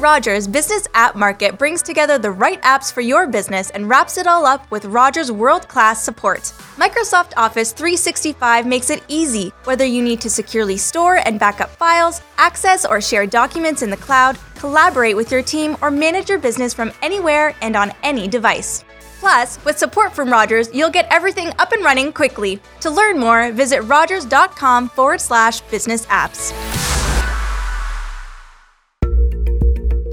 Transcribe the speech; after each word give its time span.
Rogers 0.00 0.48
Business 0.48 0.88
App 0.94 1.14
Market 1.14 1.58
brings 1.58 1.82
together 1.82 2.16
the 2.16 2.30
right 2.30 2.60
apps 2.62 2.90
for 2.90 3.02
your 3.02 3.26
business 3.26 3.68
and 3.68 3.86
wraps 3.86 4.16
it 4.16 4.26
all 4.26 4.46
up 4.46 4.68
with 4.70 4.86
Rogers 4.86 5.30
world 5.30 5.68
class 5.68 6.02
support. 6.02 6.40
Microsoft 6.78 7.34
Office 7.36 7.72
365 7.72 8.66
makes 8.66 8.88
it 8.88 9.04
easy, 9.08 9.52
whether 9.64 9.84
you 9.84 10.02
need 10.02 10.18
to 10.22 10.30
securely 10.30 10.78
store 10.78 11.16
and 11.26 11.38
backup 11.38 11.68
files, 11.68 12.22
access 12.38 12.86
or 12.86 13.02
share 13.02 13.26
documents 13.26 13.82
in 13.82 13.90
the 13.90 13.96
cloud, 13.98 14.38
collaborate 14.54 15.16
with 15.16 15.30
your 15.30 15.42
team, 15.42 15.76
or 15.82 15.90
manage 15.90 16.30
your 16.30 16.38
business 16.38 16.72
from 16.72 16.92
anywhere 17.02 17.54
and 17.60 17.76
on 17.76 17.92
any 18.02 18.26
device. 18.26 18.82
Plus, 19.18 19.62
with 19.66 19.78
support 19.78 20.14
from 20.14 20.30
Rogers, 20.30 20.70
you'll 20.72 20.88
get 20.88 21.08
everything 21.10 21.52
up 21.58 21.72
and 21.72 21.84
running 21.84 22.10
quickly. 22.10 22.58
To 22.80 22.90
learn 22.90 23.18
more, 23.18 23.52
visit 23.52 23.82
rogers.com 23.82 24.88
forward 24.88 25.20
slash 25.20 25.60
business 25.60 26.06
apps. 26.06 26.79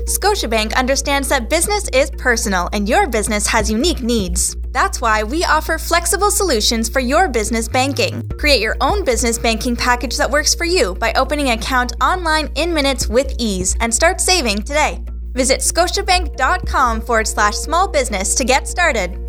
Scotiabank 0.08 0.74
understands 0.74 1.28
that 1.28 1.50
business 1.50 1.90
is 1.90 2.10
personal 2.12 2.70
and 2.72 2.88
your 2.88 3.08
business 3.08 3.46
has 3.46 3.70
unique 3.70 4.02
needs. 4.02 4.56
That's 4.72 5.02
why 5.02 5.24
we 5.24 5.44
offer 5.44 5.78
flexible 5.78 6.32
solutions 6.32 6.88
for 6.88 7.02
your 7.02 7.28
business 7.28 7.68
banking. 7.68 8.26
Create 8.40 8.62
your 8.62 8.78
own 8.80 9.04
business 9.04 9.38
banking 9.38 9.76
package 9.76 10.16
that 10.16 10.32
works 10.32 10.56
for 10.56 10.64
you 10.64 10.96
by 10.96 11.12
opening 11.18 11.50
an 11.50 11.60
account 11.60 11.92
online 12.02 12.50
in 12.56 12.74
minutes 12.74 13.08
with 13.08 13.36
ease 13.38 13.76
and 13.82 13.94
start 13.94 14.22
saving 14.22 14.62
today. 14.62 15.04
Visit 15.34 15.60
scotiabank.com 15.60 17.02
forward 17.02 17.28
slash 17.28 17.56
small 17.56 17.90
business 17.90 18.34
to 18.36 18.46
get 18.46 18.66
started. 18.66 19.27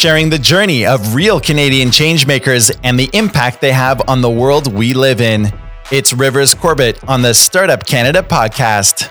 Sharing 0.00 0.30
the 0.30 0.38
journey 0.38 0.86
of 0.86 1.14
real 1.14 1.38
Canadian 1.38 1.90
changemakers 1.90 2.74
and 2.82 2.98
the 2.98 3.10
impact 3.12 3.60
they 3.60 3.70
have 3.70 4.00
on 4.08 4.22
the 4.22 4.30
world 4.30 4.72
we 4.72 4.94
live 4.94 5.20
in. 5.20 5.52
It's 5.92 6.14
Rivers 6.14 6.54
Corbett 6.54 7.06
on 7.06 7.20
the 7.20 7.34
Startup 7.34 7.84
Canada 7.84 8.22
podcast. 8.22 9.10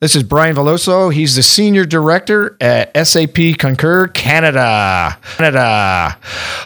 This 0.00 0.16
is 0.16 0.22
Brian 0.22 0.56
Veloso. 0.56 1.12
He's 1.12 1.36
the 1.36 1.42
Senior 1.42 1.84
Director 1.84 2.56
at 2.58 3.06
SAP 3.06 3.58
Concur 3.58 4.08
Canada. 4.08 5.18
Canada. 5.36 6.16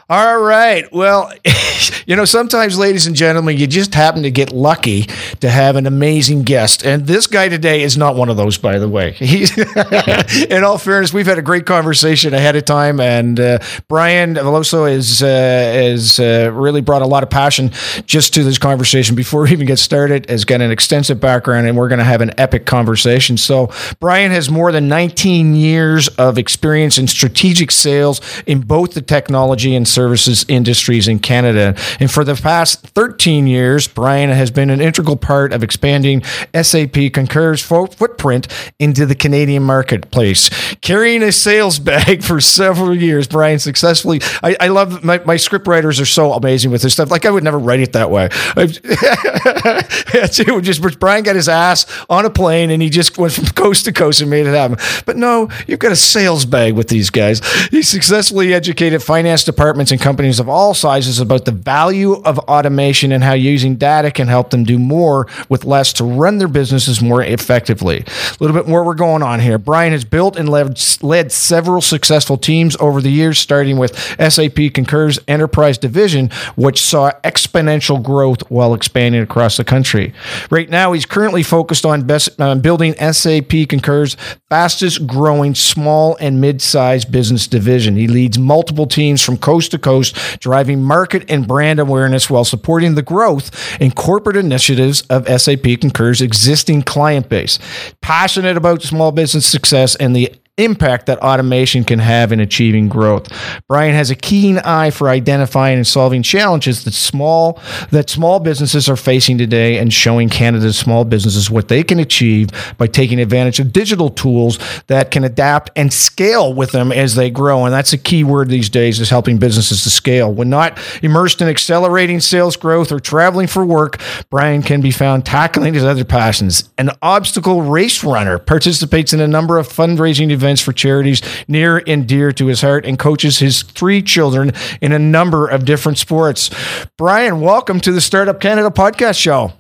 All 0.09 0.41
right. 0.41 0.85
Well, 0.93 1.33
you 2.07 2.15
know, 2.15 2.27
sometimes, 2.27 2.79
ladies 2.79 3.09
and 3.09 3.17
gentlemen, 3.17 3.57
you 3.57 3.67
just 3.67 3.93
happen 3.93 4.23
to 4.23 4.31
get 4.31 4.53
lucky 4.53 5.07
to 5.41 5.51
have 5.51 5.75
an 5.75 5.89
amazing 5.89 6.45
guest. 6.45 6.87
And 6.87 7.09
this 7.09 7.27
guy 7.27 7.49
today 7.49 7.83
is 7.83 7.97
not 7.97 8.15
one 8.15 8.29
of 8.29 8.37
those, 8.37 8.57
by 8.57 8.79
the 8.79 8.89
way. 8.89 9.11
He's, 9.19 9.59
in 10.45 10.63
all 10.63 10.79
fairness, 10.79 11.13
we've 11.13 11.27
had 11.27 11.39
a 11.39 11.43
great 11.43 11.67
conversation 11.67 12.35
ahead 12.35 12.55
of 12.55 12.65
time. 12.67 13.01
And 13.01 13.41
uh, 13.41 13.59
Brian 13.89 14.37
Veloso 14.37 14.89
is, 14.89 15.25
uh, 15.25 15.73
is 15.75 16.21
uh, 16.21 16.53
really 16.55 16.83
brought 16.83 17.03
a 17.03 17.07
lot 17.09 17.25
of 17.25 17.31
passion 17.31 17.73
just 18.07 18.33
to 18.35 18.45
this 18.45 18.59
conversation 18.59 19.17
before 19.17 19.43
we 19.43 19.51
even 19.51 19.67
get 19.67 19.81
started, 19.81 20.31
has 20.31 20.45
got 20.45 20.61
an 20.61 20.71
extensive 20.71 21.19
background, 21.19 21.67
and 21.67 21.77
we're 21.77 21.89
going 21.89 21.99
to 21.99 22.05
have 22.05 22.21
an 22.21 22.31
epic 22.39 22.65
conversation. 22.65 23.24
So, 23.25 23.71
Brian 24.01 24.31
has 24.31 24.51
more 24.51 24.73
than 24.73 24.89
19 24.89 25.55
years 25.55 26.09
of 26.09 26.39
experience 26.39 26.99
in 26.99 27.07
strategic 27.07 27.71
sales 27.71 28.21
in 28.47 28.61
both 28.61 28.95
the 28.95 29.03
technology 29.03 29.75
and 29.75 29.87
services 29.87 30.45
industries 30.49 31.09
in 31.09 31.19
Canada. 31.19 31.75
And 32.01 32.11
for 32.11 32.25
the 32.25 32.35
past 32.35 32.87
13 32.89 33.47
years, 33.47 33.89
Brian 33.89 34.31
has 34.31 34.51
been 34.51 34.71
an 34.71 34.81
integral 34.81 35.17
part 35.17 35.53
of 35.53 35.63
expanding 35.63 36.23
SAP 36.55 37.13
Concur's 37.13 37.63
fo- 37.63 37.87
footprint 37.87 38.49
into 38.79 39.07
the 39.07 39.15
Canadian 39.15 39.63
marketplace. 39.63 40.51
Carrying 40.81 41.23
a 41.23 41.33
sales 41.33 41.79
bag 41.79 42.23
for 42.23 42.41
several 42.41 42.95
years, 42.95 43.27
Brian 43.27 43.59
successfully. 43.59 44.21
I, 44.43 44.57
I 44.61 44.69
love 44.69 45.05
my, 45.05 45.19
my 45.25 45.37
script 45.37 45.67
writers 45.67 46.01
are 46.01 46.07
so 46.07 46.33
amazing 46.33 46.71
with 46.71 46.83
this 46.83 46.93
stuff. 46.93 47.11
Like, 47.11 47.25
I 47.25 47.31
would 47.31 47.45
never 47.45 47.59
write 47.59 47.81
it 47.81 47.95
that 47.95 48.11
way. 48.11 48.29
it 48.57 50.33
just 50.63 51.01
Brian 51.01 51.23
got 51.23 51.37
his 51.37 51.49
ass 51.49 51.87
on 52.09 52.25
a 52.25 52.31
plane 52.31 52.71
and 52.71 52.83
he 52.83 52.91
just 52.91 53.14
went 53.19 53.33
from 53.33 53.47
coast 53.47 53.85
to 53.85 53.93
coast 53.93 54.21
and 54.21 54.31
made 54.31 54.47
it 54.47 54.55
happen. 54.55 54.77
But 55.07 55.17
no, 55.17 55.49
you've 55.67 55.79
got 55.79 55.93
a 55.93 55.97
sales 55.97 56.45
bag 56.45 56.75
with 56.75 56.89
these 56.89 57.11
guys. 57.11 57.41
He 57.69 57.83
successfully 57.83 58.55
educated 58.55 59.03
finance 59.03 59.45
departments 59.45 59.93
and 59.93 60.01
companies 60.01 60.41
of 60.41 60.49
all 60.49 60.75
sizes 60.75 61.21
about 61.21 61.45
the 61.45 61.53
value 61.53 62.15
of 62.23 62.39
automation 62.41 63.13
and 63.13 63.23
how 63.25 63.35
using 63.35 63.77
data 63.77 64.11
can 64.11 64.29
help 64.29 64.51
them 64.51 64.65
do 64.65 64.79
more 64.79 65.27
with 65.49 65.65
less 65.65 65.93
to 65.95 66.05
run 66.05 66.39
their 66.39 66.49
businesses 66.49 67.03
more 67.03 67.23
effectively. 67.23 68.05
A 68.07 68.37
little 68.41 68.57
bit 68.57 68.69
more 68.69 68.85
we're 68.85 68.95
going 68.95 69.23
on 69.23 69.41
here. 69.41 69.59
Brian 69.59 69.93
has 69.93 70.05
built 70.05 70.37
and 70.37 70.49
led, 70.49 70.81
led 71.03 71.33
several 71.33 71.81
successful 71.81 72.37
teams 72.37 72.77
over 72.81 73.01
the 73.01 73.11
years, 73.11 73.39
starting 73.39 73.79
with 73.79 73.97
SAP 74.19 74.73
Concur's 74.73 75.19
enterprise 75.29 75.79
division, 75.79 76.31
which 76.57 76.81
saw 76.81 77.13
exponential 77.23 78.03
growth 78.03 78.49
while 78.51 78.75
expanding 78.75 79.23
across 79.23 79.57
the 79.57 79.65
country. 79.65 80.13
Right 80.51 80.69
now, 80.69 80.93
he's 80.93 81.07
currently 81.07 81.43
focused 81.43 81.85
on 81.87 82.03
best, 82.03 82.41
uh, 82.41 82.55
building 82.55 82.95
SAP 83.13 83.69
Concur's 83.69 84.17
fastest 84.49 85.07
growing 85.07 85.55
small 85.55 86.17
and 86.21 86.41
mid 86.41 86.63
sized 86.63 87.11
business 87.11 87.47
division. 87.47 87.97
He 87.97 88.07
leads 88.07 88.39
multiple 88.39 88.87
teams 88.87 89.23
from 89.23 89.37
coast 89.37 89.71
to 89.73 89.79
coast, 89.79 90.17
driving 90.41 90.83
market 90.83 91.25
and 91.29 91.47
brand 91.47 91.81
awareness 91.81 92.31
while 92.31 92.45
supporting 92.45 92.95
the 92.95 93.03
growth 93.03 93.51
in 93.81 93.91
corporate 93.91 94.37
initiatives 94.37 95.03
of 95.03 95.29
SAP 95.29 95.81
Concur's 95.81 96.21
existing 96.21 96.83
client 96.83 97.29
base. 97.29 97.59
Passionate 98.01 98.57
about 98.57 98.83
small 98.83 99.13
business 99.13 99.47
success 99.47 99.97
and 99.97 100.15
the 100.15 100.33
impact 100.57 101.07
that 101.07 101.19
automation 101.19 101.83
can 101.83 101.99
have 101.99 102.31
in 102.31 102.39
achieving 102.39 102.89
growth. 102.89 103.29
Brian 103.67 103.93
has 103.93 104.11
a 104.11 104.15
keen 104.15 104.59
eye 104.59 104.91
for 104.91 105.09
identifying 105.09 105.79
and 105.79 105.87
solving 105.87 106.23
challenges 106.23 106.85
that 106.85 106.95
small 106.95 107.61
that 107.91 108.09
small 108.09 108.39
businesses 108.39 108.89
are 108.89 108.97
facing 108.97 109.37
today 109.37 109.79
and 109.79 109.93
showing 109.93 110.29
Canada's 110.29 110.79
small 110.79 111.05
businesses 111.05 111.51
what 111.51 111.67
they 111.67 111.83
can 111.83 111.99
achieve 111.99 112.51
by 112.79 112.87
taking 112.87 113.19
advantage 113.19 113.59
of 113.59 113.73
digital 113.73 114.11
tools 114.11 114.61
that 114.87 115.11
can 115.11 115.25
adapt 115.25 115.71
and 115.75 115.93
scale 115.93 116.55
with 116.55 116.71
them 116.71 116.93
as 116.93 117.17
they 117.17 117.31
grow. 117.31 117.65
And 117.65 117.75
that's 117.75 117.93
a 117.93 117.99
key 117.99 118.23
word 118.23 118.49
these 118.49 118.69
days 118.69 119.01
is 119.01 119.11
helping 119.11 119.39
businesses 119.39 119.83
to 119.83 119.91
scale. 119.91 120.33
When 120.33 120.51
not 120.51 120.79
immersed 121.03 121.43
in 121.43 121.49
accelerating 121.49 122.21
sales 122.21 122.57
growth 122.57 122.93
or 122.93 123.01
traveling 123.01 123.49
for 123.49 123.67
work, 123.67 124.01
Brian 124.31 124.63
can 124.63 124.81
be 124.81 124.93
found 124.93 125.27
tackling 125.27 125.75
his 125.75 125.85
other 125.85 126.05
passions. 126.05 126.71
An 126.79 126.91
obstacle 127.03 127.63
race 127.63 128.05
runner 128.05 128.39
participates 128.39 129.13
in 129.13 129.21
a 129.21 129.27
number 129.27 129.59
of 129.59 129.67
fundraising 129.67 130.31
events 130.31 130.44
events 130.45 130.61
for 130.61 130.73
charities 130.73 131.23
near 131.49 131.83
and 131.87 132.07
dear 132.07 132.31
to 132.33 132.47
his 132.47 132.61
heart 132.61 132.85
and 132.85 132.99
coaches 132.99 133.39
his 133.39 133.63
three 133.63 134.03
children 134.03 134.53
in 134.83 134.93
a 134.93 134.99
number 134.99 135.49
of 135.49 135.65
different 135.65 135.97
sports. 135.97 136.51
Brian, 136.99 137.41
welcome 137.41 137.81
to 137.81 137.91
the 137.93 138.01
Startup 138.01 138.39
Canada 138.39 138.71
podcast 138.71 139.19
show. 139.19 139.55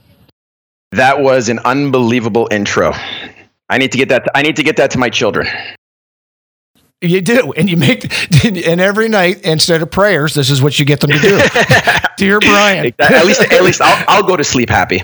That 0.93 1.21
was 1.21 1.49
an 1.49 1.59
unbelievable 1.61 2.49
intro. 2.51 2.93
I 3.71 3.79
need 3.79 3.93
to 3.93 3.99
get 3.99 4.11
that. 4.11 4.29
I 4.35 4.43
need 4.43 4.57
to 4.57 4.63
get 4.63 4.77
that 4.77 4.91
to 4.91 4.99
my 4.99 5.09
children. 5.09 5.49
You 7.01 7.21
do, 7.21 7.53
and 7.57 7.69
you 7.69 7.77
make, 7.77 8.05
and 8.45 8.81
every 8.81 9.09
night 9.09 9.41
instead 9.43 9.83
of 9.83 9.91
prayers, 9.91 10.35
this 10.35 10.51
is 10.51 10.63
what 10.63 10.79
you 10.79 10.85
get 10.85 11.01
them 11.01 11.11
to 11.11 11.19
do. 11.19 11.41
Dear 12.17 12.41
Brian, 12.41 12.95
at 12.99 13.27
least, 13.27 13.41
at 13.41 13.63
least 13.63 13.81
I'll, 13.81 14.05
I'll 14.09 14.23
go 14.23 14.37
to 14.37 14.45
sleep 14.45 14.71
happy. 14.71 15.03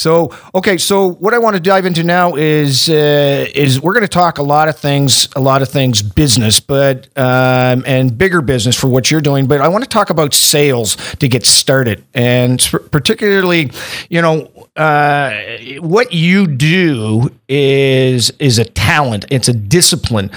So 0.00 0.34
okay, 0.54 0.78
so 0.78 1.10
what 1.10 1.34
I 1.34 1.38
want 1.38 1.56
to 1.56 1.60
dive 1.60 1.84
into 1.84 2.02
now 2.02 2.34
is 2.34 2.88
uh, 2.88 3.46
is 3.54 3.82
we're 3.82 3.92
going 3.92 4.00
to 4.00 4.08
talk 4.08 4.38
a 4.38 4.42
lot 4.42 4.68
of 4.68 4.78
things, 4.78 5.28
a 5.36 5.40
lot 5.40 5.60
of 5.60 5.68
things 5.68 6.00
business, 6.00 6.58
but 6.58 7.06
um, 7.18 7.84
and 7.86 8.16
bigger 8.16 8.40
business 8.40 8.74
for 8.74 8.88
what 8.88 9.10
you're 9.10 9.20
doing. 9.20 9.46
But 9.46 9.60
I 9.60 9.68
want 9.68 9.84
to 9.84 9.90
talk 9.90 10.08
about 10.08 10.32
sales 10.32 10.96
to 11.16 11.28
get 11.28 11.44
started, 11.44 12.02
and 12.14 12.58
particularly, 12.90 13.72
you 14.08 14.22
know, 14.22 14.50
uh, 14.74 15.58
what 15.80 16.14
you 16.14 16.46
do 16.46 17.30
is 17.46 18.30
is 18.38 18.58
a 18.58 18.64
talent. 18.64 19.26
It's 19.30 19.48
a 19.48 19.52
discipline. 19.52 20.30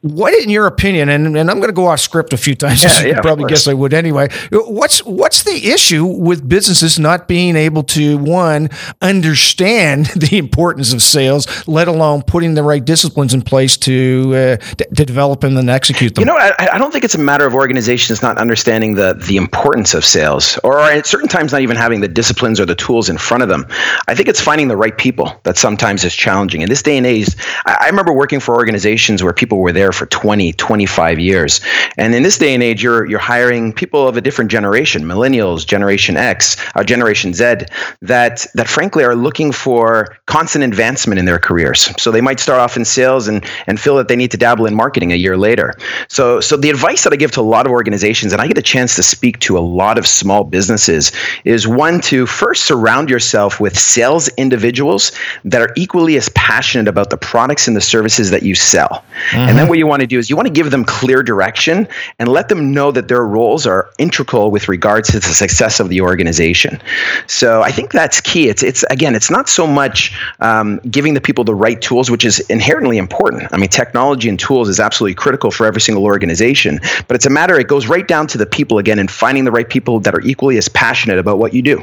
What, 0.00 0.34
in 0.34 0.50
your 0.50 0.66
opinion, 0.66 1.08
and, 1.08 1.36
and 1.36 1.50
I'm 1.50 1.58
going 1.58 1.68
to 1.68 1.74
go 1.74 1.86
off 1.86 2.00
script 2.00 2.32
a 2.32 2.36
few 2.36 2.56
times. 2.56 2.82
Yeah, 2.82 3.02
you 3.02 3.08
yeah, 3.10 3.20
probably 3.20 3.48
guess 3.48 3.68
I 3.68 3.74
would 3.74 3.94
anyway. 3.94 4.28
What's 4.50 5.04
what's 5.04 5.44
the 5.44 5.68
issue 5.68 6.04
with 6.04 6.48
businesses 6.48 6.98
not 6.98 7.28
being 7.28 7.54
able 7.54 7.84
to 7.84 8.18
one 8.18 8.70
understand 9.00 10.06
the 10.16 10.38
importance 10.38 10.92
of 10.92 11.02
sales, 11.02 11.46
let 11.68 11.88
alone 11.88 12.22
putting 12.22 12.54
the 12.54 12.62
right 12.62 12.84
disciplines 12.84 13.34
in 13.34 13.42
place 13.42 13.76
to 13.78 14.32
uh, 14.34 14.56
to, 14.76 15.04
develop 15.04 15.44
and 15.44 15.70
execute 15.70 16.14
them. 16.14 16.22
You 16.22 16.26
know, 16.26 16.36
I, 16.36 16.68
I, 16.72 16.78
don't 16.78 16.92
think 16.92 17.04
it's 17.04 17.14
a 17.14 17.18
matter 17.18 17.46
of 17.46 17.54
organizations 17.54 18.22
not 18.22 18.38
understanding 18.38 18.94
the 18.94 19.14
the 19.14 19.36
importance 19.36 19.94
of 19.94 20.04
sales, 20.04 20.58
or 20.64 20.80
at 20.80 21.06
certain 21.06 21.28
times 21.28 21.52
not 21.52 21.60
even 21.62 21.76
having 21.76 22.00
the 22.00 22.08
disciplines 22.08 22.60
or 22.60 22.66
the 22.66 22.74
tools 22.74 23.08
in 23.08 23.18
front 23.18 23.42
of 23.42 23.48
them. 23.48 23.66
I 24.06 24.14
think 24.14 24.28
it's 24.28 24.40
finding 24.40 24.68
the 24.68 24.76
right 24.76 24.96
people 24.96 25.38
that 25.44 25.56
sometimes 25.56 26.04
is 26.04 26.14
challenging. 26.14 26.62
In 26.62 26.68
this 26.68 26.82
day 26.82 26.96
and 26.96 27.06
age, 27.06 27.28
I, 27.66 27.76
I 27.80 27.86
remember 27.86 28.12
working 28.12 28.40
for 28.40 28.54
organizations 28.54 29.22
where 29.22 29.32
people 29.32 29.58
were 29.58 29.72
there 29.72 29.92
for 29.92 30.06
20, 30.06 30.52
25 30.54 31.18
years, 31.18 31.60
and 31.96 32.14
in 32.14 32.22
this 32.22 32.38
day 32.38 32.54
and 32.54 32.62
age, 32.62 32.82
you're 32.82 33.06
you're 33.06 33.18
hiring 33.18 33.72
people 33.72 34.06
of 34.06 34.16
a 34.16 34.20
different 34.20 34.50
generation, 34.50 35.04
millennials, 35.04 35.66
Generation 35.66 36.16
X, 36.16 36.56
or 36.74 36.80
uh, 36.80 36.84
Generation 36.84 37.34
Z, 37.34 37.66
that 38.02 38.46
that 38.54 38.68
frankly 38.78 39.02
are 39.02 39.16
looking 39.16 39.50
for 39.50 40.16
constant 40.26 40.62
advancement 40.62 41.18
in 41.18 41.24
their 41.24 41.40
careers. 41.40 41.92
So 42.00 42.12
they 42.12 42.20
might 42.20 42.38
start 42.38 42.60
off 42.60 42.76
in 42.76 42.84
sales 42.84 43.26
and, 43.26 43.44
and 43.66 43.80
feel 43.80 43.96
that 43.96 44.06
they 44.06 44.14
need 44.14 44.30
to 44.30 44.36
dabble 44.36 44.66
in 44.66 44.74
marketing 44.76 45.10
a 45.10 45.16
year 45.16 45.36
later. 45.36 45.74
So, 46.06 46.40
so 46.40 46.56
the 46.56 46.70
advice 46.70 47.02
that 47.02 47.12
I 47.12 47.16
give 47.16 47.32
to 47.32 47.40
a 47.40 47.50
lot 47.56 47.66
of 47.66 47.72
organizations, 47.72 48.32
and 48.32 48.40
I 48.40 48.46
get 48.46 48.56
a 48.56 48.62
chance 48.62 48.94
to 48.94 49.02
speak 49.02 49.40
to 49.40 49.58
a 49.58 49.64
lot 49.80 49.98
of 49.98 50.06
small 50.06 50.44
businesses, 50.44 51.10
is 51.44 51.66
one 51.66 52.00
to 52.02 52.24
first 52.24 52.66
surround 52.66 53.10
yourself 53.10 53.58
with 53.58 53.76
sales 53.76 54.28
individuals 54.36 55.10
that 55.44 55.60
are 55.60 55.72
equally 55.76 56.16
as 56.16 56.28
passionate 56.36 56.86
about 56.86 57.10
the 57.10 57.16
products 57.16 57.66
and 57.66 57.76
the 57.76 57.80
services 57.80 58.30
that 58.30 58.44
you 58.44 58.54
sell. 58.54 58.88
Mm-hmm. 58.90 59.36
And 59.38 59.48
then 59.48 59.56
mm-hmm. 59.56 59.70
what 59.70 59.78
you 59.78 59.88
want 59.88 60.02
to 60.02 60.06
do 60.06 60.20
is 60.20 60.30
you 60.30 60.36
want 60.36 60.46
to 60.46 60.54
give 60.54 60.70
them 60.70 60.84
clear 60.84 61.24
direction 61.24 61.88
and 62.20 62.28
let 62.28 62.48
them 62.48 62.72
know 62.72 62.92
that 62.92 63.08
their 63.08 63.24
roles 63.26 63.66
are 63.66 63.90
integral 63.98 64.52
with 64.52 64.68
regards 64.68 65.08
to 65.08 65.18
the 65.18 65.26
success 65.26 65.80
of 65.80 65.88
the 65.88 66.00
organization. 66.00 66.80
So 67.26 67.62
I 67.62 67.72
think 67.72 67.90
that's 67.90 68.20
key. 68.20 68.48
It's 68.48 68.67
it's 68.68 68.84
again, 68.90 69.16
it's 69.16 69.30
not 69.30 69.48
so 69.48 69.66
much 69.66 70.14
um, 70.40 70.78
giving 70.90 71.14
the 71.14 71.20
people 71.20 71.42
the 71.42 71.54
right 71.54 71.80
tools, 71.80 72.10
which 72.10 72.24
is 72.24 72.38
inherently 72.50 72.98
important. 72.98 73.48
I 73.50 73.56
mean, 73.56 73.70
technology 73.70 74.28
and 74.28 74.38
tools 74.38 74.68
is 74.68 74.78
absolutely 74.78 75.14
critical 75.14 75.50
for 75.50 75.66
every 75.66 75.80
single 75.80 76.04
organization, 76.04 76.78
but 77.08 77.14
it's 77.14 77.24
a 77.24 77.30
matter, 77.30 77.58
it 77.58 77.66
goes 77.66 77.86
right 77.86 78.06
down 78.06 78.26
to 78.28 78.38
the 78.38 78.46
people 78.46 78.78
again 78.78 78.98
and 78.98 79.10
finding 79.10 79.44
the 79.44 79.50
right 79.50 79.68
people 79.68 80.00
that 80.00 80.14
are 80.14 80.20
equally 80.20 80.58
as 80.58 80.68
passionate 80.68 81.18
about 81.18 81.38
what 81.38 81.54
you 81.54 81.62
do. 81.62 81.82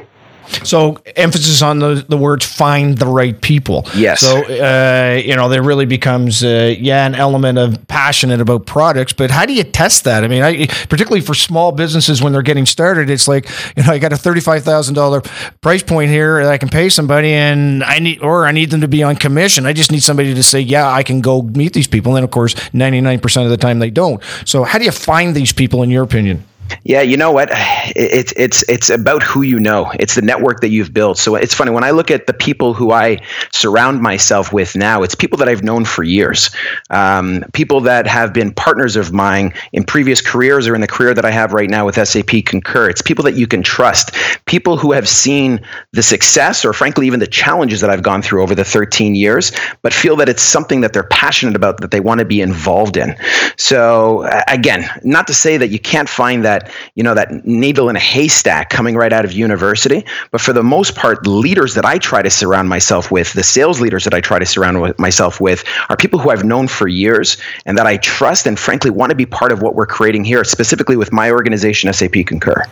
So 0.64 0.98
emphasis 1.16 1.62
on 1.62 1.80
the 1.80 2.06
the 2.08 2.18
words 2.18 2.46
"find 2.46 2.98
the 2.98 3.06
right 3.06 3.40
people." 3.40 3.86
Yes. 3.96 4.20
So 4.20 4.44
uh, 4.44 5.22
you 5.24 5.36
know 5.36 5.50
there 5.50 5.64
really 5.64 5.86
becomes 5.86 6.44
uh, 6.44 6.76
yeah 6.78 7.06
an 7.06 7.16
element 7.16 7.58
of 7.58 7.88
passionate 7.88 8.42
about 8.42 8.66
products, 8.66 9.14
but 9.14 9.32
how 9.32 9.46
do 9.46 9.54
you 9.54 9.64
test 9.64 10.04
that? 10.04 10.24
I 10.24 10.28
mean, 10.28 10.44
I, 10.44 10.68
particularly 10.90 11.22
for 11.22 11.34
small 11.34 11.72
businesses 11.72 12.22
when 12.22 12.34
they're 12.34 12.42
getting 12.42 12.66
started, 12.66 13.10
it's 13.10 13.28
like 13.28 13.48
you 13.76 13.84
know 13.84 13.92
I 13.92 14.00
got 14.00 14.14
a 14.14 14.18
thirty 14.18 14.42
five 14.42 14.64
thousand 14.64 14.96
dollar 14.96 15.22
price 15.62 15.84
point 15.84 16.10
here 16.10 16.44
that 16.44 16.52
I 16.52 16.58
can 16.58 16.70
pay 16.70 16.90
somebody, 16.90 17.34
and 17.34 17.84
I 17.84 18.00
need 18.00 18.22
or 18.22 18.46
I 18.46 18.52
need 18.52 18.70
them 18.72 18.82
to 18.82 18.88
be 18.88 19.04
on 19.04 19.16
commission. 19.16 19.66
I 19.66 19.74
just 19.74 19.92
need 19.92 20.04
somebody 20.04 20.34
to 20.34 20.44
say 20.44 20.60
yeah 20.60 20.90
I 20.90 21.04
can 21.04 21.22
go 21.22 21.42
meet 21.42 21.74
these 21.74 21.88
people, 21.88 22.16
and 22.16 22.24
of 22.24 22.32
course 22.32 22.56
ninety 22.74 23.02
nine 23.02 23.20
percent 23.20 23.46
of 23.46 23.52
the 23.52 23.58
time 23.58 23.80
they 23.80 23.90
don't. 23.90 24.22
So 24.46 24.64
how 24.64 24.80
do 24.80 24.86
you 24.86 24.92
find 24.92 25.36
these 25.36 25.54
people 25.54 25.84
in 25.84 25.90
your 25.90 26.04
opinion? 26.04 26.44
Yeah, 26.84 27.02
you 27.02 27.18
know 27.18 27.32
what? 27.32 27.52
It's 27.98 28.34
it's 28.36 28.68
it's 28.68 28.90
about 28.90 29.22
who 29.24 29.44
you 29.44 29.60
know. 29.60 29.92
It's 30.00 30.16
the 30.16 30.22
network 30.22 30.60
that 30.62 30.70
you've 30.70 30.94
built. 30.94 31.18
So 31.18 31.36
it's 31.36 31.54
funny 31.54 31.72
when 31.72 31.84
I 31.84 31.92
look 31.92 32.10
at 32.10 32.26
the 32.26 32.34
people 32.34 32.74
who 32.74 32.92
I 32.92 33.22
surround 33.54 34.02
myself 34.02 34.52
with 34.52 34.76
now. 34.76 35.04
It's 35.04 35.16
people 35.16 35.38
that 35.38 35.48
I've 35.48 35.64
known 35.64 35.86
for 35.86 36.04
years, 36.04 36.50
um, 36.90 37.46
people 37.54 37.80
that 37.82 38.08
have 38.08 38.34
been 38.34 38.52
partners 38.52 38.96
of 38.96 39.14
mine 39.14 39.54
in 39.72 39.84
previous 39.84 40.20
careers 40.20 40.68
or 40.68 40.76
in 40.76 40.82
the 40.82 40.88
career 40.88 41.14
that 41.14 41.24
I 41.24 41.32
have 41.32 41.54
right 41.54 41.70
now 41.70 41.86
with 41.86 41.96
SAP 41.96 42.44
Concur. 42.46 42.90
It's 42.90 43.02
people 43.02 43.24
that 43.24 43.36
you 43.36 43.48
can 43.48 43.62
trust, 43.62 44.16
people 44.46 44.76
who 44.76 44.92
have 44.92 45.08
seen 45.08 45.62
the 45.92 46.04
success 46.04 46.66
or 46.66 46.74
frankly 46.74 47.06
even 47.08 47.20
the 47.20 47.28
challenges 47.28 47.82
that 47.82 47.90
I've 47.92 48.04
gone 48.04 48.24
through 48.24 48.42
over 48.42 48.56
the 48.56 48.66
13 48.66 49.16
years, 49.16 49.52
but 49.84 49.94
feel 49.94 50.16
that 50.18 50.28
it's 50.28 50.44
something 50.44 50.82
that 50.82 50.92
they're 50.92 51.04
passionate 51.04 51.56
about 51.56 51.80
that 51.82 51.92
they 51.92 52.00
want 52.00 52.20
to 52.20 52.26
be 52.26 52.42
involved 52.42 52.98
in. 52.98 53.16
So 53.58 54.28
again, 54.48 54.90
not 55.04 55.28
to 55.28 55.34
say 55.34 55.58
that 55.58 55.70
you 55.70 55.80
can't 55.80 56.10
find 56.10 56.44
that 56.44 56.55
that 56.56 56.72
you 56.96 57.04
know 57.04 57.14
that 57.14 57.46
needle 57.46 57.90
in 57.90 57.96
a 57.96 58.00
haystack 58.00 58.70
coming 58.70 58.96
right 58.96 59.14
out 59.14 59.26
of 59.26 59.32
university. 59.34 60.06
But 60.32 60.42
for 60.42 60.54
the 60.54 60.64
most 60.64 60.96
part 60.96 61.24
the 61.24 61.30
leaders 61.30 61.76
that 61.76 61.86
i 61.86 61.98
try 61.98 62.22
to 62.22 62.30
surround 62.30 62.70
myself 62.70 63.12
with 63.12 63.34
the 63.34 63.44
sales 63.44 63.82
leaders 63.82 64.04
that 64.04 64.14
i 64.14 64.22
try 64.22 64.40
to 64.40 64.46
surround 64.46 64.76
myself 64.98 65.42
with 65.42 65.64
are 65.90 65.98
people 65.98 66.20
who 66.20 66.30
i've 66.30 66.44
known 66.44 66.68
for 66.68 66.88
years 66.88 67.38
and 67.66 67.78
that 67.78 67.88
i 67.88 67.98
trust 67.98 68.46
and 68.48 68.60
frankly 68.60 68.92
want 68.92 69.10
to 69.10 69.16
be 69.16 69.26
part 69.26 69.52
of 69.52 69.62
what 69.62 69.76
we're 69.76 69.86
creating 69.86 70.24
here 70.24 70.44
specifically 70.44 70.96
with 70.96 71.12
my 71.12 71.32
organization 71.32 71.92
sap 71.92 72.14
concur. 72.26 72.64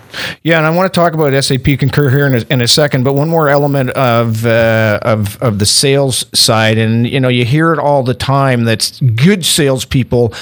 Yeah 0.44 0.58
and 0.58 0.66
i 0.66 0.70
want 0.70 0.92
to 0.92 0.98
talk 0.98 1.14
about 1.14 1.32
sap 1.44 1.64
concur 1.64 2.10
here 2.10 2.28
in 2.28 2.36
a, 2.36 2.54
in 2.54 2.62
a 2.62 2.68
second 2.68 3.04
but 3.04 3.14
one 3.14 3.30
more 3.30 3.50
element 3.50 3.90
of 3.92 4.46
uh, 4.46 5.00
of 5.02 5.42
of 5.42 5.60
the 5.60 5.66
sales 5.66 6.26
side. 6.34 6.78
And 6.78 7.08
you 7.08 7.20
know 7.20 7.30
you 7.30 7.46
hear 7.46 7.74
it 7.74 7.80
all 7.80 8.04
the 8.04 8.14
time 8.14 8.66
that 8.66 9.00
good 9.16 9.46
salespeople 9.46 10.34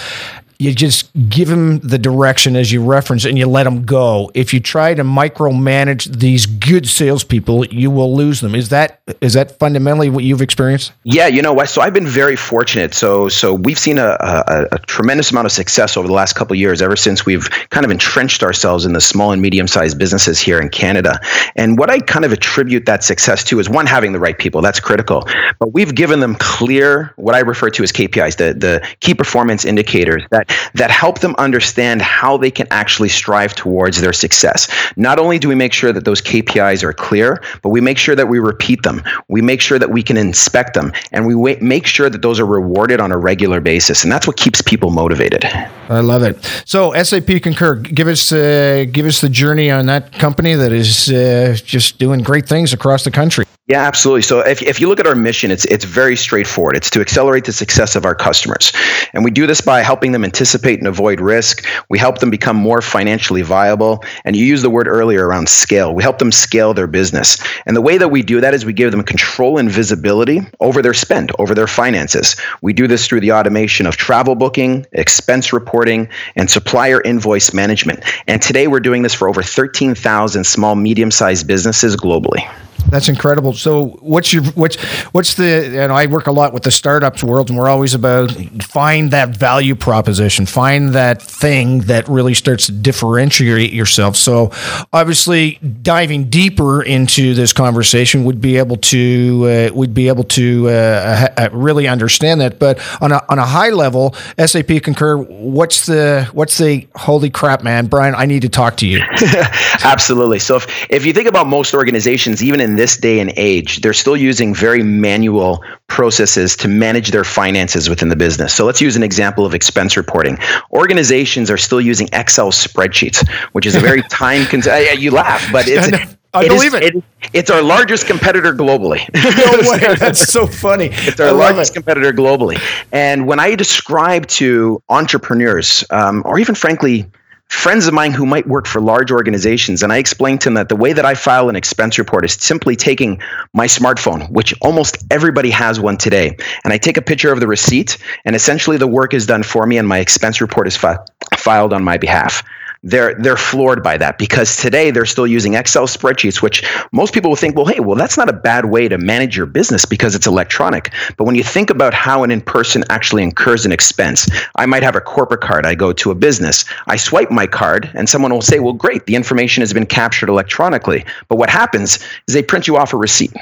you 0.62 0.75
just 0.75 1.10
give 1.28 1.48
them 1.48 1.80
the 1.80 1.98
direction 1.98 2.56
as 2.56 2.72
you 2.72 2.84
reference 2.84 3.25
and 3.25 3.36
you 3.36 3.48
let 3.48 3.63
them 3.63 3.84
go. 3.84 4.30
If 4.36 4.54
you 4.54 4.60
try 4.60 4.94
to 4.94 5.04
micromanage 5.04 6.06
these 6.19 6.46
good 6.46 6.88
salespeople, 6.88 7.66
you 7.66 7.90
will 7.90 8.16
lose 8.16 8.42
them. 8.42 8.54
Is 8.54 8.69
that 8.69 9.02
is 9.22 9.34
that 9.34 9.58
fundamentally 9.58 10.12
what 10.12 10.24
you've 10.24 10.42
experienced? 10.42 10.94
Yeah, 11.04 11.25
you 11.25 11.42
know 11.42 11.52
what? 11.52 11.69
So 11.69 11.81
I've 11.81 11.96
been 11.96 12.06
very 12.06 12.36
fortunate. 12.36 12.94
So 12.94 13.28
so 13.28 13.56
we've 13.56 13.80
seen 13.80 13.97
a, 13.97 14.16
a, 14.19 14.68
a 14.74 14.80
tremendous 14.85 15.31
amount 15.31 15.47
of 15.47 15.52
success 15.52 15.97
over 15.97 16.07
the 16.07 16.14
last 16.14 16.33
couple 16.33 16.54
of 16.54 16.59
years, 16.59 16.80
ever 16.80 16.95
since 16.95 17.26
we've 17.26 17.50
kind 17.71 17.83
of 17.83 17.90
entrenched 17.90 18.44
ourselves 18.44 18.85
in 18.85 18.94
the 18.94 19.02
small 19.02 19.31
and 19.31 19.42
medium 19.42 19.68
sized 19.68 19.97
businesses 19.97 20.40
here 20.40 20.59
in 20.59 20.69
Canada. 20.69 21.19
And 21.56 21.80
what 21.80 21.90
I 21.90 22.00
kind 22.02 22.24
of 22.24 22.31
attribute 22.31 22.85
that 22.85 23.04
success 23.04 23.44
to 23.45 23.59
is 23.59 23.68
one 23.68 23.88
having 23.88 24.12
the 24.12 24.19
right 24.19 24.38
people. 24.38 24.62
That's 24.62 24.80
critical. 24.80 25.28
But 25.57 25.74
we've 25.74 25.95
given 25.95 26.19
them 26.19 26.35
clear 26.35 27.14
what 27.16 27.33
I 27.33 27.40
refer 27.40 27.71
to 27.71 27.81
as 27.81 27.92
KPIs, 27.92 28.38
the 28.38 28.54
the 28.54 28.88
key 29.00 29.16
performance 29.16 29.66
indicators 29.66 30.24
that 30.30 30.51
that 30.74 30.92
help 30.92 31.20
them 31.20 31.36
understand 31.38 32.02
how 32.02 32.38
they 32.38 32.52
can 32.52 32.68
actually 32.72 33.10
strive 33.10 33.56
towards 33.56 34.02
their 34.02 34.14
success. 34.14 34.68
Not 34.96 35.20
only 35.20 35.40
do 35.40 35.48
we 35.48 35.56
make 35.56 35.74
sure 35.74 35.92
that 35.94 36.06
those 36.06 36.22
KPIs 36.22 36.84
are 36.84 36.94
clear, 36.94 37.42
but 37.62 37.70
we 37.70 37.81
make 37.81 37.98
sure 37.98 38.16
that 38.16 38.28
we 38.28 38.40
repeat 38.40 38.84
them. 38.84 39.04
We 39.28 39.42
make 39.42 39.62
sure 39.62 39.80
that 39.80 39.90
we 39.90 40.04
can 40.04 40.18
inspect 40.18 40.74
them 40.74 40.92
and 41.12 41.26
we 41.26 41.56
make 41.58 41.86
sure 41.86 42.10
that 42.10 42.22
those 42.22 42.40
are 42.40 42.46
rewarded 42.46 43.00
on 43.00 43.12
a 43.12 43.18
regular 43.18 43.60
basis. 43.60 44.04
And 44.04 44.12
that's 44.12 44.28
what 44.28 44.38
keeps 44.38 44.62
people 44.62 44.90
motivated. 44.92 45.46
I 45.46 46.00
love 46.00 46.24
it. 46.24 46.44
So 46.66 46.94
SAP 46.94 47.42
Concur, 47.42 47.76
give 47.76 48.08
us 48.08 48.31
uh, 48.31 48.86
give 48.92 49.06
us 49.06 49.22
the 49.22 49.30
journey 49.30 49.70
on 49.70 49.88
that 49.88 50.14
company 50.14 50.54
that 50.56 50.72
is 50.72 51.12
uh, 51.12 51.58
just 51.64 52.00
doing 52.00 52.22
great 52.22 52.48
things 52.48 52.74
across 52.74 53.04
the 53.04 53.12
country. 53.12 53.46
Yeah, 53.71 53.83
absolutely. 53.87 54.23
So 54.23 54.42
if, 54.42 54.61
if 54.61 54.81
you 54.81 54.90
look 54.90 54.99
at 54.99 55.07
our 55.07 55.16
mission, 55.16 55.49
it's 55.49 55.63
it's 55.63 55.85
very 55.85 56.18
straightforward. 56.18 56.75
It's 56.75 56.90
to 56.90 56.99
accelerate 56.99 57.45
the 57.45 57.54
success 57.54 57.95
of 57.95 58.04
our 58.04 58.13
customers. 58.13 58.73
And 59.13 59.23
we 59.23 59.31
do 59.31 59.47
this 59.47 59.61
by 59.61 59.81
helping 59.81 60.11
them 60.11 60.25
anticipate 60.25 60.80
and 60.80 60.90
avoid 60.90 61.21
risk. 61.21 61.66
We 61.87 61.97
help 61.97 62.18
them 62.18 62.30
become 62.30 62.57
more 62.57 62.81
financially 62.81 63.44
viable. 63.44 64.04
And 64.25 64.35
you 64.35 64.45
used 64.45 64.66
the 64.66 64.69
word 64.69 64.90
earlier 64.90 65.25
around 65.25 65.47
scale. 65.47 65.95
We 65.95 66.04
help 66.04 66.19
them 66.19 66.33
scale 66.33 66.73
their 66.73 66.85
business. 66.85 67.37
And 67.66 67.73
the 67.73 67.81
way 67.81 67.97
that 67.97 68.09
we 68.09 68.21
do 68.21 68.42
that 68.42 68.54
is 68.54 68.66
we 68.66 68.73
give 68.73 68.92
them 68.92 69.04
control 69.04 69.57
and 69.57 69.71
visibility 69.71 70.42
over 70.59 70.81
their 70.81 70.94
spend, 70.94 71.31
over 71.40 71.56
their 71.56 71.66
finances. 71.66 72.35
We 72.61 72.73
do 72.73 72.87
this 72.87 73.07
through 73.07 73.21
the 73.21 73.31
automation 73.31 73.87
of 73.87 73.95
travel 73.95 74.35
booking, 74.35 74.85
expense 74.92 75.54
reporting, 75.54 76.09
and 76.35 76.51
supplier 76.51 77.01
invoice 77.04 77.54
management. 77.54 78.04
And 78.28 78.42
today 78.42 78.68
we're 78.68 78.81
doing 78.81 79.04
this 79.04 79.13
for 79.13 79.30
over 79.30 79.42
13,000 79.42 80.44
small, 80.44 80.75
medium 80.75 81.09
sized 81.09 81.47
businesses 81.47 81.95
globally. 81.95 82.45
That's 82.90 83.09
incredible. 83.09 83.54
So, 83.54 83.97
what's 84.02 84.33
your 84.33 84.44
what's 84.54 84.81
what's 85.14 85.35
the? 85.35 85.81
And 85.81 85.92
I 85.92 86.07
work 86.07 86.28
a 86.28 86.31
lot 86.31 86.54
with 86.54 86.64
the 86.64 86.71
startups 86.71 87.23
world, 87.23 87.50
and 87.50 87.57
we're 87.57 87.69
always 87.69 87.94
about 87.94 88.31
find 88.61 89.11
that 89.11 89.35
value 89.35 89.76
proposition, 89.76 90.45
find 90.45 90.90
that 90.90 91.21
thing 91.21 91.81
that 91.81 92.07
really 92.07 92.33
starts 92.33 92.66
to 92.68 92.71
differentiate 92.71 93.73
yourself. 93.73 94.16
So, 94.16 94.52
obviously, 94.92 95.54
diving 95.81 96.26
deeper 96.30 96.81
into 96.81 97.33
this 97.33 97.54
conversation 97.54 98.23
would 98.26 98.42
be 98.42 98.57
able 98.57 98.78
to 98.78 99.69
uh, 99.71 99.73
would 99.73 99.94
be 99.94 100.07
able 100.07 100.23
to 100.26 100.69
uh, 100.69 101.28
uh, 101.38 101.50
really 101.52 101.88
understand 101.88 102.42
that. 102.42 102.59
But 102.59 102.80
on 103.02 103.11
a 103.11 103.23
on 103.30 103.40
a 103.40 103.45
high 103.45 103.69
level, 103.69 104.16
SAP 104.38 104.81
Concur. 104.83 105.18
What's 105.18 105.85
the 105.85 106.30
what's 106.33 106.57
the 106.57 106.88
holy 106.95 107.30
crap, 107.30 107.64
man, 107.64 107.88
Brian? 107.88 108.16
I 108.16 108.26
need 108.26 108.42
to 108.42 108.50
talk 108.50 108.78
to 108.78 108.88
you. 108.88 109.02
Absolutely. 109.83 110.40
So, 110.40 110.57
if 110.57 110.88
if 110.90 111.06
you 111.06 111.14
think 111.14 111.28
about 111.28 111.47
most 111.47 111.73
organizations, 111.73 112.44
even 112.44 112.59
in 112.59 112.70
this 112.75 112.97
day 112.97 113.19
and 113.19 113.33
age, 113.37 113.81
they're 113.81 113.94
still 113.94 114.18
using 114.18 114.54
very 114.54 114.83
manual 114.83 115.63
processes 115.87 116.56
to 116.57 116.68
manage 116.68 117.11
their 117.11 117.23
finances 117.23 117.90
within 117.90 118.09
the 118.09 118.16
business. 118.16 118.54
So 118.54 118.66
let's 118.66 118.81
use 118.81 118.95
an 118.95 119.04
example 119.04 119.45
of 119.45 119.54
expense 119.54 119.97
reporting. 119.97 120.37
Organizations 120.71 121.49
are 121.51 121.57
still 121.57 121.81
using 121.81 122.07
Excel 122.13 122.51
spreadsheets, 122.51 123.28
which 123.54 123.66
is 123.66 123.75
a 123.75 123.80
very 123.80 124.01
time 124.09 124.45
consuming. 124.45 124.99
You 124.99 125.11
laugh, 125.11 125.47
but 125.51 125.68
it's. 125.68 126.18
I 126.33 126.47
believe 126.47 126.73
is, 126.73 126.81
it. 126.81 126.95
it. 126.95 127.04
It's 127.33 127.49
our 127.49 127.61
largest 127.61 128.07
competitor 128.07 128.54
globally. 128.54 129.01
no 129.13 129.69
way. 129.69 129.95
That's 129.95 130.31
so 130.31 130.47
funny. 130.47 130.90
It's 131.01 131.19
our 131.19 131.33
largest 131.33 131.71
it. 131.71 131.73
competitor 131.73 132.13
globally. 132.13 132.57
And 132.94 133.28
when 133.28 133.40
I 133.40 133.56
describe 133.56 134.28
to 134.28 134.81
entrepreneurs, 134.87 135.83
um, 135.90 136.23
or 136.25 136.40
even 136.40 136.56
frankly, 136.56 137.06
friends 137.52 137.86
of 137.86 137.94
mine 137.94 138.14
who 138.14 138.26
might 138.26 138.48
work 138.48 138.66
for 138.66 138.80
large 138.80 139.12
organizations 139.12 139.84
and 139.84 139.92
i 139.92 139.98
explained 139.98 140.40
to 140.40 140.46
them 140.46 140.54
that 140.54 140.70
the 140.70 140.76
way 140.76 140.94
that 140.94 141.06
i 141.06 141.14
file 141.14 141.50
an 141.50 141.56
expense 141.56 142.00
report 142.00 142.24
is 142.24 142.34
simply 142.36 142.78
taking 142.78 143.22
my 143.54 143.68
smartphone 143.68 144.28
which 144.31 144.54
almost 144.62 144.98
everybody 145.12 145.50
has 145.50 145.78
one 145.78 145.98
today 145.98 146.36
and 146.64 146.72
i 146.72 146.78
take 146.78 146.96
a 146.96 147.02
picture 147.02 147.31
of 147.31 147.42
the 147.42 147.48
receipt 147.48 147.98
and 148.24 148.38
essentially 148.38 148.78
the 148.78 148.88
work 148.88 149.14
is 149.14 149.26
done 149.26 149.44
for 149.44 149.68
me 149.68 149.78
and 149.78 149.86
my 149.86 150.00
expense 150.00 150.40
report 150.40 150.66
is 150.66 150.78
fi- 150.78 150.98
filed 151.38 151.74
on 151.74 151.84
my 151.84 151.98
behalf 151.98 152.42
they're 152.83 153.14
they're 153.16 153.38
floored 153.38 153.83
by 153.83 153.97
that 153.97 154.18
because 154.18 154.57
today 154.57 154.90
they're 154.90 155.06
still 155.06 155.28
using 155.28 155.54
Excel 155.54 155.88
spreadsheets, 155.88 156.42
which 156.42 156.64
most 156.92 157.14
people 157.14 157.30
will 157.30 157.35
think, 157.35 157.56
well, 157.56 157.66
hey, 157.66 157.80
well, 157.80 157.95
that's 157.95 158.18
not 158.18 158.30
a 158.30 158.33
bad 158.33 158.66
way 158.66 158.88
to 158.88 158.97
manage 158.97 159.38
your 159.38 159.45
business 159.45 159.85
because 159.85 160.16
it's 160.16 160.26
electronic. 160.26 160.92
But 161.18 161.26
when 161.26 161.35
you 161.35 161.44
think 161.44 161.69
about 161.69 161.94
how 161.94 162.23
an 162.23 162.31
in-person 162.31 162.83
actually 162.90 163.23
incurs 163.23 163.66
an 163.66 163.71
expense, 163.71 164.28
I 164.56 164.66
might 164.66 164.83
have 164.83 164.95
a 164.95 165.02
corporate 165.02 165.42
card. 165.42 165.66
I 165.66 165.76
go 165.76 165.94
to 165.94 166.11
a 166.11 166.16
business, 166.16 166.66
I 166.88 166.95
swipe 166.95 167.30
my 167.30 167.45
card, 167.45 167.92
and 167.94 168.09
someone 168.09 168.33
will 168.33 168.42
say, 168.42 168.59
well, 168.59 168.73
great, 168.73 169.06
the 169.06 169.16
information 169.16 169.61
has 169.61 169.73
been 169.73 169.85
captured 169.85 170.30
electronically. 170.30 171.06
But 171.28 171.38
what 171.38 171.50
happens 171.50 172.00
is 172.28 172.33
they 172.33 172.44
print 172.44 172.68
you 172.68 172.78
off 172.78 172.94
a 172.94 172.97
receipt. 172.97 173.33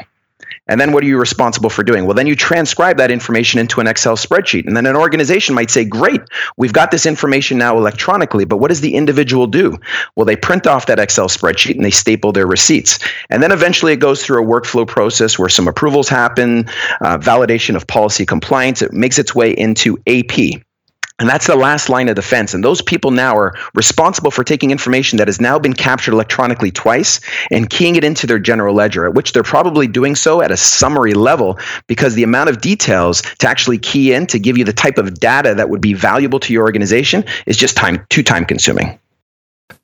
And 0.70 0.80
then 0.80 0.94
what 0.94 1.04
are 1.04 1.08
you 1.08 1.18
responsible 1.18 1.70
for 1.70 1.84
doing? 1.84 2.06
Well, 2.06 2.14
then 2.14 2.28
you 2.28 2.36
transcribe 2.36 2.98
that 2.98 3.12
information 3.12 3.60
into 3.60 3.82
an 3.82 3.88
Excel 3.88 4.16
spreadsheet. 4.16 4.66
And 4.68 4.78
then 4.78 4.86
an 4.86 4.96
organization 4.96 5.56
might 5.56 5.72
say, 5.72 5.84
Great, 5.84 6.22
we've 6.58 6.72
got 6.72 6.92
this 6.92 7.06
information 7.06 7.58
now 7.58 7.76
electronically, 7.78 8.46
but 8.46 8.58
what 8.58 8.70
does 8.70 8.82
the 8.82 8.96
individual 8.96 9.48
do? 9.48 9.78
Well, 10.16 10.26
they 10.26 10.36
print 10.36 10.68
off 10.68 10.86
that 10.86 11.00
Excel 11.00 11.28
spreadsheet 11.28 11.76
and 11.76 11.84
they 11.84 11.92
staple 11.92 12.32
their 12.32 12.48
receipts. 12.48 13.00
And 13.30 13.42
then 13.42 13.52
eventually 13.52 13.94
it 13.94 14.00
goes 14.00 14.24
through 14.24 14.44
a 14.44 14.46
workflow 14.46 14.88
process 14.88 15.40
where 15.40 15.50
some 15.50 15.68
approvals 15.68 16.08
happen, 16.08 16.68
uh, 17.02 17.18
validation 17.18 17.76
of 17.76 17.88
policy 17.88 18.26
compliance. 18.26 18.82
It 18.82 18.94
makes 18.94 19.18
its 19.18 19.34
way 19.34 19.52
into 19.52 19.98
AP. 20.08 20.62
And 21.20 21.28
that's 21.28 21.48
the 21.48 21.56
last 21.56 21.90
line 21.90 22.08
of 22.08 22.16
defense. 22.16 22.54
And 22.54 22.64
those 22.64 22.82
people 22.82 23.12
now 23.12 23.36
are 23.36 23.54
responsible 23.76 24.32
for 24.32 24.44
taking 24.44 24.72
information 24.72 25.18
that 25.18 25.28
has 25.28 25.42
now 25.42 25.60
been 25.60 25.74
captured 25.74 26.14
electronically 26.14 26.72
twice 26.72 27.20
and 27.52 27.70
keying 27.70 27.98
it 27.98 28.06
into 28.06 28.26
their 28.26 28.40
general 28.40 28.74
ledger, 28.74 29.06
at 29.06 29.14
which 29.14 29.34
they're 29.34 29.44
probably 29.44 29.86
doing 29.86 30.16
so 30.16 30.42
at 30.42 30.50
a 30.50 30.58
summary 30.58 31.14
level 31.14 31.60
because 31.88 32.16
the 32.16 32.24
amount 32.24 32.50
of 32.50 32.62
details 32.62 33.22
to 33.40 33.50
actually 33.50 33.78
key 33.78 34.14
in 34.14 34.28
to 34.28 34.40
give 34.40 34.58
you 34.58 34.64
the 34.64 34.74
type 34.74 34.98
of 34.98 35.20
data 35.20 35.54
that 35.54 35.70
would 35.70 35.82
be 35.82 35.94
valuable 35.94 36.40
to 36.40 36.54
your 36.54 36.64
organization 36.64 37.26
is 37.46 37.58
just 37.58 37.76
time 37.76 38.06
too 38.10 38.24
time 38.24 38.46
consuming. 38.46 38.98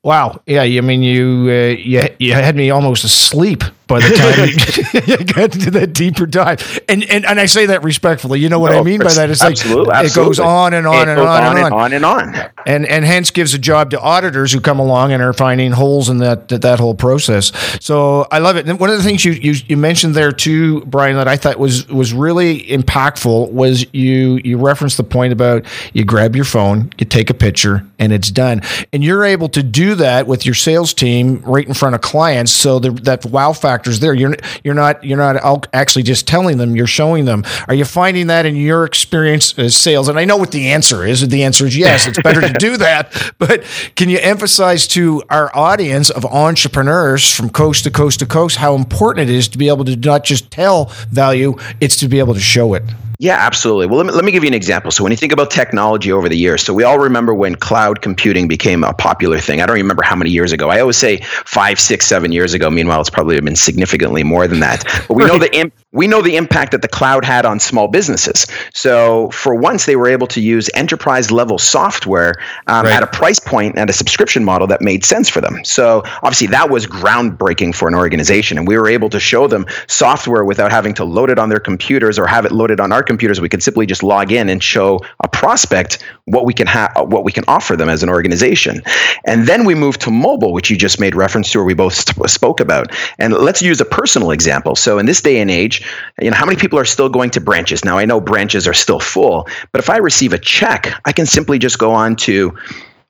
Wow. 0.06 0.40
Yeah. 0.46 0.62
I 0.62 0.80
mean, 0.82 1.02
you 1.02 1.48
uh, 1.50 1.76
you 1.76 2.02
you 2.20 2.32
had 2.32 2.54
me 2.54 2.70
almost 2.70 3.02
asleep 3.02 3.64
by 3.88 3.98
the 3.98 4.14
time 4.14 5.04
you 5.08 5.24
got 5.34 5.54
into 5.56 5.70
that 5.72 5.92
deeper 5.94 6.26
dive. 6.26 6.80
And, 6.88 7.02
and 7.10 7.24
and 7.24 7.40
I 7.40 7.46
say 7.46 7.66
that 7.66 7.82
respectfully. 7.82 8.38
You 8.38 8.48
know 8.48 8.60
what 8.60 8.70
no, 8.70 8.78
I 8.78 8.82
mean 8.84 9.00
by 9.00 9.12
that? 9.12 9.30
It's 9.30 9.40
like 9.40 9.52
absolutely, 9.52 9.94
it 9.96 10.14
goes 10.14 10.38
on 10.38 10.74
and 10.74 10.86
on 10.86 11.08
and 11.08 11.18
on, 11.18 11.26
on, 11.26 11.56
and 11.56 11.74
on 11.74 11.92
and 11.92 12.04
on 12.04 12.50
and 12.66 12.86
and 12.86 13.04
hence 13.04 13.30
gives 13.30 13.54
a 13.54 13.58
job 13.58 13.90
to 13.90 14.00
auditors 14.00 14.52
who 14.52 14.60
come 14.60 14.78
along 14.78 15.12
and 15.12 15.22
are 15.22 15.32
finding 15.32 15.72
holes 15.72 16.08
in 16.08 16.18
that 16.18 16.48
that, 16.48 16.62
that 16.62 16.78
whole 16.78 16.94
process. 16.94 17.52
So 17.84 18.26
I 18.30 18.38
love 18.38 18.56
it. 18.56 18.68
And 18.68 18.78
one 18.78 18.90
of 18.90 18.96
the 18.96 19.02
things 19.02 19.24
you, 19.24 19.32
you 19.32 19.54
you 19.66 19.76
mentioned 19.76 20.14
there 20.14 20.32
too, 20.32 20.82
Brian, 20.82 21.16
that 21.16 21.28
I 21.28 21.36
thought 21.36 21.58
was 21.58 21.88
was 21.88 22.12
really 22.12 22.62
impactful 22.62 23.50
was 23.52 23.86
you 23.92 24.40
you 24.44 24.58
referenced 24.58 24.96
the 24.96 25.04
point 25.04 25.32
about 25.32 25.64
you 25.92 26.04
grab 26.04 26.36
your 26.36 26.44
phone, 26.44 26.92
you 26.98 27.06
take 27.06 27.30
a 27.30 27.34
picture, 27.34 27.84
and 27.98 28.12
it's 28.12 28.30
done. 28.30 28.62
And 28.92 29.02
you're 29.02 29.24
able 29.24 29.48
to 29.50 29.62
do 29.62 29.94
that 29.96 30.26
with 30.26 30.46
your 30.46 30.54
sales 30.54 30.94
team 30.94 31.40
right 31.40 31.66
in 31.66 31.74
front 31.74 31.94
of 31.94 32.00
clients. 32.00 32.52
So 32.52 32.78
the, 32.78 32.90
that 33.02 33.24
wow 33.26 33.52
factor 33.52 33.90
is 33.90 34.00
there. 34.00 34.14
You're 34.14 34.36
you're 34.64 34.74
not 34.74 35.02
you're 35.04 35.18
not 35.18 35.68
actually 35.72 36.02
just 36.02 36.26
telling 36.26 36.58
them. 36.58 36.76
You're 36.76 36.86
showing 36.86 37.24
them. 37.24 37.44
Are 37.68 37.74
you 37.74 37.84
finding 37.84 38.28
that 38.28 38.46
in 38.46 38.56
your 38.56 38.84
experience 38.84 39.58
as 39.58 39.76
sales? 39.76 40.08
And 40.08 40.18
I 40.18 40.24
know 40.24 40.36
what 40.36 40.52
the 40.52 40.68
answer 40.68 41.04
is. 41.04 41.26
The 41.26 41.44
answer 41.44 41.66
is 41.66 41.76
yes. 41.76 42.06
It's 42.06 42.20
better 42.20 42.40
to 42.40 42.52
do 42.58 42.76
that. 42.78 43.12
But 43.38 43.64
can 43.96 44.08
you 44.08 44.18
emphasize 44.18 44.86
to 44.88 45.22
our 45.30 45.54
audience 45.54 46.10
of 46.10 46.24
entrepreneurs 46.24 47.30
from 47.30 47.50
coast 47.50 47.84
to 47.84 47.90
coast 47.90 48.20
to 48.20 48.26
coast 48.26 48.56
how 48.56 48.74
important 48.74 49.28
it 49.28 49.34
is 49.34 49.48
to 49.48 49.58
be 49.58 49.68
able 49.68 49.84
to 49.84 49.96
not 49.96 50.24
just 50.24 50.50
tell 50.50 50.86
value, 51.10 51.56
it's 51.80 51.96
to 51.96 52.08
be 52.08 52.18
able 52.18 52.34
to 52.34 52.40
show 52.40 52.74
it. 52.74 52.82
Yeah, 53.18 53.36
absolutely. 53.38 53.86
Well, 53.86 53.98
let 53.98 54.06
me, 54.06 54.12
let 54.12 54.24
me 54.24 54.32
give 54.32 54.44
you 54.44 54.48
an 54.48 54.54
example. 54.54 54.90
So, 54.90 55.02
when 55.02 55.10
you 55.10 55.16
think 55.16 55.32
about 55.32 55.50
technology 55.50 56.12
over 56.12 56.28
the 56.28 56.36
years, 56.36 56.62
so 56.62 56.74
we 56.74 56.84
all 56.84 56.98
remember 56.98 57.32
when 57.32 57.54
cloud 57.54 58.02
computing 58.02 58.46
became 58.46 58.84
a 58.84 58.92
popular 58.92 59.38
thing. 59.38 59.62
I 59.62 59.66
don't 59.66 59.76
remember 59.76 60.02
how 60.02 60.16
many 60.16 60.30
years 60.30 60.52
ago. 60.52 60.68
I 60.68 60.80
always 60.80 60.98
say 60.98 61.20
five, 61.46 61.80
six, 61.80 62.06
seven 62.06 62.30
years 62.32 62.52
ago. 62.52 62.70
Meanwhile, 62.70 63.00
it's 63.00 63.10
probably 63.10 63.40
been 63.40 63.56
significantly 63.56 64.22
more 64.22 64.46
than 64.46 64.60
that. 64.60 64.84
But 65.08 65.14
we 65.14 65.24
right. 65.24 65.32
know 65.32 65.38
the 65.38 65.54
imp- 65.56 65.74
we 65.96 66.06
know 66.06 66.22
the 66.22 66.36
impact 66.36 66.72
that 66.72 66.82
the 66.82 66.88
cloud 66.88 67.24
had 67.24 67.46
on 67.46 67.58
small 67.58 67.88
businesses. 67.88 68.46
So, 68.74 69.30
for 69.30 69.54
once, 69.54 69.86
they 69.86 69.96
were 69.96 70.08
able 70.08 70.26
to 70.28 70.40
use 70.40 70.68
enterprise 70.74 71.30
level 71.30 71.58
software 71.58 72.34
um, 72.66 72.84
right. 72.84 72.94
at 72.94 73.02
a 73.02 73.06
price 73.06 73.38
point 73.38 73.78
and 73.78 73.88
a 73.88 73.92
subscription 73.92 74.44
model 74.44 74.66
that 74.68 74.82
made 74.82 75.04
sense 75.04 75.28
for 75.28 75.40
them. 75.40 75.64
So, 75.64 76.02
obviously, 76.22 76.48
that 76.48 76.70
was 76.70 76.86
groundbreaking 76.86 77.74
for 77.74 77.88
an 77.88 77.94
organization, 77.94 78.58
and 78.58 78.68
we 78.68 78.76
were 78.78 78.88
able 78.88 79.08
to 79.10 79.18
show 79.18 79.48
them 79.48 79.66
software 79.86 80.44
without 80.44 80.70
having 80.70 80.94
to 80.94 81.04
load 81.04 81.30
it 81.30 81.38
on 81.38 81.48
their 81.48 81.60
computers 81.60 82.18
or 82.18 82.26
have 82.26 82.44
it 82.44 82.52
loaded 82.52 82.78
on 82.80 82.92
our 82.92 83.02
computers, 83.02 83.40
we 83.40 83.48
could 83.48 83.62
simply 83.62 83.86
just 83.86 84.02
log 84.02 84.32
in 84.32 84.48
and 84.48 84.62
show 84.62 85.00
a 85.24 85.28
prospect 85.28 86.02
what 86.26 86.44
we 86.44 86.52
can 86.52 86.66
have, 86.66 86.92
what 86.96 87.24
we 87.24 87.32
can 87.32 87.44
offer 87.48 87.76
them 87.76 87.88
as 87.88 88.02
an 88.02 88.08
organization. 88.08 88.82
And 89.24 89.46
then 89.46 89.64
we 89.64 89.74
moved 89.74 90.00
to 90.02 90.10
mobile, 90.10 90.52
which 90.52 90.70
you 90.70 90.76
just 90.76 91.00
made 91.00 91.14
reference 91.14 91.50
to, 91.52 91.60
or 91.60 91.64
we 91.64 91.74
both 91.74 91.94
spoke 92.30 92.60
about. 92.60 92.90
And 93.18 93.32
let's 93.34 93.62
use 93.62 93.80
a 93.80 93.84
personal 93.84 94.30
example. 94.30 94.76
So 94.76 94.98
in 94.98 95.06
this 95.06 95.20
day 95.20 95.40
and 95.40 95.50
age, 95.50 95.85
you 96.20 96.30
know, 96.30 96.36
how 96.36 96.46
many 96.46 96.58
people 96.58 96.78
are 96.78 96.84
still 96.84 97.08
going 97.08 97.30
to 97.30 97.40
branches? 97.40 97.84
Now 97.84 97.98
I 97.98 98.04
know 98.04 98.20
branches 98.20 98.66
are 98.66 98.74
still 98.74 99.00
full, 99.00 99.48
but 99.72 99.80
if 99.80 99.90
I 99.90 99.98
receive 99.98 100.32
a 100.32 100.38
check, 100.38 100.92
I 101.04 101.12
can 101.12 101.26
simply 101.26 101.58
just 101.58 101.78
go 101.78 101.92
on 101.92 102.16
to 102.16 102.56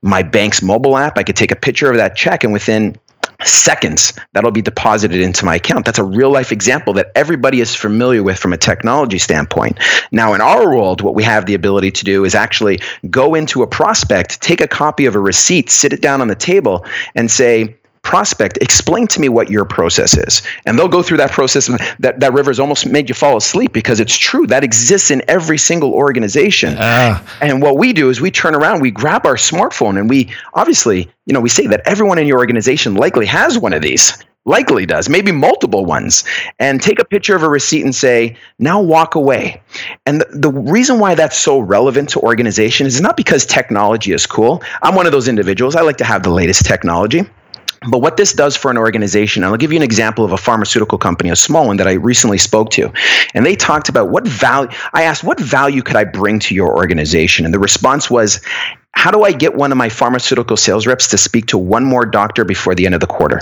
my 0.03 0.23
bank's 0.23 0.63
mobile 0.63 0.97
app. 0.97 1.19
I 1.19 1.23
could 1.23 1.37
take 1.37 1.51
a 1.51 1.57
picture 1.57 1.91
of 1.91 1.97
that 1.97 2.17
check, 2.17 2.45
and 2.45 2.53
within 2.53 2.97
seconds 3.45 4.15
that'll 4.33 4.51
be 4.51 4.63
deposited 4.63 5.21
into 5.21 5.45
my 5.45 5.57
account. 5.57 5.85
That's 5.85 5.99
a 5.99 6.05
real 6.05 6.31
life 6.31 6.53
example 6.53 6.93
that 6.95 7.13
everybody 7.15 7.61
is 7.61 7.75
familiar 7.75 8.23
with 8.23 8.39
from 8.39 8.53
a 8.53 8.57
technology 8.57 9.19
standpoint. 9.19 9.79
Now, 10.11 10.33
in 10.33 10.41
our 10.41 10.75
world, 10.75 11.03
what 11.03 11.15
we 11.15 11.23
have 11.25 11.47
the 11.47 11.55
ability 11.55 11.91
to 11.93 12.05
do 12.05 12.25
is 12.25 12.35
actually 12.35 12.81
go 13.11 13.35
into 13.35 13.63
a 13.63 13.67
prospect, 13.67 14.41
take 14.41 14.61
a 14.61 14.69
copy 14.69 15.07
of 15.07 15.15
a 15.15 15.21
receipt, 15.21 15.71
sit 15.71 15.93
it 15.93 16.01
down 16.01 16.21
on 16.21 16.29
the 16.29 16.35
table, 16.35 16.85
and 17.15 17.31
say, 17.31 17.77
prospect, 18.07 18.57
explain 18.59 19.09
to 19.09 19.21
me 19.21 19.29
what 19.29 19.51
your 19.51 19.65
process 19.65 20.17
is. 20.17 20.41
And 20.65 20.79
they'll 20.79 20.87
go 20.87 21.03
through 21.03 21.17
that 21.17 21.33
process. 21.33 21.69
And 21.69 21.81
that, 21.99 22.21
that 22.21 22.33
Rivers 22.33 22.61
almost 22.61 22.87
made 22.87 23.09
you 23.09 23.17
fall 23.17 23.37
asleep 23.37 23.73
because 23.73 23.99
it's 23.99 24.17
true. 24.17 24.47
That 24.47 24.63
exists 24.63 25.11
in 25.11 25.23
every 25.27 25.59
single 25.59 25.93
organization. 25.93 26.77
Uh. 26.79 27.21
And 27.41 27.61
what 27.61 27.79
we 27.79 27.93
do 27.93 28.09
is 28.09 28.21
we 28.21 28.31
turn 28.31 28.55
around, 28.55 28.81
we 28.81 28.93
grab 28.93 29.27
our 29.27 29.35
smartphone, 29.35 29.99
and 29.99 30.09
we 30.09 30.33
obviously, 30.55 31.11
you 31.27 31.35
know, 31.35 31.41
we 31.41 31.49
say 31.49 31.67
that 31.67 31.83
everyone 31.85 32.19
in 32.19 32.29
your 32.29 32.39
organization 32.39 32.95
likely 32.95 33.27
has 33.27 33.59
one 33.59 33.73
of 33.73 33.83
these 33.83 34.17
likely 34.49 34.87
does, 34.87 35.09
maybe 35.09 35.33
multiple 35.33 35.85
ones, 35.85 36.23
and 36.61 36.81
take 36.81 37.01
a 37.01 37.05
picture 37.05 37.35
of 37.35 37.43
a 37.43 37.49
receipt 37.49 37.83
and 37.83 37.93
say, 37.93 38.37
now 38.61 38.81
walk 38.81 39.17
away. 39.17 39.61
And 40.07 40.21
the, 40.21 40.29
the, 40.31 40.53
reason 40.53 41.01
why 41.01 41.17
that's 41.17 41.37
so 41.37 41.59
relevant 41.59 42.11
to 42.11 42.21
organization 42.21 42.87
is 42.87 43.01
not 43.01 43.17
because 43.17 43.45
technology 43.45 44.13
is 44.13 44.25
cool. 44.25 44.63
I'm 44.83 44.95
one 44.95 45.07
of 45.07 45.11
those 45.11 45.27
individuals. 45.27 45.75
I 45.75 45.81
like 45.81 45.97
to 45.97 46.05
have 46.05 46.23
the 46.23 46.31
latest 46.31 46.65
technology. 46.65 47.25
But 47.89 47.99
what 47.99 48.17
this 48.17 48.33
does 48.33 48.57
for 48.57 48.71
an 48.71 48.79
organization, 48.79 49.43
and 49.43 49.51
I'll 49.51 49.59
give 49.59 49.73
you 49.73 49.79
an 49.79 49.83
example 49.83 50.25
of 50.25 50.33
a 50.33 50.37
pharmaceutical 50.37 50.99
company, 50.99 51.31
a 51.31 51.37
small 51.37 51.67
one 51.67 51.77
that 51.77 51.89
I 51.89 51.93
recently 51.93 52.39
spoke 52.39 52.71
to. 52.71 52.93
And 53.35 53.47
they 53.47 53.57
talked 53.57 53.89
about 53.89 54.11
what 54.11 54.27
value, 54.27 54.71
I 54.93 55.03
asked, 55.03 55.25
what 55.25 55.41
value 55.41 55.83
could 55.83 55.97
I 55.97 56.05
bring 56.05 56.39
to 56.41 56.55
your 56.55 56.77
organization? 56.77 57.45
And 57.45 57.55
the 57.55 57.59
response 57.59 58.11
was, 58.11 58.41
how 58.93 59.11
do 59.11 59.23
I 59.23 59.33
get 59.33 59.55
one 59.55 59.73
of 59.73 59.79
my 59.79 59.89
pharmaceutical 59.89 60.57
sales 60.57 60.87
reps 60.87 61.09
to 61.09 61.19
speak 61.19 61.47
to 61.47 61.59
one 61.59 61.85
more 61.85 62.07
doctor 62.07 62.45
before 62.45 62.75
the 62.75 62.87
end 62.87 62.95
of 62.95 63.01
the 63.01 63.07
quarter? 63.07 63.41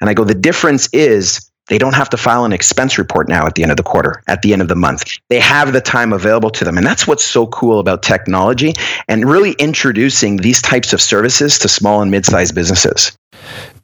And 0.00 0.08
I 0.08 0.14
go, 0.14 0.24
the 0.24 0.34
difference 0.34 0.88
is 0.92 1.50
They 1.68 1.78
don't 1.78 1.94
have 1.94 2.10
to 2.10 2.16
file 2.16 2.44
an 2.44 2.52
expense 2.52 2.98
report 2.98 3.28
now 3.28 3.46
at 3.46 3.54
the 3.54 3.62
end 3.62 3.70
of 3.70 3.76
the 3.76 3.82
quarter, 3.82 4.22
at 4.26 4.42
the 4.42 4.52
end 4.52 4.62
of 4.62 4.68
the 4.68 4.76
month. 4.76 5.04
They 5.28 5.40
have 5.40 5.72
the 5.72 5.80
time 5.80 6.12
available 6.12 6.50
to 6.50 6.64
them. 6.64 6.76
And 6.76 6.86
that's 6.86 7.06
what's 7.06 7.24
so 7.24 7.46
cool 7.48 7.78
about 7.78 8.02
technology 8.02 8.72
and 9.08 9.28
really 9.28 9.52
introducing 9.52 10.38
these 10.38 10.60
types 10.62 10.92
of 10.92 11.00
services 11.00 11.58
to 11.60 11.68
small 11.68 12.02
and 12.02 12.10
mid 12.10 12.26
sized 12.26 12.54
businesses. 12.54 13.16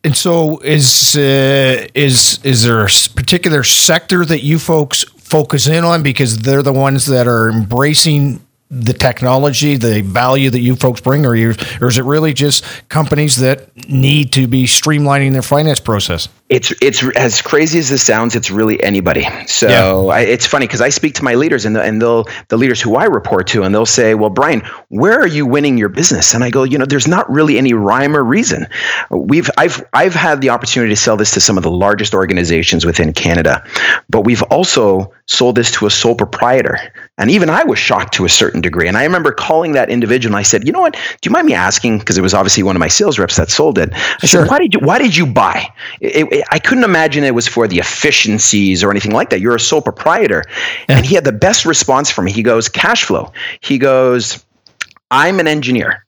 And 0.02 0.16
so, 0.16 0.58
is 0.58 1.16
uh, 1.16 1.86
is 1.94 2.38
is 2.42 2.64
there 2.64 2.84
a 2.84 2.88
particular 3.14 3.62
sector 3.62 4.24
that 4.24 4.42
you 4.42 4.58
folks 4.58 5.04
focus 5.04 5.66
in 5.66 5.84
on 5.84 6.02
because 6.02 6.38
they're 6.38 6.62
the 6.62 6.72
ones 6.72 7.06
that 7.06 7.26
are 7.26 7.48
embracing 7.48 8.44
the 8.70 8.92
technology, 8.92 9.76
the 9.76 10.02
value 10.02 10.50
that 10.50 10.60
you 10.60 10.74
folks 10.74 11.00
bring, 11.00 11.24
or 11.24 11.34
you, 11.34 11.54
or 11.80 11.88
is 11.88 11.96
it 11.96 12.04
really 12.04 12.32
just 12.32 12.64
companies 12.88 13.36
that 13.36 13.74
need 13.88 14.32
to 14.32 14.46
be 14.46 14.64
streamlining 14.64 15.32
their 15.32 15.42
finance 15.42 15.80
process? 15.80 16.28
It's 16.50 16.74
it's 16.82 17.02
as 17.16 17.40
crazy 17.40 17.78
as 17.78 17.88
this 17.88 18.04
sounds. 18.04 18.36
It's 18.36 18.50
really 18.50 18.82
anybody. 18.82 19.26
So 19.46 19.66
yeah. 19.66 20.14
I, 20.14 20.20
it's 20.20 20.46
funny 20.46 20.66
because 20.66 20.82
I 20.82 20.90
speak 20.90 21.14
to 21.14 21.24
my 21.24 21.34
leaders 21.34 21.64
and 21.64 21.74
the, 21.74 21.82
and 21.82 22.02
they'll 22.02 22.26
the 22.48 22.58
leaders 22.58 22.82
who 22.82 22.96
I 22.96 23.04
report 23.04 23.46
to, 23.48 23.62
and 23.62 23.74
they'll 23.74 23.86
say, 23.86 24.14
"Well, 24.14 24.28
Brian, 24.28 24.60
where 24.90 25.18
are 25.18 25.26
you 25.26 25.46
winning 25.46 25.78
your 25.78 25.88
business?" 25.88 26.34
And 26.34 26.44
I 26.44 26.50
go, 26.50 26.62
"You 26.62 26.76
know, 26.76 26.84
there's 26.84 27.08
not 27.08 27.30
really 27.32 27.56
any 27.56 27.72
rhyme 27.72 28.14
or 28.14 28.22
reason. 28.22 28.66
We've 29.10 29.48
I've 29.56 29.82
I've 29.94 30.14
had 30.14 30.42
the 30.42 30.50
opportunity 30.50 30.94
to 30.94 31.00
sell 31.00 31.16
this 31.16 31.30
to 31.30 31.40
some 31.40 31.56
of 31.56 31.62
the 31.62 31.70
largest 31.70 32.12
organizations 32.12 32.84
within 32.84 33.14
Canada, 33.14 33.64
but 34.10 34.20
we've 34.20 34.42
also 34.44 35.10
sold 35.24 35.56
this 35.56 35.70
to 35.70 35.86
a 35.86 35.90
sole 35.90 36.14
proprietor, 36.14 36.78
and 37.16 37.30
even 37.30 37.48
I 37.48 37.64
was 37.64 37.78
shocked 37.78 38.12
to 38.14 38.26
a 38.26 38.28
certain 38.28 38.60
degree. 38.60 38.86
And 38.86 38.98
I 38.98 39.04
remember 39.04 39.32
calling 39.32 39.72
that 39.72 39.88
individual, 39.88 40.34
and 40.34 40.38
I 40.38 40.42
said, 40.42 40.66
"You 40.66 40.72
know 40.72 40.82
what? 40.82 40.92
Do 40.92 41.00
you 41.24 41.30
mind 41.30 41.46
me 41.46 41.54
asking?" 41.54 42.00
Because 42.00 42.18
it 42.18 42.22
was 42.22 42.34
obviously 42.34 42.62
one 42.62 42.76
of 42.76 42.80
my 42.80 42.88
sales 42.88 43.18
reps 43.18 43.36
that 43.36 43.50
sold 43.50 43.78
it. 43.78 43.88
I 43.94 44.26
sure. 44.26 44.42
said, 44.42 44.50
"Why 44.50 44.58
did 44.58 44.74
you 44.74 44.80
Why 44.80 44.98
did 44.98 45.16
you 45.16 45.24
buy?" 45.24 45.72
It, 46.02 46.28
it, 46.30 46.33
I 46.50 46.58
couldn't 46.58 46.84
imagine 46.84 47.24
it 47.24 47.34
was 47.34 47.46
for 47.46 47.68
the 47.68 47.78
efficiencies 47.78 48.82
or 48.82 48.90
anything 48.90 49.12
like 49.12 49.30
that. 49.30 49.40
You're 49.40 49.54
a 49.54 49.60
sole 49.60 49.82
proprietor. 49.82 50.44
Yeah. 50.88 50.96
And 50.96 51.06
he 51.06 51.14
had 51.14 51.24
the 51.24 51.32
best 51.32 51.64
response 51.64 52.10
for 52.10 52.22
me. 52.22 52.32
He 52.32 52.42
goes, 52.42 52.68
cash 52.68 53.04
flow. 53.04 53.32
He 53.60 53.78
goes, 53.78 54.44
I'm 55.10 55.38
an 55.40 55.46
engineer. 55.46 56.04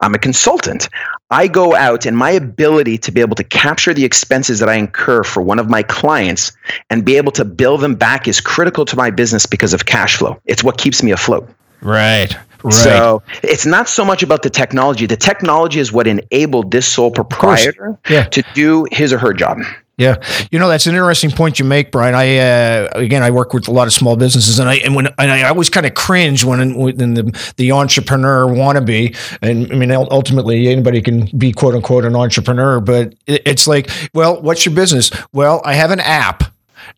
I'm 0.00 0.14
a 0.14 0.18
consultant. 0.18 0.88
I 1.30 1.48
go 1.48 1.74
out 1.74 2.06
and 2.06 2.16
my 2.16 2.30
ability 2.30 2.98
to 2.98 3.10
be 3.10 3.20
able 3.20 3.34
to 3.34 3.44
capture 3.44 3.92
the 3.92 4.04
expenses 4.04 4.60
that 4.60 4.68
I 4.68 4.74
incur 4.74 5.24
for 5.24 5.42
one 5.42 5.58
of 5.58 5.68
my 5.68 5.82
clients 5.82 6.52
and 6.88 7.04
be 7.04 7.16
able 7.16 7.32
to 7.32 7.44
bill 7.44 7.78
them 7.78 7.96
back 7.96 8.28
is 8.28 8.40
critical 8.40 8.84
to 8.86 8.96
my 8.96 9.10
business 9.10 9.44
because 9.44 9.74
of 9.74 9.86
cash 9.86 10.16
flow. 10.16 10.40
It's 10.44 10.62
what 10.62 10.78
keeps 10.78 11.02
me 11.02 11.10
afloat. 11.10 11.48
Right. 11.82 12.36
Right. 12.62 12.74
So 12.74 13.22
it's 13.42 13.66
not 13.66 13.88
so 13.88 14.04
much 14.04 14.22
about 14.22 14.42
the 14.42 14.50
technology. 14.50 15.06
The 15.06 15.16
technology 15.16 15.80
is 15.80 15.92
what 15.92 16.06
enabled 16.06 16.70
this 16.70 16.86
sole 16.86 17.10
proprietor 17.10 17.98
yeah. 18.08 18.24
to 18.24 18.42
do 18.54 18.86
his 18.90 19.12
or 19.12 19.18
her 19.18 19.32
job. 19.32 19.58
Yeah, 19.98 20.22
you 20.52 20.60
know 20.60 20.68
that's 20.68 20.86
an 20.86 20.94
interesting 20.94 21.32
point 21.32 21.58
you 21.58 21.64
make, 21.64 21.90
Brian. 21.90 22.14
I 22.14 22.36
uh, 22.38 22.88
again, 22.92 23.24
I 23.24 23.32
work 23.32 23.52
with 23.52 23.66
a 23.66 23.72
lot 23.72 23.88
of 23.88 23.92
small 23.92 24.16
businesses, 24.16 24.60
and 24.60 24.68
I 24.68 24.76
and 24.76 24.94
when 24.94 25.08
and 25.08 25.30
I 25.30 25.48
always 25.48 25.70
kind 25.70 25.86
of 25.86 25.94
cringe 25.94 26.44
when 26.44 26.76
when 26.76 27.14
the 27.14 27.52
the 27.56 27.72
entrepreneur 27.72 28.46
wannabe, 28.46 29.16
and 29.42 29.72
I 29.72 29.74
mean 29.74 29.90
ultimately 29.90 30.68
anybody 30.68 31.02
can 31.02 31.26
be 31.36 31.50
quote 31.50 31.74
unquote 31.74 32.04
an 32.04 32.14
entrepreneur, 32.14 32.78
but 32.78 33.16
it's 33.26 33.66
like, 33.66 33.90
well, 34.14 34.40
what's 34.40 34.64
your 34.64 34.72
business? 34.72 35.10
Well, 35.32 35.60
I 35.64 35.74
have 35.74 35.90
an 35.90 35.98
app 35.98 36.44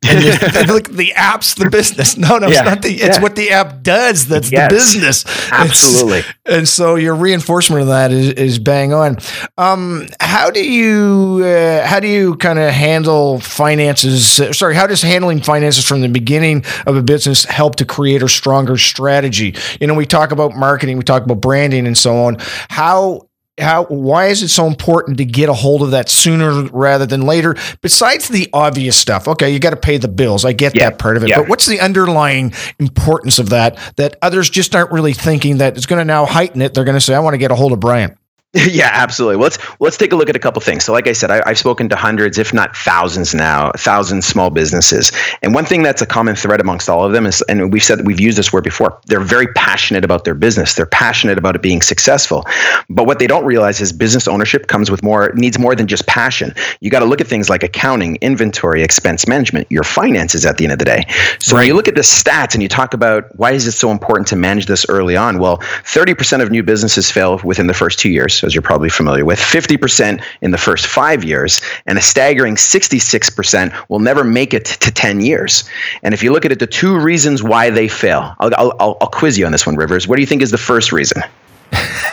and 0.07 0.19
the, 0.19 0.67
like 0.73 0.91
the 0.91 1.13
app's 1.15 1.55
the 1.55 1.71
business. 1.71 2.17
No, 2.17 2.39
no, 2.39 2.49
yeah. 2.49 2.61
it's 2.61 2.63
not 2.63 2.83
the. 2.83 2.95
It's 2.95 3.17
yeah. 3.17 3.23
what 3.23 3.37
the 3.37 3.51
app 3.51 3.83
does. 3.83 4.29
That's 4.29 4.51
yes. 4.51 4.71
the 4.71 4.77
business. 4.77 5.25
Absolutely. 5.53 6.19
It's, 6.19 6.29
and 6.47 6.69
so 6.69 6.97
your 6.97 7.15
reinforcement 7.15 7.83
of 7.83 7.89
that 7.89 8.11
is, 8.11 8.33
is 8.33 8.59
bang 8.59 8.93
on. 8.93 9.19
Um, 9.59 10.09
how 10.21 10.51
do 10.51 10.65
you 10.65 11.45
uh, 11.45 11.87
how 11.87 12.01
do 12.01 12.09
you 12.09 12.37
kind 12.37 12.59
of 12.59 12.71
handle 12.71 13.41
finances? 13.41 14.41
Uh, 14.41 14.53
sorry, 14.53 14.75
how 14.75 14.87
does 14.87 15.03
handling 15.03 15.41
finances 15.41 15.85
from 15.85 16.01
the 16.01 16.09
beginning 16.09 16.65
of 16.87 16.97
a 16.97 17.03
business 17.03 17.45
help 17.45 17.77
to 17.77 17.85
create 17.85 18.23
a 18.23 18.29
stronger 18.29 18.77
strategy? 18.77 19.55
You 19.81 19.87
know, 19.87 19.95
we 19.95 20.07
talk 20.07 20.33
about 20.33 20.55
marketing, 20.55 20.99
we 20.99 21.05
talk 21.05 21.23
about 21.23 21.41
branding, 21.41 21.87
and 21.87 21.97
so 21.97 22.25
on. 22.25 22.37
How 22.69 23.30
how 23.59 23.85
why 23.85 24.27
is 24.27 24.43
it 24.43 24.49
so 24.49 24.67
important 24.67 25.19
to 25.19 25.25
get 25.25 25.49
a 25.49 25.53
hold 25.53 25.83
of 25.83 25.91
that 25.91 26.09
sooner 26.09 26.65
rather 26.69 27.07
than 27.07 27.23
later 27.23 27.55
besides 27.83 28.29
the 28.29 28.49
obvious 28.53 28.97
stuff 28.97 29.29
okay 29.29 29.51
you 29.51 29.59
got 29.59 29.71
to 29.71 29.77
pay 29.77 29.97
the 29.99 30.09
bills 30.09 30.45
i 30.45 30.53
get 30.53 30.75
yeah, 30.75 30.91
that 30.91 30.99
part 30.99 31.17
of 31.17 31.23
it 31.23 31.29
yeah. 31.29 31.39
but 31.39 31.49
what's 31.49 31.67
the 31.67 31.81
underlying 31.81 32.53
importance 32.79 33.39
of 33.39 33.51
that 33.51 33.79
that 33.97 34.17
others 34.23 34.49
just 34.49 34.75
aren't 34.75 34.91
really 34.93 35.13
thinking 35.13 35.59
that 35.59 35.77
it's 35.77 35.87
going 35.87 35.99
to 35.99 36.05
now 36.05 36.25
heighten 36.25 36.63
it 36.63 36.75
they're 36.75 36.85
going 36.85 36.97
to 36.97 37.01
say 37.01 37.15
i 37.15 37.21
want 37.21 37.35
to 37.35 37.39
get 37.39 37.51
a 37.51 37.55
hold 37.55 37.73
of 37.73 37.81
brian 37.81 38.17
Yeah, 38.71 38.91
absolutely. 38.93 39.37
Well, 39.37 39.45
let's 39.45 39.59
let's 39.81 39.97
take 39.97 40.13
a 40.13 40.17
look 40.17 40.29
at 40.29 40.37
a 40.37 40.39
couple 40.39 40.61
things. 40.61 40.85
So, 40.85 40.93
like 40.93 41.07
I 41.07 41.13
said, 41.13 41.31
I, 41.31 41.41
have 41.47 41.59
spoken 41.59 41.89
to 41.89 41.97
hundreds, 41.97 42.37
if 42.37 42.53
not 42.53 42.77
thousands 42.77 43.35
now, 43.35 43.71
thousands 43.77 44.27
small 44.27 44.51
businesses. 44.51 45.13
And 45.43 45.55
one 45.55 45.65
thing 45.65 45.83
that's 45.83 46.03
a 46.03 46.07
common 46.07 46.35
thread 46.35 46.61
amongst 46.61 46.89
all 46.89 47.05
of 47.05 47.13
them 47.13 47.27
is, 47.27 47.43
and 47.43 47.73
we've 47.73 47.83
said 47.83 48.07
we've 48.07 48.21
used 48.21 48.39
this 48.39 48.53
word 48.53 48.65
before, 48.65 48.99
they're 49.07 49.21
very 49.21 49.47
passionate 49.55 50.05
about 50.05 50.25
their 50.25 50.35
business. 50.35 50.75
They're 50.75 50.87
passionate 50.87 51.39
about 51.39 51.55
it 51.55 51.63
being 51.63 51.81
successful. 51.81 52.45
But 52.89 53.07
what 53.07 53.19
they 53.21 53.27
don't 53.27 53.45
realize 53.45 53.81
is 53.81 53.93
business 53.93 54.27
ownership 54.27 54.67
comes 54.67 54.91
with 54.91 55.03
more 55.03 55.33
needs 55.35 55.59
more 55.59 55.77
than 55.77 55.87
just 55.87 56.07
passion. 56.07 56.53
You 56.81 56.91
got 56.91 57.01
to 57.01 57.07
look 57.07 57.21
at 57.21 57.29
things 57.29 57.49
like 57.49 57.63
accounting, 57.63 58.17
inventory, 58.17 58.83
expense 58.83 59.29
management, 59.29 59.71
your 59.71 59.85
finances 59.85 60.45
at 60.45 60.59
the 60.59 60.65
end 60.65 60.73
of 60.73 60.79
the 60.81 60.85
day. 60.85 61.05
So 61.39 61.55
right. 61.55 61.61
when 61.61 61.67
you 61.69 61.75
look 61.75 61.89
at 61.89 61.95
the 61.95 62.03
stats 62.03 62.55
and 62.55 62.63
you 62.63 62.69
talk 62.69 62.95
about 62.95 63.35
why 63.37 63.53
is 63.53 63.67
it 63.67 63.73
so 63.73 63.91
important 63.93 64.27
to 64.29 64.37
manage 64.37 64.67
this 64.67 64.85
early 64.89 65.17
on? 65.17 65.39
Well, 65.39 65.59
30% 65.59 66.43
of 66.43 66.51
new 66.51 66.63
businesses 66.63 67.11
fail 67.11 67.41
within 67.45 67.69
the 67.69 67.75
first 67.75 67.99
two 67.99 68.11
years 68.11 68.40
as 68.45 68.55
you're 68.55 68.63
probably 68.63 68.89
familiar 68.89 69.25
with, 69.25 69.39
50% 69.39 70.23
in 70.41 70.51
the 70.51 70.59
first 70.59 70.87
five 70.87 71.25
years, 71.25 71.61
and 71.87 71.99
a 71.99 72.01
staggering 72.01 72.57
66% 72.57 73.89
will 73.89 73.99
never 73.99 74.25
make 74.25 74.55
it 74.55 74.65
to 74.65 74.91
10 74.91 75.21
years. 75.21 75.65
And 76.03 76.15
if 76.15 76.23
you 76.23 76.33
look 76.33 76.45
at 76.45 76.53
it, 76.53 76.59
the 76.59 76.67
two 76.67 76.99
reasons 76.99 77.43
why 77.43 77.71
they 77.71 77.89
fail, 77.89 78.35
I'll, 78.41 78.51
I'll, 78.57 78.97
I'll 79.01 79.09
quiz 79.09 79.39
you 79.39 79.47
on 79.47 79.53
this 79.53 79.67
one, 79.67 79.77
Rivers. 79.77 80.07
What 80.07 80.17
do 80.17 80.23
you 80.23 80.27
think 80.27 80.43
is 80.43 80.51
the 80.51 80.59
first 80.59 80.93
reason? 80.93 81.23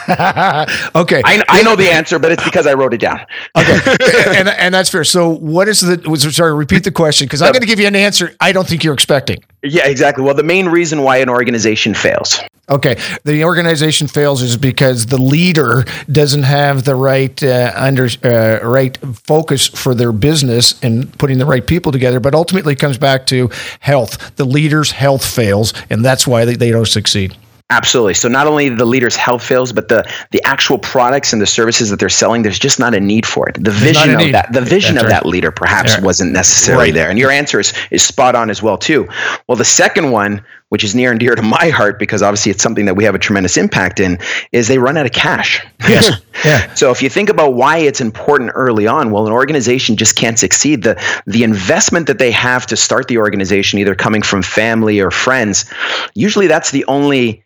okay, 0.95 1.21
I, 1.25 1.43
I, 1.49 1.63
know 1.63 1.75
the 1.75 1.89
answer, 1.91 2.17
but 2.17 2.31
it's 2.31 2.43
because 2.43 2.65
I 2.65 2.73
wrote 2.73 2.93
it 2.93 2.99
down. 3.01 3.19
okay, 3.57 3.79
and 4.37 4.47
and 4.47 4.73
that's 4.73 4.89
fair. 4.89 5.03
So, 5.03 5.29
what 5.29 5.67
is 5.67 5.81
the? 5.81 6.31
Sorry, 6.31 6.53
repeat 6.53 6.83
the 6.85 6.91
question 6.91 7.25
because 7.25 7.41
I'm 7.41 7.51
going 7.51 7.61
to 7.61 7.67
give 7.67 7.79
you 7.79 7.87
an 7.87 7.95
answer. 7.95 8.33
I 8.39 8.51
don't 8.53 8.67
think 8.67 8.83
you're 8.83 8.93
expecting. 8.93 9.43
Yeah, 9.63 9.85
exactly. 9.85 10.23
Well, 10.23 10.33
the 10.33 10.43
main 10.43 10.67
reason 10.67 11.01
why 11.01 11.17
an 11.17 11.29
organization 11.29 11.93
fails. 11.93 12.39
Okay, 12.69 12.97
the 13.23 13.45
organization 13.45 14.07
fails 14.07 14.41
is 14.41 14.57
because 14.57 15.05
the 15.05 15.21
leader 15.21 15.85
doesn't 16.11 16.43
have 16.43 16.83
the 16.83 16.95
right 16.95 17.41
uh, 17.41 17.71
under 17.75 18.09
uh, 18.23 18.59
right 18.61 18.97
focus 19.25 19.67
for 19.67 19.95
their 19.95 20.11
business 20.11 20.77
and 20.83 21.17
putting 21.17 21.37
the 21.37 21.45
right 21.45 21.65
people 21.65 21.93
together. 21.93 22.19
But 22.19 22.35
ultimately, 22.35 22.73
it 22.73 22.79
comes 22.79 22.97
back 22.97 23.25
to 23.27 23.49
health. 23.79 24.35
The 24.35 24.45
leader's 24.45 24.91
health 24.91 25.25
fails, 25.25 25.73
and 25.89 26.03
that's 26.03 26.27
why 26.27 26.43
they, 26.43 26.55
they 26.55 26.71
don't 26.71 26.87
succeed. 26.87 27.37
Absolutely. 27.69 28.13
So 28.13 28.29
not 28.29 28.47
only 28.47 28.69
the 28.69 28.85
leader's 28.85 29.17
health 29.17 29.43
fails, 29.43 29.73
but 29.73 29.89
the 29.89 30.09
the 30.31 30.41
actual 30.45 30.77
products 30.77 31.33
and 31.33 31.41
the 31.41 31.45
services 31.45 31.89
that 31.89 31.99
they're 31.99 32.07
selling, 32.07 32.43
there's 32.43 32.59
just 32.59 32.79
not 32.79 32.93
a 32.93 32.99
need 32.99 33.25
for 33.25 33.49
it. 33.49 33.55
The 33.55 33.71
there's 33.71 33.97
vision 33.97 34.21
of 34.21 34.31
that, 34.31 34.53
the 34.53 34.61
vision 34.61 34.95
That's 34.95 35.03
of 35.03 35.11
right. 35.11 35.23
that 35.23 35.25
leader 35.25 35.51
perhaps 35.51 35.97
yeah. 35.97 36.01
wasn't 36.01 36.31
necessarily 36.31 36.85
right. 36.85 36.93
there. 36.93 37.09
And 37.09 37.19
your 37.19 37.29
answer 37.29 37.59
is 37.59 37.73
is 37.91 38.03
spot 38.03 38.35
on 38.35 38.49
as 38.49 38.63
well 38.63 38.77
too. 38.77 39.09
Well, 39.47 39.57
the 39.57 39.65
second 39.65 40.11
one, 40.11 40.41
which 40.69 40.85
is 40.85 40.95
near 40.95 41.11
and 41.11 41.19
dear 41.19 41.35
to 41.35 41.41
my 41.41 41.67
heart 41.67 41.99
because 41.99 42.21
obviously 42.21 42.51
it's 42.51 42.63
something 42.63 42.85
that 42.85 42.95
we 42.95 43.03
have 43.03 43.15
a 43.15 43.19
tremendous 43.19 43.57
impact 43.57 43.99
in, 43.99 44.17
is 44.53 44.69
they 44.69 44.77
run 44.77 44.95
out 44.95 45.05
of 45.05 45.11
cash. 45.11 45.61
Yes. 45.89 46.21
yeah. 46.45 46.73
So 46.75 46.91
if 46.91 47.01
you 47.01 47.09
think 47.09 47.27
about 47.27 47.55
why 47.55 47.79
it's 47.79 47.99
important 47.99 48.51
early 48.53 48.87
on, 48.87 49.11
well, 49.11 49.27
an 49.27 49.33
organization 49.33 49.97
just 49.97 50.15
can't 50.15 50.39
succeed. 50.39 50.83
The 50.83 50.95
the 51.25 51.43
investment 51.43 52.07
that 52.07 52.17
they 52.17 52.31
have 52.31 52.65
to 52.67 52.77
start 52.77 53.09
the 53.09 53.17
organization, 53.17 53.77
either 53.77 53.93
coming 53.93 54.21
from 54.21 54.41
family 54.41 55.01
or 55.01 55.11
friends, 55.11 55.65
usually 56.13 56.47
that's 56.47 56.71
the 56.71 56.85
only 56.85 57.43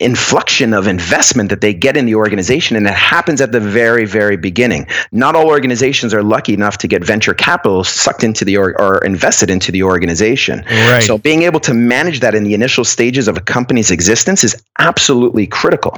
inflection 0.00 0.74
of 0.74 0.88
investment 0.88 1.50
that 1.50 1.60
they 1.60 1.72
get 1.72 1.96
in 1.96 2.04
the 2.04 2.16
organization 2.16 2.76
and 2.76 2.84
that 2.84 2.96
happens 2.96 3.40
at 3.40 3.52
the 3.52 3.60
very 3.60 4.04
very 4.04 4.36
beginning 4.36 4.84
not 5.12 5.36
all 5.36 5.46
organizations 5.46 6.12
are 6.12 6.22
lucky 6.22 6.52
enough 6.52 6.76
to 6.78 6.88
get 6.88 7.04
venture 7.04 7.32
capital 7.32 7.84
sucked 7.84 8.24
into 8.24 8.44
the 8.44 8.56
or, 8.56 8.78
or 8.80 8.98
invested 9.04 9.50
into 9.50 9.70
the 9.70 9.84
organization 9.84 10.64
right. 10.68 11.04
so 11.04 11.16
being 11.16 11.42
able 11.42 11.60
to 11.60 11.72
manage 11.72 12.18
that 12.18 12.34
in 12.34 12.42
the 12.42 12.54
initial 12.54 12.84
stages 12.84 13.28
of 13.28 13.36
a 13.36 13.40
company's 13.40 13.92
existence 13.92 14.42
is 14.42 14.60
absolutely 14.80 15.46
critical 15.46 15.96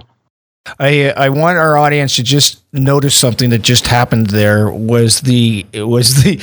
I 0.78 1.12
I 1.16 1.28
want 1.28 1.58
our 1.58 1.78
audience 1.78 2.16
to 2.16 2.22
just 2.22 2.62
notice 2.72 3.14
something 3.14 3.50
that 3.50 3.62
just 3.62 3.86
happened. 3.86 4.30
There 4.30 4.68
was 4.68 5.20
the 5.20 5.64
was 5.74 6.24
the 6.24 6.42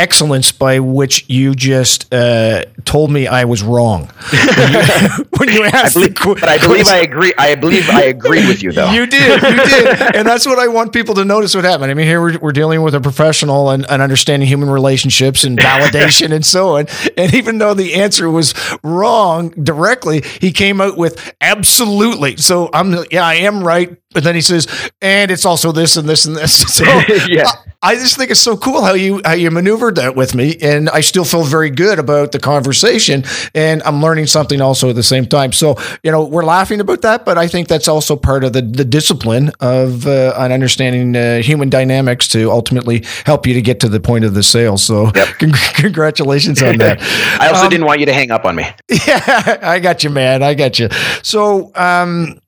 excellence 0.00 0.50
by 0.50 0.80
which 0.80 1.28
you 1.28 1.54
just 1.54 2.12
uh, 2.12 2.64
told 2.84 3.10
me 3.10 3.26
I 3.26 3.44
was 3.44 3.62
wrong 3.62 4.06
when 4.30 4.72
you, 4.72 5.24
when 5.38 5.48
you 5.50 5.64
asked. 5.64 5.96
I 5.96 6.00
believe, 6.00 6.14
the, 6.14 6.36
but 6.40 6.48
I 6.48 6.58
believe 6.58 6.86
I 6.88 6.98
agree. 7.00 7.34
I 7.36 7.54
believe 7.54 7.90
I 7.90 8.04
agree 8.04 8.46
with 8.48 8.62
you, 8.62 8.72
though. 8.72 8.90
You 8.90 9.06
did, 9.06 9.42
you 9.42 9.64
did, 9.64 10.16
and 10.16 10.26
that's 10.26 10.46
what 10.46 10.58
I 10.58 10.68
want 10.68 10.92
people 10.92 11.14
to 11.16 11.24
notice. 11.24 11.54
What 11.54 11.64
happened? 11.64 11.90
I 11.90 11.94
mean, 11.94 12.06
here 12.06 12.20
we're, 12.20 12.38
we're 12.38 12.52
dealing 12.52 12.82
with 12.82 12.94
a 12.94 13.00
professional 13.00 13.70
and, 13.70 13.88
and 13.90 14.00
understanding 14.00 14.48
human 14.48 14.70
relationships 14.70 15.44
and 15.44 15.58
validation 15.58 16.32
and 16.32 16.44
so 16.44 16.78
on. 16.78 16.86
And 17.16 17.34
even 17.34 17.58
though 17.58 17.74
the 17.74 17.94
answer 17.94 18.30
was 18.30 18.54
wrong 18.82 19.50
directly, 19.50 20.22
he 20.40 20.50
came 20.50 20.80
out 20.80 20.96
with 20.96 21.34
absolutely. 21.40 22.36
So 22.38 22.70
I'm 22.72 23.04
yeah, 23.10 23.24
I 23.24 23.34
am 23.34 23.62
right. 23.62 23.96
But 24.12 24.24
then 24.24 24.34
he 24.34 24.40
says, 24.40 24.66
and 25.00 25.30
it's 25.30 25.44
also 25.44 25.70
this 25.70 25.96
and 25.96 26.08
this 26.08 26.26
and 26.26 26.36
this. 26.36 26.60
So 26.80 26.84
yeah. 27.28 27.44
I, 27.82 27.92
I 27.92 27.94
just 27.94 28.16
think 28.16 28.30
it's 28.30 28.40
so 28.40 28.56
cool 28.56 28.82
how 28.82 28.94
you 28.94 29.20
how 29.24 29.32
you 29.32 29.50
maneuver 29.50 29.89
shared 29.90 29.96
that 29.96 30.16
with 30.16 30.34
me, 30.34 30.56
and 30.62 30.88
I 30.90 31.00
still 31.00 31.24
feel 31.24 31.42
very 31.42 31.70
good 31.70 31.98
about 31.98 32.32
the 32.32 32.38
conversation, 32.38 33.24
and 33.54 33.82
I'm 33.82 34.02
learning 34.02 34.26
something 34.26 34.60
also 34.60 34.90
at 34.90 34.96
the 34.96 35.02
same 35.02 35.26
time. 35.26 35.52
So 35.52 35.76
you 36.02 36.10
know, 36.10 36.24
we're 36.24 36.44
laughing 36.44 36.80
about 36.80 37.02
that, 37.02 37.24
but 37.24 37.38
I 37.38 37.48
think 37.48 37.68
that's 37.68 37.88
also 37.88 38.16
part 38.16 38.44
of 38.44 38.52
the 38.52 38.62
the 38.62 38.84
discipline 38.84 39.50
of 39.60 40.06
uh, 40.06 40.34
on 40.36 40.52
understanding 40.52 41.16
uh, 41.16 41.42
human 41.42 41.70
dynamics 41.70 42.28
to 42.28 42.50
ultimately 42.50 43.04
help 43.24 43.46
you 43.46 43.54
to 43.54 43.62
get 43.62 43.80
to 43.80 43.88
the 43.88 44.00
point 44.00 44.24
of 44.24 44.34
the 44.34 44.42
sale. 44.42 44.78
So 44.78 45.10
yep. 45.14 45.28
con- 45.38 45.52
congratulations 45.74 46.62
on 46.62 46.78
that. 46.78 46.98
I 47.40 47.48
also 47.48 47.64
um, 47.64 47.70
didn't 47.70 47.86
want 47.86 48.00
you 48.00 48.06
to 48.06 48.12
hang 48.12 48.30
up 48.30 48.44
on 48.44 48.56
me. 48.56 48.66
Yeah, 49.06 49.58
I 49.62 49.78
got 49.78 50.04
you, 50.04 50.10
man. 50.10 50.42
I 50.42 50.54
got 50.54 50.78
you. 50.78 50.88
So. 51.22 51.72
Um, 51.74 52.38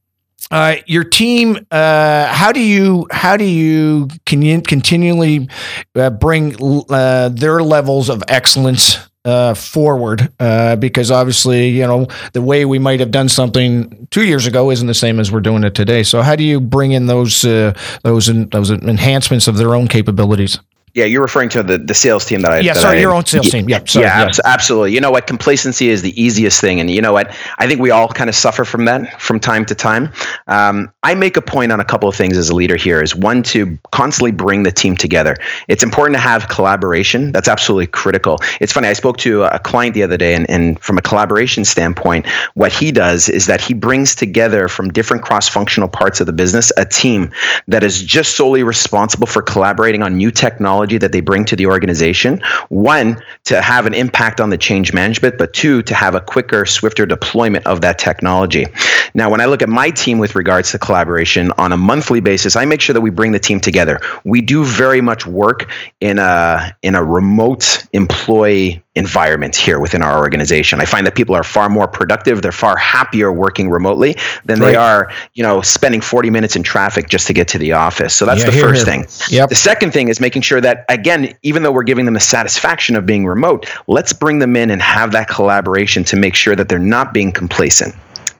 uh, 0.50 0.76
your 0.86 1.04
team, 1.04 1.58
uh, 1.70 2.26
how 2.26 2.52
do 2.52 2.60
you 2.60 3.06
how 3.10 3.36
do 3.36 3.44
you 3.44 4.08
can 4.26 4.42
you 4.42 4.60
continually 4.60 5.48
uh, 5.94 6.10
bring 6.10 6.56
uh, 6.90 7.28
their 7.30 7.62
levels 7.62 8.08
of 8.08 8.22
excellence 8.28 8.98
uh, 9.24 9.54
forward? 9.54 10.32
Uh, 10.40 10.76
because 10.76 11.10
obviously, 11.10 11.68
you 11.68 11.86
know, 11.86 12.06
the 12.32 12.42
way 12.42 12.64
we 12.64 12.78
might 12.78 13.00
have 13.00 13.10
done 13.10 13.28
something 13.28 14.06
two 14.10 14.24
years 14.26 14.46
ago 14.46 14.70
isn't 14.70 14.86
the 14.86 14.94
same 14.94 15.20
as 15.20 15.30
we're 15.30 15.40
doing 15.40 15.64
it 15.64 15.74
today. 15.74 16.02
So, 16.02 16.22
how 16.22 16.36
do 16.36 16.44
you 16.44 16.60
bring 16.60 16.92
in 16.92 17.06
those 17.06 17.42
those 17.42 18.26
those 18.50 18.70
enhancements 18.70 19.48
of 19.48 19.56
their 19.56 19.74
own 19.74 19.88
capabilities? 19.88 20.58
Yeah, 20.94 21.06
you're 21.06 21.22
referring 21.22 21.48
to 21.50 21.62
the, 21.62 21.78
the 21.78 21.94
sales 21.94 22.26
team 22.26 22.42
that 22.42 22.52
I. 22.52 22.60
Yeah, 22.60 22.74
that 22.74 22.82
sorry, 22.82 22.98
I, 22.98 23.00
your 23.00 23.12
own 23.12 23.24
sales 23.24 23.50
team. 23.50 23.66
Yeah, 23.66 23.82
sorry, 23.86 24.04
yeah, 24.04 24.26
yeah, 24.26 24.32
absolutely. 24.44 24.92
You 24.92 25.00
know 25.00 25.10
what? 25.10 25.26
Complacency 25.26 25.88
is 25.88 26.02
the 26.02 26.22
easiest 26.22 26.60
thing, 26.60 26.80
and 26.80 26.90
you 26.90 27.00
know 27.00 27.14
what? 27.14 27.34
I 27.56 27.66
think 27.66 27.80
we 27.80 27.90
all 27.90 28.08
kind 28.08 28.28
of 28.28 28.36
suffer 28.36 28.66
from 28.66 28.84
that 28.84 29.18
from 29.18 29.40
time 29.40 29.64
to 29.66 29.74
time. 29.74 30.12
Um, 30.48 30.92
I 31.02 31.14
make 31.14 31.38
a 31.38 31.40
point 31.40 31.72
on 31.72 31.80
a 31.80 31.84
couple 31.84 32.10
of 32.10 32.14
things 32.14 32.36
as 32.36 32.50
a 32.50 32.54
leader 32.54 32.76
here. 32.76 33.02
Is 33.02 33.16
one 33.16 33.42
to 33.44 33.78
constantly 33.92 34.32
bring 34.32 34.64
the 34.64 34.70
team 34.70 34.94
together. 34.94 35.34
It's 35.66 35.82
important 35.82 36.16
to 36.16 36.20
have 36.20 36.48
collaboration. 36.48 37.32
That's 37.32 37.48
absolutely 37.48 37.86
critical. 37.86 38.38
It's 38.60 38.72
funny. 38.72 38.88
I 38.88 38.92
spoke 38.92 39.16
to 39.18 39.44
a 39.44 39.58
client 39.58 39.94
the 39.94 40.02
other 40.02 40.18
day, 40.18 40.34
and, 40.34 40.48
and 40.50 40.78
from 40.80 40.98
a 40.98 41.02
collaboration 41.02 41.64
standpoint, 41.64 42.26
what 42.52 42.70
he 42.70 42.92
does 42.92 43.30
is 43.30 43.46
that 43.46 43.62
he 43.62 43.72
brings 43.72 44.14
together 44.14 44.68
from 44.68 44.90
different 44.90 45.22
cross-functional 45.22 45.88
parts 45.88 46.20
of 46.20 46.26
the 46.26 46.34
business 46.34 46.70
a 46.76 46.84
team 46.84 47.30
that 47.66 47.82
is 47.82 48.02
just 48.02 48.36
solely 48.36 48.62
responsible 48.62 49.26
for 49.26 49.40
collaborating 49.40 50.02
on 50.02 50.18
new 50.18 50.30
technology 50.30 50.81
technology 50.82 50.98
that 50.98 51.12
they 51.12 51.20
bring 51.20 51.44
to 51.44 51.56
the 51.56 51.66
organization. 51.66 52.40
One, 52.68 53.22
to 53.44 53.60
have 53.60 53.86
an 53.86 53.94
impact 53.94 54.40
on 54.40 54.50
the 54.50 54.58
change 54.58 54.92
management, 54.92 55.38
but 55.38 55.52
two, 55.52 55.82
to 55.82 55.94
have 55.94 56.14
a 56.14 56.20
quicker, 56.20 56.66
swifter 56.66 57.06
deployment 57.06 57.66
of 57.66 57.80
that 57.82 57.98
technology. 57.98 58.66
Now, 59.14 59.30
when 59.30 59.40
I 59.40 59.46
look 59.46 59.62
at 59.62 59.68
my 59.68 59.90
team 59.90 60.18
with 60.18 60.34
regards 60.34 60.72
to 60.72 60.78
collaboration 60.78 61.52
on 61.58 61.72
a 61.72 61.76
monthly 61.76 62.20
basis, 62.20 62.56
I 62.56 62.64
make 62.64 62.80
sure 62.80 62.94
that 62.94 63.00
we 63.00 63.10
bring 63.10 63.32
the 63.32 63.38
team 63.38 63.60
together. 63.60 64.00
We 64.24 64.40
do 64.40 64.64
very 64.64 65.00
much 65.00 65.26
work 65.26 65.70
in 66.00 66.18
a 66.18 66.74
in 66.82 66.94
a 66.94 67.04
remote 67.04 67.86
employee 67.92 68.81
environment 68.94 69.56
here 69.56 69.80
within 69.80 70.02
our 70.02 70.18
organization. 70.18 70.80
I 70.80 70.84
find 70.84 71.06
that 71.06 71.14
people 71.14 71.34
are 71.34 71.42
far 71.42 71.70
more 71.70 71.88
productive. 71.88 72.42
They're 72.42 72.52
far 72.52 72.76
happier 72.76 73.32
working 73.32 73.70
remotely 73.70 74.16
than 74.44 74.60
right. 74.60 74.72
they 74.72 74.76
are, 74.76 75.10
you 75.34 75.42
know, 75.42 75.62
spending 75.62 76.02
40 76.02 76.28
minutes 76.28 76.56
in 76.56 76.62
traffic 76.62 77.08
just 77.08 77.26
to 77.28 77.32
get 77.32 77.48
to 77.48 77.58
the 77.58 77.72
office. 77.72 78.14
So 78.14 78.26
that's 78.26 78.40
yeah, 78.40 78.46
the 78.46 78.52
here, 78.52 78.62
first 78.62 78.86
here. 78.86 79.04
thing. 79.04 79.34
Yep. 79.34 79.48
The 79.48 79.54
second 79.54 79.92
thing 79.92 80.08
is 80.08 80.20
making 80.20 80.42
sure 80.42 80.60
that, 80.60 80.84
again, 80.90 81.34
even 81.42 81.62
though 81.62 81.72
we're 81.72 81.84
giving 81.84 82.04
them 82.04 82.14
the 82.14 82.20
satisfaction 82.20 82.94
of 82.94 83.06
being 83.06 83.26
remote, 83.26 83.66
let's 83.86 84.12
bring 84.12 84.40
them 84.40 84.56
in 84.56 84.70
and 84.70 84.82
have 84.82 85.12
that 85.12 85.28
collaboration 85.28 86.04
to 86.04 86.16
make 86.16 86.34
sure 86.34 86.54
that 86.54 86.68
they're 86.68 86.78
not 86.78 87.14
being 87.14 87.32
complacent 87.32 87.94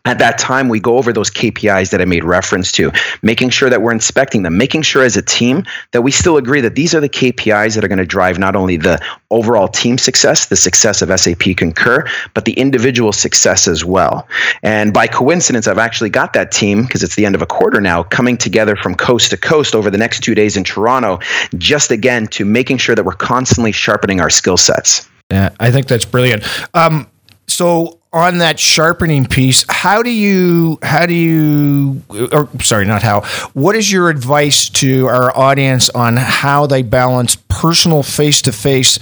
at 0.04 0.18
that 0.18 0.38
time 0.38 0.68
we 0.68 0.80
go 0.80 0.98
over 0.98 1.12
those 1.12 1.30
KPIs 1.30 1.90
that 1.90 2.00
I 2.00 2.04
made 2.04 2.24
reference 2.24 2.72
to, 2.72 2.90
making 3.22 3.50
sure 3.50 3.70
that 3.70 3.82
we're 3.82 3.92
inspecting 3.92 4.42
them, 4.42 4.56
making 4.56 4.82
sure 4.82 5.04
as 5.04 5.16
a 5.16 5.22
team 5.22 5.64
that 5.92 6.02
we 6.02 6.10
still 6.10 6.36
agree 6.36 6.60
that 6.60 6.74
these 6.74 6.94
are 6.94 7.00
the 7.00 7.08
KPIs 7.08 7.74
that 7.74 7.84
are 7.84 7.88
going 7.88 7.98
to 7.98 8.06
drive 8.06 8.38
not 8.38 8.56
only 8.56 8.76
the 8.76 9.00
overall 9.30 9.68
team 9.68 9.98
success, 9.98 10.46
the 10.46 10.56
success 10.56 11.02
of 11.02 11.20
SAP 11.20 11.56
Concur, 11.56 12.04
but 12.34 12.44
the 12.44 12.52
individual 12.54 13.12
success 13.12 13.68
as 13.68 13.84
well. 13.84 14.26
And 14.62 14.92
by 14.92 15.06
coincidence, 15.06 15.68
I've 15.68 15.78
actually 15.78 16.10
got 16.10 16.32
that 16.32 16.50
team 16.50 16.82
because 16.82 17.04
it's 17.04 17.14
the 17.14 17.24
end 17.24 17.36
of 17.36 17.42
a 17.42 17.46
quarter 17.46 17.80
now 17.80 18.02
coming 18.02 18.36
together 18.36 18.74
from 18.74 18.96
coast 18.96 19.30
to 19.30 19.36
coast 19.36 19.74
over 19.74 19.88
the 19.88 19.98
next 19.98 20.20
two 20.20 20.34
days 20.34 20.56
in 20.56 20.64
Toronto, 20.64 21.20
just 21.58 21.92
again 21.92 22.26
to 22.28 22.44
making 22.44 22.78
sure 22.78 22.96
that 22.96 23.04
we're 23.04 23.12
constantly 23.12 23.70
sharpening 23.70 24.20
our 24.20 24.30
skill 24.30 24.56
sets. 24.56 25.08
Yeah, 25.30 25.50
I 25.60 25.70
think 25.70 25.86
that's 25.86 26.04
brilliant. 26.04 26.44
Um, 26.74 27.08
so 27.46 28.00
on 28.12 28.38
that 28.38 28.58
sharpening 28.58 29.24
piece, 29.24 29.64
how 29.68 30.02
do 30.02 30.10
you 30.10 30.78
how 30.82 31.06
do 31.06 31.14
you 31.14 32.02
or 32.10 32.48
sorry, 32.60 32.84
not 32.84 33.02
how. 33.02 33.22
What 33.54 33.74
is 33.74 33.90
your 33.90 34.10
advice 34.10 34.68
to 34.70 35.06
our 35.06 35.36
audience 35.36 35.88
on 35.90 36.16
how 36.16 36.66
they 36.66 36.82
balance 36.82 37.36
personal 37.48 38.02
face 38.02 38.42
to 38.42 38.52
face 38.52 38.98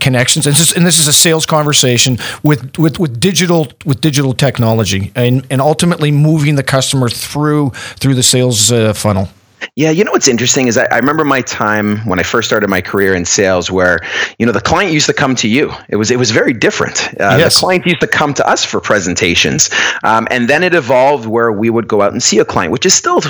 connections? 0.00 0.46
And 0.46 0.56
this, 0.56 0.70
is, 0.70 0.76
and 0.76 0.84
this 0.84 0.98
is 0.98 1.06
a 1.06 1.12
sales 1.12 1.46
conversation 1.46 2.18
with, 2.42 2.78
with 2.78 2.98
with 2.98 3.20
digital 3.20 3.68
with 3.84 4.00
digital 4.00 4.32
technology 4.32 5.12
and 5.14 5.46
and 5.48 5.60
ultimately 5.60 6.10
moving 6.10 6.56
the 6.56 6.64
customer 6.64 7.08
through 7.08 7.70
through 7.70 8.14
the 8.14 8.22
sales 8.24 8.72
uh, 8.72 8.92
funnel. 8.92 9.28
Yeah, 9.76 9.90
you 9.90 10.04
know 10.04 10.12
what's 10.12 10.28
interesting 10.28 10.66
is 10.66 10.76
I, 10.76 10.86
I, 10.86 10.96
remember 10.96 11.24
my 11.24 11.40
time 11.40 11.98
when 12.06 12.18
I 12.18 12.22
first 12.22 12.48
started 12.48 12.68
my 12.68 12.80
career 12.80 13.14
in 13.14 13.24
sales, 13.24 13.70
where 13.70 14.00
you 14.38 14.46
know 14.46 14.52
the 14.52 14.60
client 14.60 14.92
used 14.92 15.06
to 15.06 15.14
come 15.14 15.34
to 15.36 15.48
you. 15.48 15.72
It 15.88 15.96
was 15.96 16.10
it 16.10 16.18
was 16.18 16.30
very 16.30 16.52
different. 16.52 17.08
Uh, 17.20 17.36
yes. 17.38 17.54
The 17.54 17.60
client 17.60 17.86
used 17.86 18.00
to 18.00 18.06
come 18.06 18.34
to 18.34 18.48
us 18.48 18.64
for 18.64 18.80
presentations, 18.80 19.70
um, 20.04 20.26
and 20.30 20.48
then 20.48 20.62
it 20.62 20.74
evolved 20.74 21.26
where 21.26 21.52
we 21.52 21.70
would 21.70 21.88
go 21.88 22.02
out 22.02 22.12
and 22.12 22.22
see 22.22 22.38
a 22.38 22.44
client, 22.44 22.72
which 22.72 22.86
is 22.86 22.94
still 22.94 23.20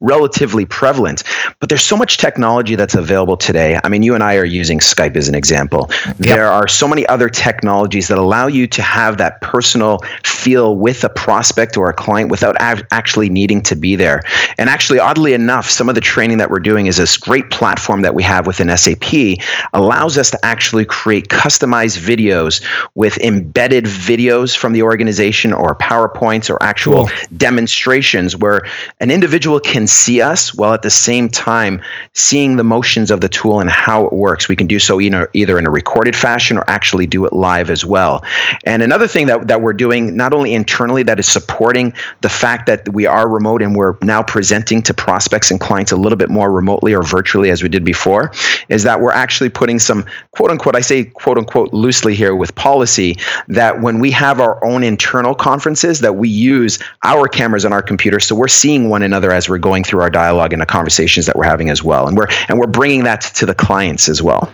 relatively 0.00 0.64
prevalent. 0.64 1.22
But 1.60 1.68
there's 1.68 1.84
so 1.84 1.96
much 1.96 2.18
technology 2.18 2.74
that's 2.74 2.94
available 2.94 3.36
today. 3.36 3.78
I 3.84 3.88
mean, 3.88 4.02
you 4.02 4.14
and 4.14 4.22
I 4.22 4.36
are 4.36 4.44
using 4.44 4.78
Skype 4.78 5.16
as 5.16 5.28
an 5.28 5.34
example. 5.34 5.90
Yep. 6.06 6.16
There 6.18 6.48
are 6.48 6.68
so 6.68 6.88
many 6.88 7.06
other 7.06 7.28
technologies 7.28 8.08
that 8.08 8.18
allow 8.18 8.46
you 8.46 8.66
to 8.68 8.82
have 8.82 9.18
that 9.18 9.40
personal 9.40 10.00
feel 10.24 10.76
with 10.76 11.04
a 11.04 11.08
prospect 11.08 11.76
or 11.76 11.88
a 11.88 11.94
client 11.94 12.30
without 12.30 12.56
actually 12.60 13.28
needing 13.28 13.62
to 13.62 13.76
be 13.76 13.96
there. 13.96 14.22
And 14.58 14.68
actually, 14.68 14.98
oddly 14.98 15.34
enough 15.34 15.70
some 15.82 15.88
of 15.88 15.96
the 15.96 16.00
training 16.00 16.38
that 16.38 16.48
we're 16.48 16.60
doing 16.60 16.86
is 16.86 16.98
this 16.98 17.16
great 17.16 17.50
platform 17.50 18.02
that 18.02 18.14
we 18.14 18.22
have 18.22 18.46
within 18.46 18.68
SAP 18.76 19.36
allows 19.72 20.16
us 20.16 20.30
to 20.30 20.38
actually 20.44 20.84
create 20.84 21.26
customized 21.26 21.98
videos 21.98 22.64
with 22.94 23.18
embedded 23.18 23.86
videos 23.86 24.56
from 24.56 24.74
the 24.74 24.82
organization 24.84 25.52
or 25.52 25.74
PowerPoints 25.74 26.48
or 26.48 26.62
actual 26.62 27.08
cool. 27.08 27.26
demonstrations 27.36 28.36
where 28.36 28.64
an 29.00 29.10
individual 29.10 29.58
can 29.58 29.88
see 29.88 30.22
us 30.22 30.54
while 30.54 30.72
at 30.72 30.82
the 30.82 30.90
same 30.90 31.28
time 31.28 31.82
seeing 32.12 32.54
the 32.58 32.62
motions 32.62 33.10
of 33.10 33.20
the 33.20 33.28
tool 33.28 33.58
and 33.58 33.68
how 33.68 34.06
it 34.06 34.12
works. 34.12 34.48
We 34.48 34.54
can 34.54 34.68
do 34.68 34.78
so 34.78 35.00
either, 35.00 35.28
either 35.32 35.58
in 35.58 35.66
a 35.66 35.70
recorded 35.70 36.14
fashion 36.14 36.58
or 36.58 36.64
actually 36.70 37.08
do 37.08 37.26
it 37.26 37.32
live 37.32 37.70
as 37.70 37.84
well. 37.84 38.22
And 38.62 38.84
another 38.84 39.08
thing 39.08 39.26
that, 39.26 39.48
that 39.48 39.62
we're 39.62 39.72
doing, 39.72 40.14
not 40.14 40.32
only 40.32 40.54
internally, 40.54 41.02
that 41.02 41.18
is 41.18 41.26
supporting 41.26 41.92
the 42.20 42.28
fact 42.28 42.66
that 42.66 42.88
we 42.90 43.04
are 43.04 43.28
remote 43.28 43.62
and 43.62 43.74
we're 43.74 43.96
now 44.00 44.22
presenting 44.22 44.80
to 44.82 44.94
prospects 44.94 45.50
and 45.50 45.58
clients 45.58 45.71
clients 45.72 45.90
a 45.90 45.96
little 45.96 46.18
bit 46.18 46.28
more 46.28 46.52
remotely 46.52 46.92
or 46.92 47.02
virtually 47.02 47.50
as 47.50 47.62
we 47.62 47.68
did 47.70 47.82
before 47.82 48.30
is 48.68 48.82
that 48.82 49.00
we're 49.00 49.10
actually 49.10 49.48
putting 49.48 49.78
some 49.78 50.04
quote 50.32 50.50
unquote, 50.50 50.76
I 50.76 50.82
say 50.82 51.04
quote 51.04 51.38
unquote 51.38 51.72
loosely 51.72 52.14
here 52.14 52.36
with 52.36 52.54
policy 52.56 53.16
that 53.48 53.80
when 53.80 53.98
we 53.98 54.10
have 54.10 54.38
our 54.38 54.62
own 54.62 54.84
internal 54.84 55.34
conferences 55.34 56.00
that 56.00 56.16
we 56.16 56.28
use 56.28 56.78
our 57.04 57.26
cameras 57.26 57.64
on 57.64 57.72
our 57.72 57.80
computer 57.80 58.20
so 58.20 58.34
we're 58.34 58.48
seeing 58.48 58.90
one 58.90 59.02
another 59.02 59.32
as 59.32 59.48
we're 59.48 59.56
going 59.56 59.82
through 59.82 60.02
our 60.02 60.10
dialogue 60.10 60.52
and 60.52 60.60
the 60.60 60.66
conversations 60.66 61.24
that 61.24 61.36
we're 61.36 61.44
having 61.44 61.70
as 61.70 61.82
well. 61.82 62.06
And 62.06 62.18
we're 62.18 62.28
and 62.48 62.58
we're 62.58 62.66
bringing 62.66 63.04
that 63.04 63.22
to 63.22 63.46
the 63.46 63.54
clients 63.54 64.10
as 64.10 64.22
well. 64.22 64.52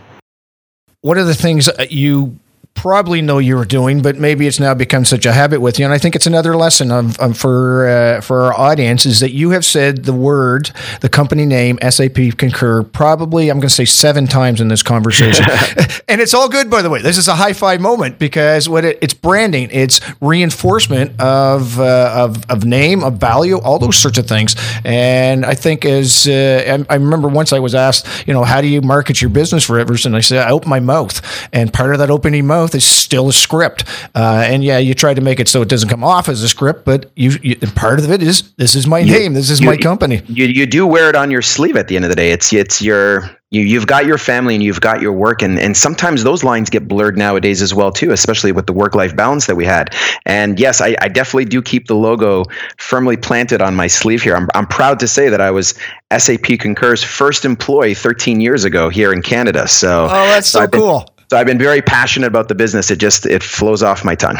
What 1.00 1.18
are 1.18 1.24
the 1.24 1.34
things 1.34 1.68
you 1.90 2.38
probably 2.78 3.20
know 3.20 3.38
you 3.38 3.56
were 3.56 3.64
doing, 3.64 4.00
but 4.02 4.16
maybe 4.16 4.46
it's 4.46 4.60
now 4.60 4.72
become 4.72 5.04
such 5.04 5.26
a 5.26 5.32
habit 5.32 5.60
with 5.60 5.80
you. 5.80 5.84
And 5.84 5.92
I 5.92 5.98
think 5.98 6.14
it's 6.14 6.28
another 6.28 6.56
lesson 6.56 6.92
of, 6.92 7.18
of 7.18 7.36
for 7.36 7.88
uh, 7.88 8.20
for 8.20 8.42
our 8.42 8.54
audience 8.54 9.04
is 9.04 9.18
that 9.18 9.32
you 9.32 9.50
have 9.50 9.64
said 9.64 10.04
the 10.04 10.12
word, 10.12 10.70
the 11.00 11.08
company 11.08 11.44
name, 11.44 11.78
SAP 11.82 12.36
Concur, 12.36 12.84
probably 12.84 13.50
I'm 13.50 13.58
going 13.58 13.68
to 13.68 13.74
say 13.74 13.84
seven 13.84 14.28
times 14.28 14.60
in 14.60 14.68
this 14.68 14.84
conversation, 14.84 15.44
and 16.08 16.20
it's 16.20 16.34
all 16.34 16.48
good 16.48 16.70
by 16.70 16.80
the 16.82 16.88
way. 16.88 17.02
This 17.02 17.18
is 17.18 17.26
a 17.26 17.34
high 17.34 17.52
five 17.52 17.80
moment 17.80 18.18
because 18.20 18.68
what 18.68 18.84
it, 18.84 18.98
it's 19.02 19.14
branding, 19.14 19.70
it's 19.72 20.00
reinforcement 20.20 21.20
of, 21.20 21.80
uh, 21.80 22.12
of 22.14 22.48
of 22.48 22.64
name, 22.64 23.02
of 23.02 23.14
value, 23.14 23.58
all 23.58 23.80
those 23.80 23.96
sorts 23.96 24.18
of 24.18 24.28
things. 24.28 24.54
And 24.84 25.44
I 25.44 25.54
think 25.54 25.84
as 25.84 26.28
uh, 26.28 26.84
I, 26.88 26.94
I 26.94 26.96
remember 26.96 27.26
once 27.26 27.52
I 27.52 27.58
was 27.58 27.74
asked, 27.74 28.06
you 28.28 28.32
know, 28.32 28.44
how 28.44 28.60
do 28.60 28.68
you 28.68 28.82
market 28.82 29.20
your 29.20 29.30
business 29.30 29.64
for 29.64 29.80
Everson? 29.80 30.14
I 30.14 30.20
said 30.20 30.46
I 30.46 30.50
open 30.50 30.70
my 30.70 30.80
mouth, 30.80 31.20
and 31.52 31.72
part 31.72 31.92
of 31.92 31.98
that 31.98 32.10
opening 32.10 32.46
mouth 32.46 32.67
mouth 32.68 32.74
is 32.74 32.84
still 32.84 33.28
a 33.28 33.32
script. 33.32 33.84
Uh, 34.14 34.44
and 34.46 34.62
yeah, 34.62 34.78
you 34.78 34.94
try 34.94 35.14
to 35.14 35.20
make 35.20 35.40
it 35.40 35.48
so 35.48 35.62
it 35.62 35.68
doesn't 35.68 35.88
come 35.88 36.04
off 36.04 36.28
as 36.28 36.42
a 36.42 36.48
script, 36.48 36.84
but 36.84 37.10
you, 37.16 37.32
you 37.42 37.56
part 37.74 37.98
of 37.98 38.10
it 38.10 38.22
is 38.22 38.52
this 38.56 38.74
is 38.74 38.86
my 38.86 38.98
you, 39.00 39.12
name, 39.12 39.34
this 39.34 39.50
is 39.50 39.60
you, 39.60 39.66
my 39.66 39.76
company. 39.76 40.22
You, 40.28 40.46
you 40.46 40.66
do 40.66 40.86
wear 40.86 41.08
it 41.08 41.16
on 41.16 41.30
your 41.30 41.42
sleeve 41.42 41.76
at 41.76 41.88
the 41.88 41.96
end 41.96 42.04
of 42.04 42.10
the 42.10 42.16
day. 42.16 42.30
It's 42.30 42.52
it's 42.52 42.82
your 42.82 43.30
you 43.50 43.62
you've 43.62 43.86
got 43.86 44.04
your 44.04 44.18
family 44.18 44.54
and 44.54 44.62
you've 44.62 44.82
got 44.82 45.00
your 45.00 45.12
work 45.12 45.40
and 45.40 45.58
and 45.58 45.74
sometimes 45.74 46.22
those 46.22 46.44
lines 46.44 46.68
get 46.68 46.86
blurred 46.86 47.16
nowadays 47.16 47.62
as 47.62 47.72
well 47.72 47.90
too 47.90 48.10
especially 48.10 48.52
with 48.52 48.66
the 48.66 48.74
work 48.74 48.94
life 48.94 49.16
balance 49.16 49.46
that 49.46 49.56
we 49.56 49.64
had 49.64 49.94
and 50.26 50.60
yes 50.60 50.82
I, 50.82 50.94
I 51.00 51.08
definitely 51.08 51.46
do 51.46 51.62
keep 51.62 51.86
the 51.86 51.94
logo 51.94 52.44
firmly 52.76 53.16
planted 53.16 53.62
on 53.62 53.74
my 53.74 53.86
sleeve 53.86 54.22
here 54.22 54.36
I'm, 54.36 54.48
I'm 54.54 54.66
proud 54.66 55.00
to 55.00 55.08
say 55.08 55.30
that 55.30 55.40
I 55.40 55.50
was 55.50 55.72
SAP 56.14 56.58
Concur's 56.58 57.02
first 57.02 57.46
employee 57.46 57.94
13 57.94 58.38
years 58.38 58.64
ago 58.64 58.90
here 58.90 59.14
in 59.14 59.22
Canada 59.22 59.66
so 59.66 60.04
oh 60.04 60.26
that's 60.26 60.50
so, 60.50 60.60
so 60.60 60.68
cool 60.68 61.08
so 61.30 61.36
I've 61.36 61.46
been 61.46 61.58
very 61.58 61.82
passionate 61.82 62.26
about 62.26 62.48
the 62.48 62.54
business. 62.54 62.90
It 62.90 62.98
just 62.98 63.26
it 63.26 63.42
flows 63.42 63.82
off 63.82 64.02
my 64.04 64.14
tongue. 64.14 64.38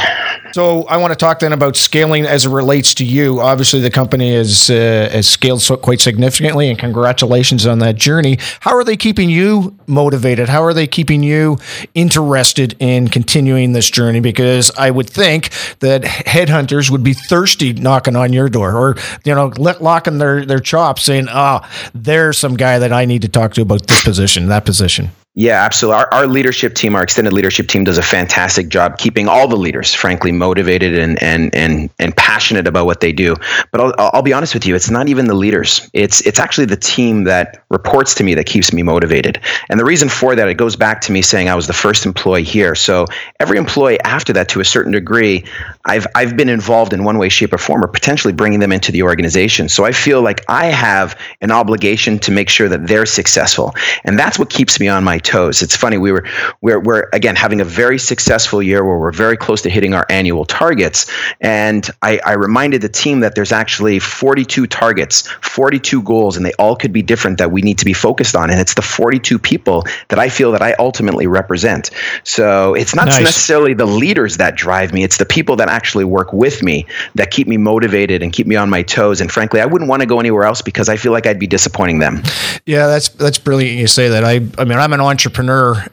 So 0.53 0.85
I 0.85 0.97
want 0.97 1.13
to 1.13 1.17
talk 1.17 1.41
then 1.41 1.53
about 1.53 1.77
scaling 1.77 2.25
as 2.25 2.47
it 2.47 2.49
relates 2.49 2.95
to 2.95 3.05
you. 3.05 3.41
Obviously, 3.41 3.81
the 3.81 3.91
company 3.91 4.35
is 4.35 4.71
uh, 4.71 5.11
has 5.13 5.29
scaled 5.29 5.61
so 5.61 5.77
quite 5.77 6.01
significantly, 6.01 6.71
and 6.71 6.79
congratulations 6.79 7.67
on 7.67 7.81
that 7.81 7.97
journey. 7.97 8.39
How 8.61 8.75
are 8.75 8.85
they 8.85 8.97
keeping 8.97 9.29
you 9.29 9.77
motivated? 9.87 10.49
How 10.49 10.65
are 10.65 10.73
they 10.73 10.87
keeping 10.87 11.23
you 11.23 11.59
interested 11.95 12.75
in 12.79 13.09
continuing 13.09 13.73
this 13.75 13.91
journey? 13.91 14.21
Because 14.21 14.71
I 14.79 14.91
would 14.91 15.11
think 15.11 15.51
that 15.81 16.03
headhunters 16.03 16.91
would 16.91 17.03
be 17.03 17.13
thirsty 17.13 17.75
knocking 17.75 18.17
on 18.17 18.33
your 18.33 18.49
door, 18.49 18.75
or 18.75 18.97
you 19.25 19.35
know, 19.35 19.53
locking 19.59 20.17
their 20.17 20.47
their 20.47 20.61
chops, 20.61 21.03
saying, 21.03 21.27
"Ah, 21.29 21.61
oh, 21.63 21.91
there's 21.95 22.39
some 22.39 22.57
guy 22.57 22.79
that 22.79 22.95
I 22.95 23.05
need 23.05 23.21
to 23.23 23.29
talk 23.29 23.53
to 23.55 23.61
about 23.61 23.87
this 23.87 24.03
position, 24.03 24.49
that 24.49 24.65
position." 24.65 25.11
Yeah, 25.39 25.63
absolutely. 25.63 26.01
Our, 26.01 26.15
our 26.15 26.27
leadership 26.27 26.75
team, 26.75 26.97
our 26.97 27.05
extended 27.05 27.33
leadership 27.33 27.69
team, 27.69 27.85
does 27.85 27.97
a 27.97 28.03
fantastic 28.03 28.71
job 28.71 28.99
keeping 28.99 29.29
all 29.29 29.47
the 29.47 29.55
leaders, 29.57 29.95
frankly, 29.95 30.33
motivated 30.33 30.99
and 30.99 31.23
and 31.23 31.55
and 31.55 31.91
and 32.01 32.17
passionate 32.17 32.67
about 32.67 32.87
what 32.87 32.99
they 32.99 33.13
do. 33.13 33.37
But 33.71 33.81
I'll, 33.81 34.11
I'll 34.15 34.23
be 34.23 34.33
honest 34.33 34.53
with 34.53 34.67
you, 34.67 34.75
it's 34.75 34.91
not 34.91 35.07
even 35.07 35.29
the 35.29 35.35
leaders. 35.35 35.89
It's 35.93 36.21
it's 36.23 36.41
actually 36.41 36.65
the 36.65 36.77
team 36.77 37.23
that 37.23 37.63
reports 37.71 38.17
to 38.17 38.25
me 38.25 38.35
that 38.35 38.47
keeps 38.47 38.73
me 38.73 38.83
motivated. 38.83 39.41
And 39.71 39.79
the 39.79 39.85
reason 39.85 40.09
for 40.09 40.35
that, 40.35 40.49
it 40.49 40.55
goes 40.55 40.75
back 40.75 41.01
to 41.03 41.13
me 41.13 41.23
saying 41.23 41.49
I 41.49 41.55
was 41.55 41.69
the 41.69 41.73
first 41.73 42.05
employee 42.05 42.43
here. 42.43 42.75
So 42.75 43.07
every 43.39 43.59
employee 43.59 44.01
after 44.01 44.33
that, 44.33 44.49
to 44.49 44.61
a 44.61 44.65
certain 44.65 44.91
degree, 44.91 45.45
I've 45.85 46.09
I've 46.17 46.37
been 46.37 46.49
involved 46.49 46.93
in 46.93 47.05
one 47.05 47.17
way, 47.17 47.29
shape, 47.29 47.53
or 47.53 47.59
form, 47.59 47.85
or 47.85 47.87
potentially 47.87 48.33
bringing 48.33 48.59
them 48.59 48.73
into 48.73 48.91
the 48.91 49.05
organization. 49.05 49.69
So 49.69 49.85
I 49.85 49.93
feel 49.93 50.21
like 50.21 50.45
I 50.49 50.67
have 50.67 51.17
an 51.43 51.53
obligation 51.53 52.19
to 52.19 52.33
make 52.33 52.49
sure 52.49 52.69
that 52.69 52.89
they're 52.89 53.07
successful, 53.07 53.73
and 54.03 54.19
that's 54.19 54.37
what 54.37 54.51
keeps 54.51 54.81
me 54.81 54.89
on 54.89 55.05
my 55.05 55.21
toes. 55.29 55.61
It's 55.61 55.77
funny 55.77 55.99
we 55.99 56.11
were 56.11 56.25
we're, 56.63 56.81
we're 56.81 57.09
again 57.13 57.37
having 57.37 57.61
a 57.61 57.65
very 57.65 57.99
successful 57.99 58.63
year 58.63 58.83
where 58.83 58.99
we're 58.99 59.13
very 59.13 59.37
close 59.37 59.61
to 59.63 59.71
hitting 59.71 59.93
our 59.93 60.07
annual 60.09 60.47
targets, 60.47 61.11
and 61.41 61.89
I, 62.03 62.19
I 62.25 62.33
reminded 62.33 62.81
the 62.81 62.89
team 62.89 63.21
that 63.21 63.35
there's 63.35 63.53
actually 63.53 63.99
42 63.99 64.67
targets, 64.67 65.29
42 65.43 66.03
goals, 66.03 66.37
and 66.37 66.47
they 66.47 66.55
all 66.55 66.75
could 66.75 66.93
be 66.93 67.03
different 67.03 67.37
that 67.39 67.53
we 67.53 67.61
need 67.61 67.79
to 67.79 67.85
be 67.85 67.93
focused 67.93 68.35
on, 68.35 68.51
and 68.51 68.59
it's 68.59 68.75
the 68.75 68.83
42 68.83 69.39
people 69.39 69.85
that 70.09 70.19
I 70.19 70.31
feel 70.31 70.51
that 70.53 70.63
I 70.63 70.75
ultimately 70.79 71.27
represent. 71.27 71.91
So 72.25 72.75
it's 72.75 72.95
not 72.95 73.09
nice. 73.09 73.21
necessarily 73.21 73.75
the 73.75 73.87
leaders 73.87 74.39
that 74.39 74.57
drive 74.57 74.93
me; 74.95 75.05
it's 75.05 75.19
the 75.19 75.27
people 75.27 75.57
that 75.57 75.69
actually 75.69 76.05
work 76.05 76.33
with 76.33 76.63
me 76.63 76.87
that 77.17 77.31
keep 77.31 77.47
me 77.47 77.59
motivated 77.59 78.23
and 78.23 78.33
keep 78.33 78.47
me 78.47 78.57
on 78.57 78.71
my 78.71 78.83
toes. 78.83 79.21
And 79.21 79.31
frankly, 79.31 79.61
I 79.61 79.67
wouldn't 79.67 79.91
want 79.91 80.01
to 80.01 80.07
go 80.07 80.21
anywhere 80.21 80.45
else 80.45 80.63
because 80.63 80.89
I 80.89 80.97
feel 80.97 81.13
like 81.13 81.27
I'd 81.27 81.39
be 81.39 81.47
disappointing 81.47 81.99
them. 81.99 82.23
Yeah, 82.65 82.87
that's 82.87 83.11
that's 83.11 83.39
brilliant. 83.39 83.79
You 83.79 83.87
say 83.87 84.09
that. 84.09 84.25
I 84.25 84.41
I 84.57 84.65
mean, 84.65 84.79
I'm 84.79 84.93
an 84.95 85.01
entrepreneur 85.01 85.18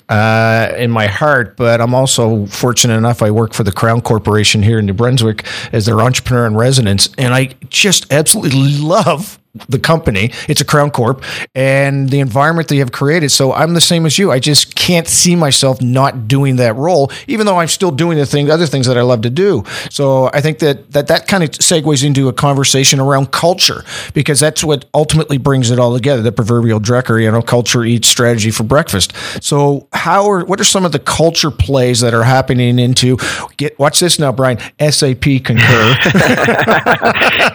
uh, 0.10 0.74
in 0.78 0.92
my 0.92 1.08
heart, 1.08 1.58
but 1.58 1.82
I'm 1.82 1.94
also 1.94 2.46
fortunate 2.48 2.98
enough. 2.98 3.22
I 3.22 3.32
work 3.32 3.54
for 3.54 3.64
the 3.64 3.72
Crown 3.72 4.02
Corporation 4.02 4.64
here 4.64 4.80
in 4.80 4.86
New 4.86 4.94
Brunswick 4.94 5.46
as 5.72 5.86
their 5.86 6.02
entrepreneur 6.02 6.46
in 6.46 6.56
residence, 6.56 7.10
and 7.18 7.34
I 7.34 7.56
just 7.70 8.12
absolutely 8.12 8.78
love 8.80 9.40
the 9.70 9.80
company. 9.80 10.32
It's 10.48 10.62
a 10.62 10.66
Crown 10.66 10.92
Corp 10.92 11.24
and 11.54 12.10
the 12.10 12.20
environment 12.20 12.68
they 12.68 12.78
have 12.78 12.92
created. 12.92 13.30
So 13.30 13.54
I'm 13.54 13.74
the 13.74 13.82
same 13.82 14.06
as 14.06 14.18
you. 14.18 14.32
I 14.32 14.40
just 14.40 14.76
can't 14.76 15.08
see 15.08 15.36
myself 15.36 15.82
not 15.82 16.28
doing 16.28 16.58
that 16.58 16.76
role, 16.76 17.12
even 17.28 17.46
though 17.46 17.58
I'm 17.58 17.68
still 17.68 17.92
doing 17.92 18.18
the 18.18 18.26
thing, 18.26 18.52
other 18.52 18.66
things 18.66 18.88
that 18.88 18.98
I 18.98 19.02
love 19.02 19.22
to 19.22 19.30
do. 19.30 19.64
So 19.90 20.30
I 20.34 20.42
think 20.42 20.60
that 20.60 20.92
that, 20.92 21.08
that 21.08 21.28
kind 21.28 21.44
of 21.44 21.52
segues 21.52 22.04
into 22.06 22.28
a 22.28 22.34
conversation 22.34 23.00
around 23.00 23.32
culture 23.32 23.84
because 24.14 24.40
that's 24.40 24.64
what 24.64 24.86
ultimately 24.94 25.38
brings 25.38 25.72
it 25.72 25.80
all 25.80 25.94
together. 25.94 26.22
The 26.22 26.32
proverbial 26.32 26.80
Drucker, 26.80 27.22
you 27.22 27.32
know, 27.32 27.42
culture 27.42 27.84
eats 27.84 28.08
strategy 28.08 28.52
for 28.52 28.64
breakfast. 28.64 29.14
So 29.42 29.88
how 29.94 30.30
are 30.30 30.44
what 30.46 30.60
are 30.60 30.66
some 30.66 30.86
of 30.86 30.92
the 30.92 31.00
culture 31.00 31.52
plays 31.52 32.02
that 32.02 32.14
are 32.14 32.24
happening 32.24 32.78
into 32.80 33.18
get 33.58 33.78
watch 33.80 34.00
this 34.00 34.20
now, 34.20 34.32
Brian, 34.32 34.58
SAP 34.80 35.22
concur. 35.44 35.94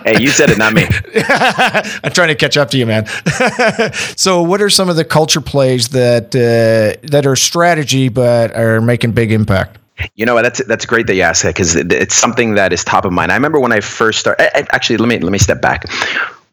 hey, 0.05 0.17
you 0.21 0.29
said 0.29 0.51
it, 0.51 0.59
not 0.59 0.73
me. 0.73 0.87
I'm 2.05 2.13
trying 2.13 2.29
to 2.29 2.35
catch 2.35 2.57
up 2.57 2.71
to 2.71 2.79
you, 2.79 2.87
man. 2.87 3.07
so, 4.17 4.43
what 4.43 4.61
are 4.61 4.71
some 4.71 4.89
of 4.89 4.97
the 4.97 5.05
culture 5.05 5.41
plays 5.41 5.89
that 5.89 6.35
uh, 6.35 7.01
that 7.09 7.27
are 7.27 7.37
strategy 7.37 8.09
but 8.09 8.55
are 8.57 8.81
making 8.81 9.13
big 9.13 9.33
impact? 9.33 9.79
You 10.17 10.25
know 10.25 10.41
that's 10.41 10.65
that's 10.65 10.87
great 10.87 11.07
that 11.09 11.15
you 11.15 11.23
ask 11.23 11.43
that 11.43 11.55
because 11.55 11.77
it's 11.77 12.15
something 12.15 12.55
that 12.55 12.73
is 12.73 12.85
top 12.85 13.05
of 13.05 13.13
mind. 13.13 13.33
I 13.33 13.35
remember 13.35 13.61
when 13.61 13.73
I 13.73 13.81
first 13.81 14.21
started. 14.21 14.51
Actually, 14.73 14.97
let 14.97 15.09
me 15.09 15.19
let 15.19 15.33
me 15.33 15.39
step 15.39 15.61
back. 15.61 15.85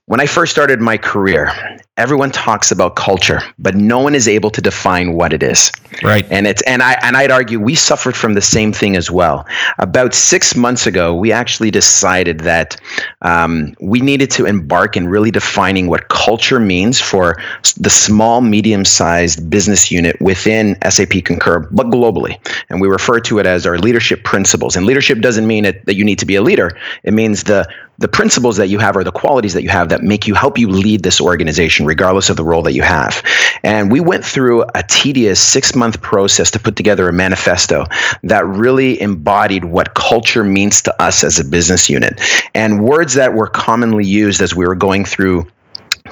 When 0.06 0.20
I 0.20 0.26
first 0.26 0.52
started 0.52 0.82
my 0.82 0.98
career, 0.98 1.52
everyone 1.98 2.32
talks 2.32 2.72
about 2.72 2.96
culture, 2.96 3.42
but 3.58 3.76
no 3.76 4.00
one 4.00 4.14
is 4.14 4.28
able 4.28 4.52
to 4.52 4.62
define 4.62 5.14
what 5.14 5.34
it 5.34 5.42
is. 5.42 5.72
Right. 6.04 6.26
And 6.32 6.46
it's 6.46 6.62
and 6.64 6.84
I 6.84 6.94
and 7.02 7.18
I'd 7.18 7.32
argue 7.32 7.60
we 7.60 7.76
suffered 7.76 8.16
from 8.16 8.36
the 8.36 8.42
same 8.42 8.72
thing 8.72 8.96
as 8.96 9.10
well. 9.10 9.46
About 9.80 10.14
six 10.14 10.56
months 10.56 10.86
ago, 10.86 11.16
we 11.16 11.32
actually 11.32 11.72
decided 11.72 12.42
that 12.42 12.78
um, 13.24 13.76
we 13.82 14.00
needed 14.00 14.30
to 14.32 14.46
embark 14.46 14.96
in 14.96 15.08
really 15.08 15.32
defining 15.32 15.88
what 15.88 16.10
culture 16.10 16.60
means 16.60 17.02
for 17.02 17.42
the 17.78 17.90
small, 17.90 18.42
medium-sized 18.42 19.50
business 19.50 19.92
unit 19.92 20.20
within 20.22 20.78
SAP 20.88 21.24
Concur, 21.26 21.68
but 21.72 21.88
globally. 21.88 22.38
And 22.70 22.80
we 22.80 22.88
refer 22.88 23.20
to 23.22 23.40
it 23.40 23.46
as 23.46 23.66
our 23.66 23.78
leadership 23.80 24.24
principles. 24.24 24.76
And 24.76 24.86
leadership 24.86 25.20
doesn't 25.20 25.48
mean 25.48 25.66
it, 25.66 25.86
that 25.86 25.96
you 25.96 26.04
need 26.04 26.20
to 26.20 26.26
be 26.26 26.36
a 26.36 26.42
leader. 26.42 26.78
It 27.04 27.14
means 27.14 27.46
the 27.46 27.68
the 28.00 28.08
principles 28.08 28.58
that 28.58 28.68
you 28.68 28.78
have 28.80 28.96
or 28.96 29.04
the 29.04 29.12
qualities 29.12 29.54
that 29.54 29.64
you 29.64 29.70
have 29.70 29.90
that 29.90 30.04
make 30.04 30.28
you 30.28 30.36
help 30.36 30.58
you 30.58 30.70
lead 30.70 31.02
this 31.02 31.20
organization 31.20 31.86
regardless 31.88 32.30
of 32.30 32.38
the 32.38 32.44
role 32.44 32.62
that 32.64 32.74
you 32.74 32.84
have. 32.84 33.24
And 33.64 33.92
we 33.92 34.00
went 34.00 34.24
through 34.24 34.64
a 34.76 34.84
tedious 34.88 35.40
six 35.40 35.76
month 35.76 36.02
process 36.02 36.52
to 36.52 36.60
put 36.60 36.76
together 36.76 37.08
a 37.10 37.14
manifesto 37.14 37.86
that 38.24 38.46
really 38.46 39.02
embodied 39.02 39.66
what 39.66 39.94
culture 39.96 40.44
means 40.44 40.82
to 40.84 41.02
us 41.02 41.24
as 41.24 41.40
a 41.40 41.44
business 41.44 41.90
unit. 41.90 42.22
And 42.54 42.84
words 42.84 43.14
that 43.16 43.34
were 43.34 43.48
commonly 43.48 44.06
used 44.06 44.42
as 44.42 44.56
we 44.56 44.66
were 44.66 44.76
going 44.76 45.06
through 45.06 45.48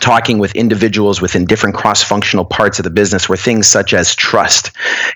talking 0.02 0.40
with 0.40 0.54
individuals 0.56 1.22
within 1.22 1.46
different 1.46 1.76
cross 1.76 2.04
functional 2.04 2.46
parts 2.46 2.80
of 2.80 2.84
the 2.84 2.90
business 2.90 3.30
were 3.30 3.38
things 3.38 3.68
such 3.68 3.94
as 3.94 4.16
trust, 4.16 4.72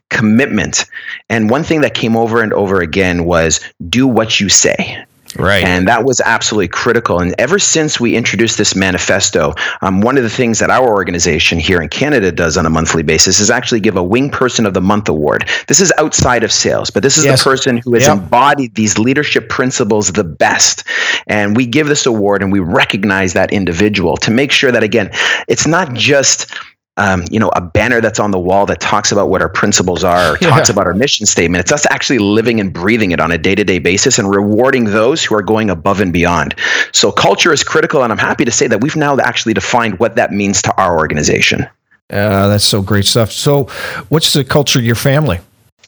commitment. 0.09 0.85
And 1.29 1.49
one 1.49 1.63
thing 1.63 1.81
that 1.81 1.93
came 1.93 2.15
over 2.15 2.41
and 2.41 2.53
over 2.53 2.79
again 2.81 3.25
was 3.25 3.59
do 3.89 4.07
what 4.07 4.39
you 4.39 4.49
say. 4.49 5.03
Right. 5.37 5.63
And 5.63 5.87
that 5.87 6.05
was 6.05 6.21
absolutely 6.21 6.69
critical. 6.69 7.19
And 7.19 7.35
ever 7.37 7.59
since 7.59 7.99
we 7.99 8.15
introduced 8.15 8.57
this 8.57 8.75
manifesto, 8.75 9.53
um, 9.81 10.01
one 10.01 10.17
of 10.17 10.23
the 10.23 10.29
things 10.29 10.59
that 10.59 10.69
our 10.69 10.87
organization 10.89 11.59
here 11.59 11.81
in 11.81 11.89
Canada 11.89 12.31
does 12.31 12.57
on 12.57 12.65
a 12.65 12.69
monthly 12.69 13.03
basis 13.03 13.39
is 13.39 13.51
actually 13.51 13.79
give 13.79 13.95
a 13.95 14.03
Wing 14.03 14.31
Person 14.31 14.65
of 14.65 14.73
the 14.73 14.81
Month 14.81 15.07
award. 15.07 15.47
This 15.67 15.79
is 15.79 15.93
outside 15.97 16.43
of 16.43 16.51
sales, 16.51 16.89
but 16.89 17.03
this 17.03 17.17
is 17.17 17.25
yes. 17.25 17.43
the 17.43 17.49
person 17.49 17.77
who 17.77 17.93
has 17.93 18.07
yep. 18.07 18.17
embodied 18.17 18.73
these 18.75 18.97
leadership 18.97 19.49
principles 19.49 20.11
the 20.11 20.23
best. 20.23 20.83
And 21.27 21.55
we 21.55 21.65
give 21.65 21.87
this 21.87 22.05
award 22.05 22.41
and 22.41 22.51
we 22.51 22.59
recognize 22.59 23.33
that 23.33 23.53
individual 23.53 24.17
to 24.17 24.31
make 24.31 24.51
sure 24.51 24.71
that, 24.71 24.83
again, 24.83 25.11
it's 25.47 25.67
not 25.67 25.93
just 25.93 26.51
um, 26.99 27.23
you 27.31 27.39
know, 27.39 27.49
a 27.55 27.61
banner 27.61 28.01
that's 28.01 28.19
on 28.19 28.31
the 28.31 28.39
wall 28.39 28.65
that 28.65 28.79
talks 28.79 29.11
about 29.11 29.29
what 29.29 29.41
our 29.41 29.49
principles 29.49 30.03
are, 30.03 30.37
yeah. 30.41 30.49
talks 30.49 30.69
about 30.69 30.85
our 30.85 30.93
mission 30.93 31.25
statement. 31.25 31.61
It's 31.61 31.71
us 31.71 31.87
actually 31.89 32.19
living 32.19 32.59
and 32.59 32.71
breathing 32.71 33.11
it 33.11 33.19
on 33.19 33.31
a 33.31 33.37
day 33.37 33.55
to 33.55 33.63
day 33.63 33.79
basis 33.79 34.19
and 34.19 34.29
rewarding 34.29 34.83
those 34.85 35.23
who 35.23 35.33
are 35.35 35.41
going 35.41 35.69
above 35.69 36.01
and 36.01 36.11
beyond. 36.13 36.53
So 36.91 37.11
culture 37.11 37.53
is 37.53 37.63
critical, 37.63 38.03
and 38.03 38.11
I'm 38.11 38.19
happy 38.19 38.45
to 38.45 38.51
say 38.51 38.67
that 38.67 38.81
we've 38.81 38.95
now 38.95 39.17
actually 39.17 39.53
defined 39.53 39.99
what 39.99 40.15
that 40.15 40.31
means 40.31 40.61
to 40.63 40.75
our 40.75 40.97
organization. 40.97 41.67
Uh, 42.11 42.47
that's 42.47 42.63
so 42.63 42.81
great 42.81 43.05
stuff. 43.05 43.31
So, 43.31 43.65
what's 44.09 44.33
the 44.33 44.43
culture 44.43 44.79
of 44.79 44.85
your 44.85 44.95
family? 44.95 45.39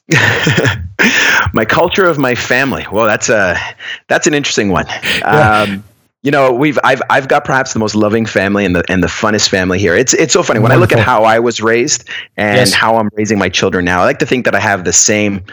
my 1.53 1.65
culture 1.65 2.05
of 2.05 2.19
my 2.19 2.35
family. 2.35 2.85
Well, 2.91 3.05
that's 3.05 3.29
a 3.29 3.57
that's 4.07 4.27
an 4.27 4.33
interesting 4.33 4.69
one. 4.69 4.85
Yeah. 4.87 5.65
Um, 5.67 5.83
you 6.23 6.29
know, 6.29 6.53
we've 6.53 6.77
I've 6.83 7.01
I've 7.09 7.27
got 7.27 7.45
perhaps 7.45 7.73
the 7.73 7.79
most 7.79 7.95
loving 7.95 8.25
family 8.25 8.63
and 8.63 8.75
the 8.75 8.83
and 8.89 9.03
the 9.03 9.07
funnest 9.07 9.49
family 9.49 9.79
here. 9.79 9.95
It's 9.95 10.13
it's 10.13 10.33
so 10.33 10.43
funny 10.43 10.59
when 10.59 10.69
Wonderful. 10.69 10.97
I 10.97 10.99
look 10.99 11.05
at 11.05 11.05
how 11.05 11.23
I 11.23 11.39
was 11.39 11.61
raised 11.61 12.07
and 12.37 12.57
yes. 12.57 12.73
how 12.73 12.97
I'm 12.97 13.09
raising 13.13 13.39
my 13.39 13.49
children 13.49 13.85
now. 13.85 14.01
I 14.01 14.05
like 14.05 14.19
to 14.19 14.25
think 14.25 14.45
that 14.45 14.53
I 14.53 14.59
have 14.59 14.83
the 14.83 14.93
same 14.93 15.43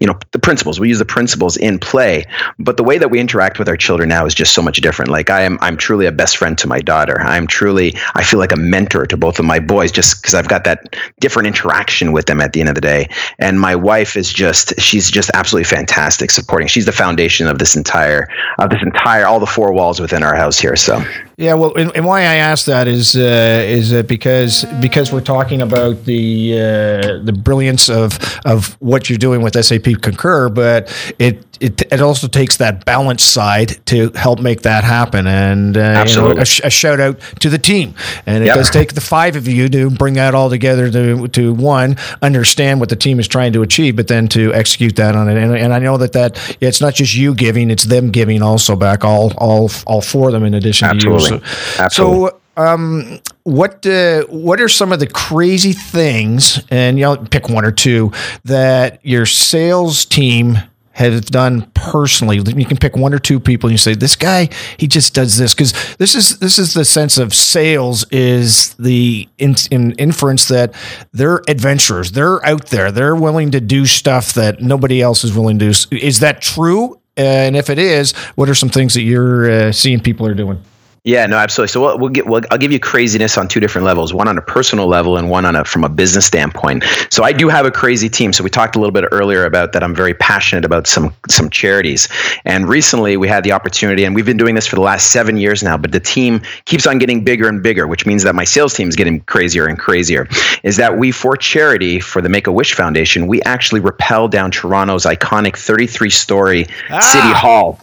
you 0.00 0.06
know 0.06 0.18
the 0.32 0.38
principles. 0.38 0.80
We 0.80 0.88
use 0.88 0.98
the 0.98 1.04
principles 1.04 1.56
in 1.56 1.78
play 1.78 2.26
but 2.58 2.76
the 2.76 2.84
way 2.84 2.98
that 2.98 3.10
we 3.10 3.20
interact 3.20 3.58
with 3.58 3.68
our 3.68 3.76
children 3.76 4.08
now 4.08 4.26
is 4.26 4.34
just 4.34 4.54
so 4.54 4.62
much 4.62 4.80
different. 4.80 5.10
Like 5.10 5.30
i 5.30 5.42
am 5.42 5.58
i'm 5.60 5.76
truly 5.76 6.06
a 6.06 6.12
best 6.12 6.36
friend 6.36 6.56
to 6.58 6.66
my 6.66 6.80
daughter. 6.80 7.20
I'm 7.20 7.46
truly 7.46 7.94
i 8.14 8.24
feel 8.24 8.38
like 8.38 8.52
a 8.52 8.56
mentor 8.56 9.06
to 9.06 9.16
both 9.16 9.38
of 9.38 9.44
my 9.44 9.60
boys 9.60 9.92
just 9.92 10.20
because 10.20 10.34
i've 10.34 10.48
got 10.48 10.64
that 10.64 10.96
different 11.20 11.46
interaction 11.46 12.12
with 12.12 12.26
them 12.26 12.40
at 12.40 12.52
the 12.52 12.60
end 12.60 12.68
of 12.68 12.74
the 12.74 12.80
day. 12.80 13.08
And 13.38 13.60
my 13.60 13.76
wife 13.76 14.16
is 14.16 14.32
just 14.32 14.78
she's 14.80 15.10
just 15.10 15.30
absolutely 15.34 15.64
fantastic 15.64 16.30
supporting. 16.30 16.68
She's 16.68 16.86
the 16.86 16.92
foundation 16.92 17.46
of 17.46 17.58
this 17.58 17.76
entire 17.76 18.28
of 18.58 18.70
this 18.70 18.82
entire 18.82 19.26
all 19.26 19.40
the 19.40 19.46
four 19.46 19.72
walls 19.72 20.00
within 20.00 20.22
our 20.22 20.34
house 20.34 20.58
here 20.58 20.76
so 20.76 21.02
Yeah, 21.36 21.54
well, 21.54 21.74
and, 21.74 21.90
and 21.96 22.04
why 22.04 22.20
I 22.20 22.36
asked 22.36 22.66
that 22.66 22.86
is 22.86 23.16
uh, 23.16 23.64
is 23.66 23.90
that 23.90 24.06
because 24.08 24.64
because 24.80 25.12
we're 25.12 25.20
talking 25.22 25.62
about 25.62 26.04
the 26.04 26.54
uh, 26.54 27.24
the 27.24 27.32
brilliance 27.32 27.88
of 27.88 28.18
of 28.44 28.76
what 28.80 29.08
you're 29.08 29.18
doing 29.18 29.40
with 29.42 29.54
SAP 29.64 30.00
Concur, 30.02 30.48
but 30.50 30.88
it 31.18 31.44
it, 31.60 31.82
it 31.92 32.00
also 32.00 32.26
takes 32.26 32.56
that 32.56 32.84
balance 32.86 33.22
side 33.22 33.84
to 33.86 34.10
help 34.14 34.40
make 34.40 34.62
that 34.62 34.82
happen. 34.82 35.26
And 35.26 35.76
uh, 35.76 35.80
Absolutely. 35.80 36.30
You 36.30 36.34
know, 36.36 36.42
a, 36.42 36.46
sh- 36.46 36.60
a, 36.64 36.70
shout 36.70 37.00
out 37.00 37.20
to 37.40 37.50
the 37.50 37.58
team. 37.58 37.94
And 38.24 38.42
it 38.42 38.46
Yep. 38.46 38.56
does 38.56 38.70
take 38.70 38.94
the 38.94 39.02
five 39.02 39.36
of 39.36 39.46
you 39.46 39.68
to 39.68 39.90
bring 39.90 40.14
that 40.14 40.34
all 40.34 40.48
together 40.50 40.90
to 40.90 41.28
to 41.28 41.52
one 41.52 41.96
understand 42.22 42.80
what 42.80 42.88
the 42.88 42.96
team 42.96 43.20
is 43.20 43.28
trying 43.28 43.52
to 43.52 43.62
achieve, 43.62 43.94
but 43.96 44.08
then 44.08 44.26
to 44.28 44.52
execute 44.54 44.96
that 44.96 45.14
on 45.14 45.28
it. 45.28 45.36
And, 45.36 45.54
and 45.56 45.72
I 45.72 45.78
know 45.78 45.98
that 45.98 46.12
that 46.14 46.56
it's 46.60 46.80
not 46.80 46.94
just 46.94 47.14
you 47.14 47.34
giving; 47.34 47.70
it's 47.70 47.84
them 47.84 48.10
giving 48.10 48.42
also 48.42 48.74
back 48.74 49.04
all 49.04 49.32
all 49.38 49.70
all 49.86 50.00
four 50.00 50.28
of 50.28 50.32
them 50.32 50.44
in 50.44 50.54
addition 50.54 50.88
Absolutely. 50.88 51.28
to 51.28 51.29
you. 51.29 51.29
So, 51.38 51.82
Absolutely. 51.82 52.30
so 52.30 52.40
um, 52.56 53.20
what 53.44 53.86
uh, 53.86 54.24
what 54.24 54.60
are 54.60 54.68
some 54.68 54.92
of 54.92 55.00
the 55.00 55.06
crazy 55.06 55.72
things, 55.72 56.60
and 56.70 56.98
you 56.98 57.04
know, 57.04 57.16
pick 57.16 57.48
one 57.48 57.64
or 57.64 57.72
two 57.72 58.12
that 58.44 59.04
your 59.04 59.24
sales 59.26 60.04
team 60.04 60.58
has 60.92 61.22
done 61.22 61.70
personally? 61.72 62.36
You 62.36 62.66
can 62.66 62.76
pick 62.76 62.96
one 62.96 63.14
or 63.14 63.18
two 63.18 63.40
people, 63.40 63.68
and 63.68 63.72
you 63.72 63.78
say, 63.78 63.94
"This 63.94 64.16
guy, 64.16 64.50
he 64.76 64.86
just 64.86 65.14
does 65.14 65.38
this." 65.38 65.54
Because 65.54 65.96
this 65.96 66.14
is 66.14 66.38
this 66.40 66.58
is 66.58 66.74
the 66.74 66.84
sense 66.84 67.16
of 67.18 67.32
sales 67.34 68.04
is 68.10 68.74
the 68.74 69.28
in, 69.38 69.54
in 69.70 69.92
inference 69.92 70.48
that 70.48 70.74
they're 71.12 71.42
adventurers, 71.48 72.12
they're 72.12 72.44
out 72.44 72.66
there, 72.66 72.92
they're 72.92 73.16
willing 73.16 73.52
to 73.52 73.60
do 73.60 73.86
stuff 73.86 74.34
that 74.34 74.60
nobody 74.60 75.00
else 75.00 75.24
is 75.24 75.34
willing 75.34 75.58
to 75.60 75.72
do. 75.72 75.96
Is 75.96 76.20
that 76.20 76.42
true? 76.42 77.00
And 77.16 77.56
if 77.56 77.70
it 77.70 77.78
is, 77.78 78.12
what 78.34 78.48
are 78.48 78.54
some 78.54 78.70
things 78.70 78.94
that 78.94 79.02
you're 79.02 79.50
uh, 79.50 79.72
seeing 79.72 80.00
people 80.00 80.26
are 80.26 80.34
doing? 80.34 80.62
Yeah, 81.04 81.24
no, 81.26 81.38
absolutely. 81.38 81.72
So 81.72 81.80
we'll, 81.80 81.98
we'll 81.98 82.08
get, 82.10 82.26
we'll, 82.26 82.42
I'll 82.50 82.58
give 82.58 82.72
you 82.72 82.78
craziness 82.78 83.38
on 83.38 83.48
two 83.48 83.60
different 83.60 83.86
levels: 83.86 84.12
one 84.12 84.28
on 84.28 84.36
a 84.36 84.42
personal 84.42 84.86
level, 84.86 85.16
and 85.16 85.30
one 85.30 85.44
on 85.44 85.56
a 85.56 85.64
from 85.64 85.82
a 85.82 85.88
business 85.88 86.26
standpoint. 86.26 86.84
So 87.10 87.22
I 87.22 87.32
do 87.32 87.48
have 87.48 87.64
a 87.64 87.70
crazy 87.70 88.08
team. 88.08 88.32
So 88.32 88.44
we 88.44 88.50
talked 88.50 88.76
a 88.76 88.78
little 88.78 88.92
bit 88.92 89.04
earlier 89.10 89.44
about 89.46 89.72
that. 89.72 89.82
I'm 89.82 89.94
very 89.94 90.12
passionate 90.12 90.64
about 90.64 90.86
some 90.86 91.14
some 91.28 91.48
charities, 91.48 92.08
and 92.44 92.68
recently 92.68 93.16
we 93.16 93.28
had 93.28 93.44
the 93.44 93.52
opportunity, 93.52 94.04
and 94.04 94.14
we've 94.14 94.26
been 94.26 94.36
doing 94.36 94.54
this 94.54 94.66
for 94.66 94.76
the 94.76 94.82
last 94.82 95.10
seven 95.10 95.38
years 95.38 95.62
now. 95.62 95.78
But 95.78 95.92
the 95.92 96.00
team 96.00 96.42
keeps 96.66 96.86
on 96.86 96.98
getting 96.98 97.24
bigger 97.24 97.48
and 97.48 97.62
bigger, 97.62 97.86
which 97.86 98.04
means 98.04 98.22
that 98.24 98.34
my 98.34 98.44
sales 98.44 98.74
team 98.74 98.88
is 98.88 98.96
getting 98.96 99.20
crazier 99.20 99.66
and 99.66 99.78
crazier. 99.78 100.28
Is 100.62 100.76
that 100.76 100.98
we 100.98 101.12
for 101.12 101.36
charity 101.36 102.00
for 102.00 102.20
the 102.20 102.28
Make 102.28 102.46
a 102.46 102.52
Wish 102.52 102.74
Foundation, 102.74 103.26
we 103.26 103.40
actually 103.42 103.80
rappel 103.80 104.28
down 104.28 104.50
Toronto's 104.50 105.06
iconic 105.06 105.56
33 105.56 106.10
story 106.10 106.66
ah! 106.90 107.00
City 107.00 107.32
Hall 107.32 107.80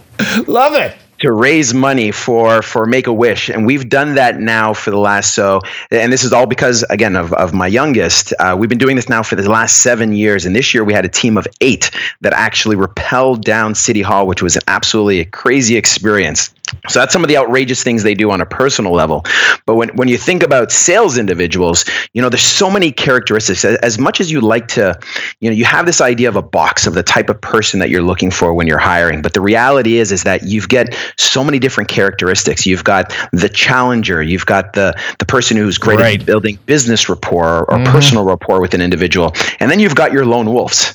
Love 0.48 0.74
it. 0.74 0.96
To 1.20 1.32
raise 1.32 1.74
money 1.74 2.12
for 2.12 2.62
for 2.62 2.86
Make 2.86 3.08
a 3.08 3.14
Wish, 3.14 3.50
and 3.50 3.66
we've 3.66 3.90
done 3.90 4.16
that 4.16 4.40
now 4.40 4.74
for 4.74 4.92
the 4.92 5.00
last 5.00 5.34
so. 5.34 5.62
And 5.92 6.12
this 6.12 6.24
is 6.24 6.34
all 6.34 6.46
because 6.46 6.84
again 6.90 7.16
of 7.16 7.34
of 7.34 7.54
my 7.54 7.68
youngest. 7.68 8.34
Uh, 8.40 8.56
we've 8.58 8.70
been 8.70 8.78
doing 8.78 8.96
this 8.96 9.10
now 9.10 9.24
for 9.24 9.36
the 9.36 9.50
last 9.50 9.82
seven 9.82 10.14
years, 10.14 10.46
and 10.46 10.56
this 10.56 10.74
year 10.74 10.84
we 10.84 10.94
had 10.94 11.06
a 11.06 11.10
team 11.10 11.38
of 11.38 11.48
eight 11.62 11.92
that 12.22 12.34
actually 12.34 12.76
rappelled 12.76 13.42
down 13.42 13.76
City 13.76 14.02
Hall, 14.02 14.28
which 14.28 14.42
was 14.42 14.56
an 14.56 14.64
absolutely 14.68 15.26
crazy 15.26 15.76
experience. 15.76 16.54
So 16.90 17.00
that's 17.00 17.14
some 17.14 17.24
of 17.24 17.28
the 17.28 17.38
outrageous 17.38 17.84
things 17.84 18.04
they 18.04 18.14
do 18.14 18.32
on 18.32 18.42
a 18.42 18.46
personal 18.46 18.94
level. 18.94 19.26
But 19.66 19.76
when, 19.76 19.90
when 19.90 20.08
you 20.08 20.18
think 20.18 20.44
about 20.44 20.72
sales 20.72 21.18
individuals, 21.18 21.86
you 22.14 22.22
know, 22.22 22.30
there's 22.30 22.42
so 22.42 22.70
many 22.70 22.92
characteristics. 22.92 23.66
As, 23.66 23.98
much 24.00 24.22
as 24.22 24.32
you 24.32 24.42
like 24.42 24.68
to, 24.70 24.98
you 25.40 25.50
know, 25.50 25.56
you 25.56 25.66
have 25.66 25.86
this 25.86 26.02
idea 26.02 26.30
of 26.30 26.36
a 26.36 26.42
box 26.42 26.88
of 26.88 26.94
the 26.94 27.04
type 27.04 27.30
of 27.30 27.40
person 27.42 27.80
that 27.80 27.90
you're 27.90 28.02
looking 28.02 28.32
for 28.32 28.54
when 28.54 28.68
you're 28.68 28.78
hiring. 28.78 29.22
But 29.22 29.34
the 29.34 29.42
reality 29.42 29.98
is, 29.98 30.12
is 30.12 30.24
that 30.24 30.44
you've 30.44 30.70
got 30.70 30.88
so 31.18 31.44
many 31.44 31.60
different 31.60 31.90
characteristics. 31.90 32.66
You've 32.66 32.84
got 32.84 33.14
the 33.34 33.50
challenger, 33.50 34.22
you've 34.22 34.46
got 34.46 34.74
the 34.74 34.96
the 35.20 35.26
person 35.26 35.58
who's 35.58 35.78
great 35.78 35.98
Right. 35.98 36.20
at 36.20 36.26
building 36.26 36.60
business 36.66 37.10
rapport 37.10 37.66
or 37.72 37.78
mm-hmm. 37.78 37.92
personal 37.92 38.24
rapport 38.24 38.62
with 38.62 38.74
an 38.74 38.82
individual, 38.82 39.34
and 39.60 39.72
then 39.72 39.80
you've 39.80 39.96
got 39.96 40.12
your 40.12 40.26
lone 40.26 40.54
wolves 40.54 40.94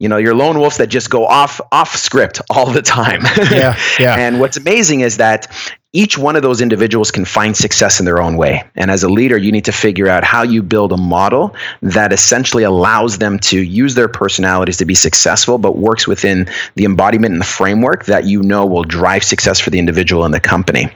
you 0.00 0.08
know 0.08 0.16
your 0.16 0.34
lone 0.34 0.58
wolves 0.58 0.76
that 0.78 0.88
just 0.88 1.10
go 1.10 1.26
off 1.26 1.60
off 1.72 1.94
script 1.96 2.40
all 2.50 2.70
the 2.70 2.82
time 2.82 3.22
Yeah, 3.50 3.78
yeah. 3.98 4.16
and 4.18 4.40
what's 4.40 4.56
amazing 4.56 5.00
is 5.00 5.18
that 5.18 5.46
each 5.94 6.18
one 6.18 6.34
of 6.36 6.42
those 6.42 6.60
individuals 6.60 7.10
can 7.12 7.24
find 7.24 7.56
success 7.56 8.00
in 8.00 8.04
their 8.04 8.20
own 8.20 8.36
way 8.36 8.62
and 8.76 8.90
as 8.90 9.02
a 9.02 9.08
leader 9.08 9.38
you 9.38 9.50
need 9.52 9.64
to 9.64 9.72
figure 9.72 10.08
out 10.08 10.24
how 10.24 10.42
you 10.42 10.62
build 10.62 10.92
a 10.92 10.96
model 10.96 11.54
that 11.80 12.12
essentially 12.12 12.64
allows 12.64 13.18
them 13.18 13.38
to 13.38 13.62
use 13.62 13.94
their 13.94 14.08
personalities 14.08 14.76
to 14.76 14.84
be 14.84 14.94
successful 14.94 15.56
but 15.56 15.78
works 15.78 16.06
within 16.08 16.46
the 16.74 16.84
embodiment 16.84 17.32
and 17.32 17.40
the 17.40 17.46
framework 17.46 18.04
that 18.06 18.24
you 18.24 18.42
know 18.42 18.66
will 18.66 18.82
drive 18.84 19.22
success 19.24 19.58
for 19.60 19.70
the 19.70 19.78
individual 19.78 20.24
and 20.24 20.34
the 20.34 20.40
company 20.40 20.90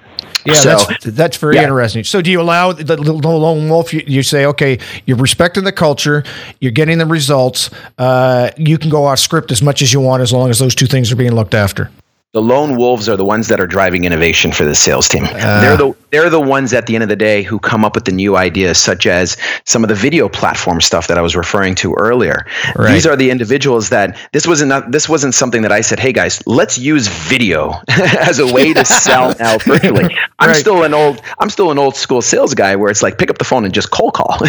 Yeah, 0.45 0.55
So- 0.55 0.77
that's 0.89 1.05
that's 1.05 1.37
very 1.37 1.57
Yeah. 1.57 1.65
interesting. 1.65 2.05
So, 2.05 2.23
do 2.23 2.31
you 2.31 2.41
allow 2.41 2.73
the, 2.73 2.97
the 2.97 3.13
lone 3.13 3.69
wolf? 3.69 3.93
You, 3.93 4.03
you 4.07 4.23
say, 4.23 4.47
okay, 4.47 4.79
you're 5.05 5.17
respecting 5.19 5.65
the 5.65 5.73
culture, 5.73 6.23
you're 6.61 6.73
getting 6.73 6.99
the 6.99 7.07
results. 7.07 7.71
Uh, 7.99 8.51
you 8.57 8.79
can 8.79 8.89
go 8.89 9.05
off 9.05 9.19
script 9.19 9.51
as 9.53 9.61
much 9.63 9.83
as 9.83 9.93
you 9.93 10.01
want, 10.01 10.23
as 10.23 10.33
long 10.33 10.49
as 10.49 10.59
those 10.59 10.75
two 10.75 10.87
things 10.87 11.11
are 11.13 11.17
being 11.17 11.35
looked 11.35 11.55
after. 11.55 11.91
The 12.35 12.43
lone 12.43 12.77
wolves 12.77 13.09
are 13.09 13.17
the 13.17 13.25
ones 13.25 13.49
that 13.49 13.59
are 13.59 13.67
driving 13.67 14.05
innovation 14.05 14.53
for 14.53 14.65
the 14.65 14.75
sales 14.75 15.09
team. 15.09 15.25
Uh. 15.25 15.61
they're 15.63 15.77
the 15.79 15.95
they're 16.11 16.31
the 16.31 16.41
ones 16.41 16.73
at 16.73 16.87
the 16.87 16.95
end 16.95 17.03
of 17.03 17.09
the 17.09 17.17
day 17.17 17.43
who 17.43 17.59
come 17.59 17.85
up 17.85 17.95
with 17.95 18.05
the 18.05 18.13
new 18.13 18.37
ideas, 18.37 18.79
such 18.79 19.07
as 19.07 19.37
some 19.65 19.85
of 19.85 19.89
the 19.89 19.95
video 19.95 20.29
platform 20.29 20.81
stuff 20.81 21.07
that 21.09 21.19
I 21.19 21.23
was 21.23 21.37
referring 21.37 21.75
to 21.77 21.95
earlier. 21.95 22.47
Right. 22.77 22.95
These 22.95 23.07
are 23.07 23.15
the 23.15 23.31
individuals 23.31 23.91
that 23.91 24.17
this 24.33 24.47
wasn't 24.47 24.71
not, 24.71 24.91
this 24.91 25.07
wasn't 25.07 25.35
something 25.35 25.61
that 25.63 25.73
I 25.73 25.83
said, 25.83 25.99
hey 25.99 26.13
guys, 26.13 26.43
let's 26.47 26.79
use 26.79 27.09
video 27.09 27.75
as 27.89 28.39
a 28.39 28.51
way 28.51 28.73
to 28.73 28.85
sell 28.87 29.35
now 29.39 29.59
virtually. 29.59 30.17
I'm 30.39 30.55
still 30.55 30.83
an 30.83 30.95
old 30.95 31.21
I'm 31.41 31.51
still 31.51 31.71
an 31.71 31.79
old 31.79 31.97
school 31.97 32.23
sales 32.23 32.55
guy 32.55 32.75
where 32.77 32.91
it's 32.91 33.03
like 33.03 33.19
pick 33.19 33.31
up 33.31 33.39
the 33.39 33.45
phone 33.45 33.65
and 33.65 33.73
just 33.73 33.91
cold 33.91 34.15
call. 34.15 34.37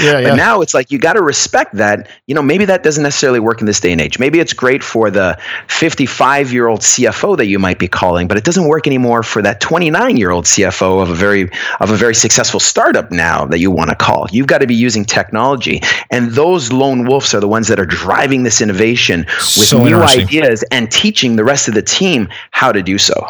Yeah, 0.00 0.20
yeah. 0.20 0.30
But 0.30 0.36
now 0.36 0.60
it's 0.60 0.72
like 0.72 0.90
you 0.90 0.98
got 0.98 1.14
to 1.14 1.22
respect 1.22 1.74
that. 1.74 2.08
You 2.26 2.34
know, 2.34 2.42
maybe 2.42 2.64
that 2.64 2.82
doesn't 2.82 3.02
necessarily 3.02 3.40
work 3.40 3.60
in 3.60 3.66
this 3.66 3.80
day 3.80 3.92
and 3.92 4.00
age. 4.00 4.18
Maybe 4.18 4.40
it's 4.40 4.52
great 4.52 4.82
for 4.82 5.10
the 5.10 5.38
55 5.68 6.52
year 6.52 6.68
old 6.68 6.80
CFO 6.80 7.19
that 7.36 7.46
you 7.46 7.58
might 7.58 7.78
be 7.78 7.88
calling, 7.88 8.26
but 8.28 8.36
it 8.36 8.44
doesn't 8.44 8.66
work 8.66 8.86
anymore 8.86 9.22
for 9.22 9.42
that 9.42 9.60
29 9.60 10.16
year 10.16 10.30
old 10.30 10.44
CFO 10.44 11.02
of 11.02 11.10
a 11.10 11.14
very 11.14 11.50
of 11.80 11.90
a 11.90 11.96
very 11.96 12.14
successful 12.14 12.60
startup 12.60 13.10
now 13.10 13.44
that 13.46 13.58
you 13.58 13.70
want 13.70 13.90
to 13.90 13.96
call. 13.96 14.26
You've 14.30 14.46
got 14.46 14.58
to 14.58 14.66
be 14.66 14.74
using 14.74 15.04
technology, 15.04 15.80
and 16.10 16.30
those 16.32 16.72
lone 16.72 17.06
wolves 17.06 17.34
are 17.34 17.40
the 17.40 17.48
ones 17.48 17.68
that 17.68 17.78
are 17.78 17.86
driving 17.86 18.42
this 18.42 18.60
innovation 18.60 19.20
with 19.20 19.50
So 19.68 19.84
new 19.84 20.00
ideas 20.00 20.64
and 20.70 20.90
teaching 20.90 21.36
the 21.36 21.44
rest 21.44 21.68
of 21.68 21.74
the 21.74 21.82
team 21.82 22.28
how 22.50 22.72
to 22.72 22.82
do 22.82 22.98
so. 22.98 23.26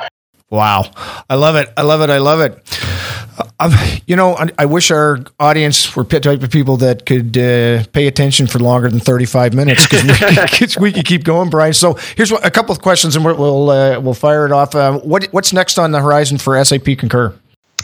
Wow, 0.50 0.90
I 1.28 1.34
love 1.34 1.56
it. 1.56 1.68
I 1.76 1.82
love 1.82 2.00
it. 2.00 2.10
I 2.10 2.18
love 2.18 2.40
it. 2.40 2.89
You 4.06 4.16
know, 4.16 4.36
I, 4.36 4.48
I 4.58 4.66
wish 4.66 4.90
our 4.90 5.18
audience 5.38 5.94
were 5.94 6.04
type 6.04 6.42
of 6.42 6.50
people 6.50 6.76
that 6.78 7.06
could 7.06 7.36
uh, 7.36 7.84
pay 7.92 8.06
attention 8.06 8.46
for 8.46 8.58
longer 8.58 8.88
than 8.88 9.00
35 9.00 9.54
minutes 9.54 9.86
because 9.86 10.04
we, 10.04 10.46
could- 10.68 10.80
we 10.80 10.92
could 10.92 11.04
keep 11.06 11.24
going, 11.24 11.50
Brian. 11.50 11.72
So 11.74 11.94
here's 12.16 12.32
what, 12.32 12.44
a 12.44 12.50
couple 12.50 12.72
of 12.72 12.80
questions, 12.82 13.16
and 13.16 13.24
we'll 13.24 13.36
we'll, 13.36 13.70
uh, 13.70 14.00
we'll 14.00 14.14
fire 14.14 14.46
it 14.46 14.52
off. 14.52 14.74
Uh, 14.74 14.98
what 15.00 15.24
what's 15.32 15.52
next 15.52 15.78
on 15.78 15.90
the 15.92 16.00
horizon 16.00 16.38
for 16.38 16.62
SAP 16.64 16.96
Concur? 16.98 17.34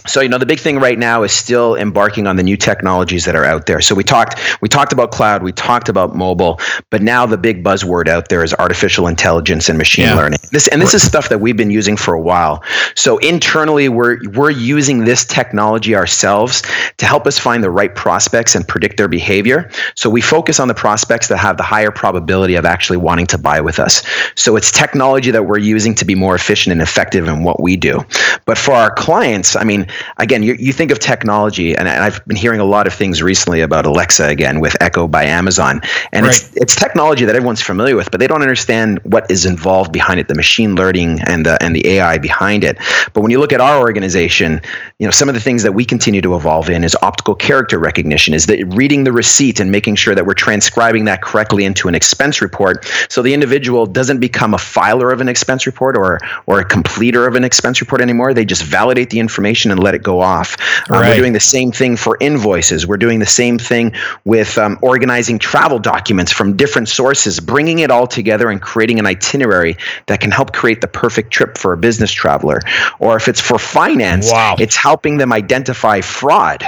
So 0.07 0.21
you 0.21 0.29
know 0.29 0.39
the 0.39 0.47
big 0.47 0.61
thing 0.61 0.79
right 0.79 0.99
now 0.99 1.23
is 1.23 1.33
still 1.33 1.77
embarking 1.77 2.27
on 2.27 2.37
the 2.37 2.43
new 2.43 2.57
technologies 2.57 3.25
that 3.25 3.35
are 3.35 3.45
out 3.45 3.67
there. 3.67 3.81
So 3.81 3.95
we 3.95 4.05
talked 4.05 4.39
we 4.61 4.69
talked 4.69 4.93
about 4.93 5.11
cloud, 5.11 5.43
we 5.43 5.53
talked 5.53 5.89
about 5.89 6.15
mobile, 6.15 6.61
but 6.91 7.03
now 7.03 7.27
the 7.27 7.39
big 7.39 7.63
buzzword 7.65 8.09
out 8.09 8.29
there 8.29 8.43
is 8.43 8.55
artificial 8.55 9.07
intelligence 9.07 9.69
and 9.69 9.79
machine 9.79 10.07
Yeah. 10.07 10.15
learning. 10.17 10.39
This 10.53 10.69
and 10.69 10.81
this 10.81 10.95
is 10.95 11.05
stuff 11.05 11.29
that 11.29 11.41
we've 11.41 11.57
been 11.57 11.71
using 11.71 11.97
for 11.97 12.15
a 12.15 12.21
while. 12.21 12.63
So 12.95 13.19
internally 13.19 13.89
we're 13.89 14.19
we're 14.31 14.51
using 14.51 15.05
this 15.05 15.25
technology 15.25 15.95
ourselves 15.95 16.63
to 16.99 17.07
help 17.07 17.27
us 17.27 17.39
find 17.39 17.63
the 17.63 17.71
right 17.71 17.95
prospects 17.95 18.55
and 18.55 18.67
predict 18.67 18.97
their 18.97 19.09
behavior. 19.09 19.71
So 19.95 20.09
we 20.09 20.21
focus 20.21 20.61
on 20.61 20.69
the 20.69 20.75
prospects 20.75 21.29
that 21.29 21.39
have 21.39 21.57
the 21.57 21.63
higher 21.63 21.91
probability 21.91 22.55
of 22.55 22.65
actually 22.65 22.97
wanting 22.99 23.27
to 23.29 23.39
buy 23.39 23.61
with 23.61 23.79
us. 23.79 24.03
So 24.35 24.57
it's 24.57 24.71
technology 24.71 25.31
that 25.31 25.45
we're 25.47 25.59
using 25.59 25.95
to 25.97 26.05
be 26.05 26.15
more 26.15 26.35
efficient 26.35 26.73
and 26.73 26.81
effective 26.83 27.27
in 27.29 27.43
what 27.43 27.63
we 27.63 27.77
do. 27.77 28.05
But 28.45 28.59
for 28.59 28.73
our 28.73 28.95
clients, 28.95 29.57
I 29.57 29.65
mean, 29.65 29.87
again, 30.19 30.43
you, 30.43 30.55
you 30.59 30.73
think 30.73 30.91
of 30.91 30.99
technology, 30.99 31.77
and, 31.77 31.89
and 31.89 32.03
I've 32.03 32.25
been 32.27 32.37
hearing 32.37 32.61
a 32.61 32.65
lot 32.65 32.87
of 32.87 32.95
things 32.95 33.23
recently 33.23 33.61
about 33.61 33.87
Alexa 33.87 34.27
again 34.29 34.61
with 34.61 34.77
Echo 34.81 35.09
by 35.09 35.25
Amazon, 35.25 35.81
and 36.13 36.27
it's 36.27 36.55
it's 36.57 36.75
technology 36.75 37.25
that 37.25 37.35
everyone's 37.35 37.63
familiar 37.63 37.97
with, 37.97 38.11
but 38.11 38.21
they 38.21 38.27
don't 38.27 38.43
understand 38.43 38.99
what 39.05 39.31
is 39.31 39.45
involved 39.47 39.93
behind 39.93 40.21
it, 40.21 40.29
the 40.29 40.35
machine 40.35 40.75
learning 40.75 41.21
and 41.27 41.47
the 41.47 41.63
and 41.63 41.75
the 41.75 41.87
AI 41.87 42.19
behind 42.19 42.65
it. 42.65 42.79
But 43.13 43.21
when 43.23 43.31
you 43.31 43.39
look 43.39 43.53
at 43.53 43.61
our 43.61 43.79
organization, 43.79 44.61
you 44.99 45.07
know, 45.07 45.11
some 45.11 45.29
of 45.29 45.35
the 45.35 45.41
things 45.41 45.63
that 45.63 45.73
we 45.73 45.85
continue 45.85 46.21
to 46.23 46.35
evolve 46.35 46.71
in 46.71 46.85
is 46.85 46.97
optical 47.03 47.35
character 47.35 47.79
recognition, 47.79 48.35
is 48.35 48.47
that 48.47 48.65
reading 48.75 49.05
the 49.05 49.13
receipt 49.13 49.61
and 49.61 49.71
making 49.71 49.97
sure 49.97 50.15
that 50.15 50.27
we're 50.27 50.35
transcribing 50.35 51.05
that 51.05 51.23
correctly 51.23 51.65
into 51.65 51.89
an 51.89 51.95
expense 51.95 52.41
report, 52.41 52.87
so 53.09 53.23
the 53.23 53.35
individual 53.35 53.87
doesn't 53.87 54.21
become 54.21 54.55
a 54.55 54.59
filer 54.59 55.11
of 55.11 55.21
an 55.21 55.29
expense 55.29 55.67
report 55.67 55.97
or 55.97 56.19
or 56.47 56.61
a 56.61 56.65
completer 56.65 57.27
of 57.27 57.35
an 57.35 57.45
expense 57.45 57.81
report 57.81 58.01
anymore. 58.01 58.35
They 58.35 58.45
just 58.45 58.63
validate 58.63 59.11
the 59.11 59.21
information 59.21 59.71
and 59.71 59.83
let 59.87 59.95
it 59.95 60.03
go 60.03 60.21
off. 60.21 60.51
Um, 60.91 60.97
Right. 60.97 61.11
We're 61.11 61.17
doing 61.23 61.33
the 61.33 61.49
same 61.57 61.71
thing 61.81 61.97
for 61.97 62.17
invoices. 62.21 62.87
We're 62.87 62.97
doing 63.07 63.19
the 63.21 63.33
same 63.43 63.57
thing 63.59 63.93
with 64.25 64.59
um, 64.59 64.79
organizing 64.83 65.39
travel 65.39 65.79
documents 65.79 66.33
from 66.33 66.57
different 66.57 66.89
sources, 66.89 67.39
bringing 67.41 67.79
it 67.85 67.91
all 67.91 68.07
together 68.07 68.51
and 68.51 68.61
creating 68.61 68.99
an 68.99 69.07
itinerary 69.07 69.77
that 70.07 70.19
can 70.21 70.31
help 70.31 70.53
create 70.53 70.81
the 70.81 70.89
perfect 70.89 71.31
trip 71.31 71.57
for 71.57 71.73
a 71.73 71.77
business 71.77 72.13
traveler. 72.13 72.59
Or 72.99 73.17
if 73.17 73.29
it's 73.29 73.41
for 73.41 73.59
finance, 73.59 74.31
Wow. 74.33 74.57
it's 74.59 74.77
helping 74.89 75.19
them 75.19 75.33
identify 75.33 76.01
fraud. 76.01 76.61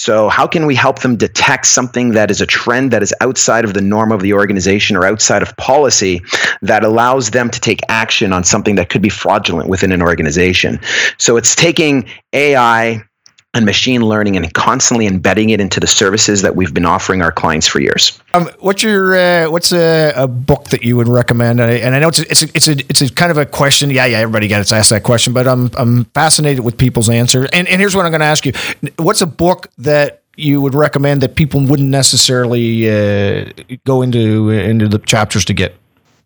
So, 0.00 0.30
how 0.30 0.46
can 0.46 0.64
we 0.64 0.74
help 0.74 1.00
them 1.00 1.16
detect 1.16 1.66
something 1.66 2.12
that 2.12 2.30
is 2.30 2.40
a 2.40 2.46
trend 2.46 2.90
that 2.90 3.02
is 3.02 3.14
outside 3.20 3.66
of 3.66 3.74
the 3.74 3.82
norm 3.82 4.12
of 4.12 4.22
the 4.22 4.32
organization 4.32 4.96
or 4.96 5.04
outside 5.04 5.42
of 5.42 5.54
policy 5.58 6.22
that 6.62 6.82
allows 6.82 7.32
them 7.32 7.50
to 7.50 7.60
take 7.60 7.80
action 7.90 8.32
on 8.32 8.42
something 8.42 8.76
that 8.76 8.88
could 8.88 9.02
be 9.02 9.10
fraudulent 9.10 9.68
within 9.68 9.92
an 9.92 10.00
organization? 10.00 10.80
So, 11.18 11.36
it's 11.36 11.54
taking 11.54 12.08
AI 12.32 13.04
and 13.52 13.64
machine 13.64 14.02
learning 14.02 14.36
and 14.36 14.52
constantly 14.54 15.06
embedding 15.06 15.50
it 15.50 15.60
into 15.60 15.80
the 15.80 15.86
services 15.86 16.42
that 16.42 16.54
we've 16.54 16.72
been 16.72 16.86
offering 16.86 17.20
our 17.20 17.32
clients 17.32 17.66
for 17.66 17.80
years. 17.80 18.20
Um, 18.32 18.48
what's 18.60 18.82
your 18.82 19.16
uh, 19.16 19.50
what's 19.50 19.72
a, 19.72 20.12
a 20.14 20.28
book 20.28 20.66
that 20.66 20.84
you 20.84 20.96
would 20.96 21.08
recommend? 21.08 21.60
And 21.60 21.70
I, 21.70 21.74
and 21.74 21.94
I 21.94 21.98
know 21.98 22.08
it's 22.08 22.20
a, 22.20 22.30
it's 22.30 22.42
a, 22.42 22.48
it's 22.54 22.68
a 22.68 22.72
it's 22.88 23.00
a 23.00 23.12
kind 23.12 23.30
of 23.30 23.38
a 23.38 23.46
question. 23.46 23.90
Yeah, 23.90 24.06
yeah, 24.06 24.18
everybody 24.18 24.46
gets 24.46 24.72
asked 24.72 24.90
that 24.90 25.02
question, 25.02 25.32
but 25.32 25.48
I'm 25.48 25.70
I'm 25.76 26.04
fascinated 26.06 26.64
with 26.64 26.78
people's 26.78 27.10
answers. 27.10 27.48
And 27.52 27.66
and 27.66 27.80
here's 27.80 27.96
what 27.96 28.04
I'm 28.04 28.12
going 28.12 28.20
to 28.20 28.26
ask 28.26 28.46
you: 28.46 28.52
What's 28.98 29.20
a 29.20 29.26
book 29.26 29.68
that 29.78 30.22
you 30.36 30.60
would 30.60 30.74
recommend 30.74 31.20
that 31.22 31.34
people 31.34 31.60
wouldn't 31.60 31.88
necessarily 31.88 32.88
uh, 32.88 33.50
go 33.84 34.02
into 34.02 34.50
into 34.50 34.86
the 34.86 34.98
chapters 35.00 35.44
to 35.46 35.54
get? 35.54 35.74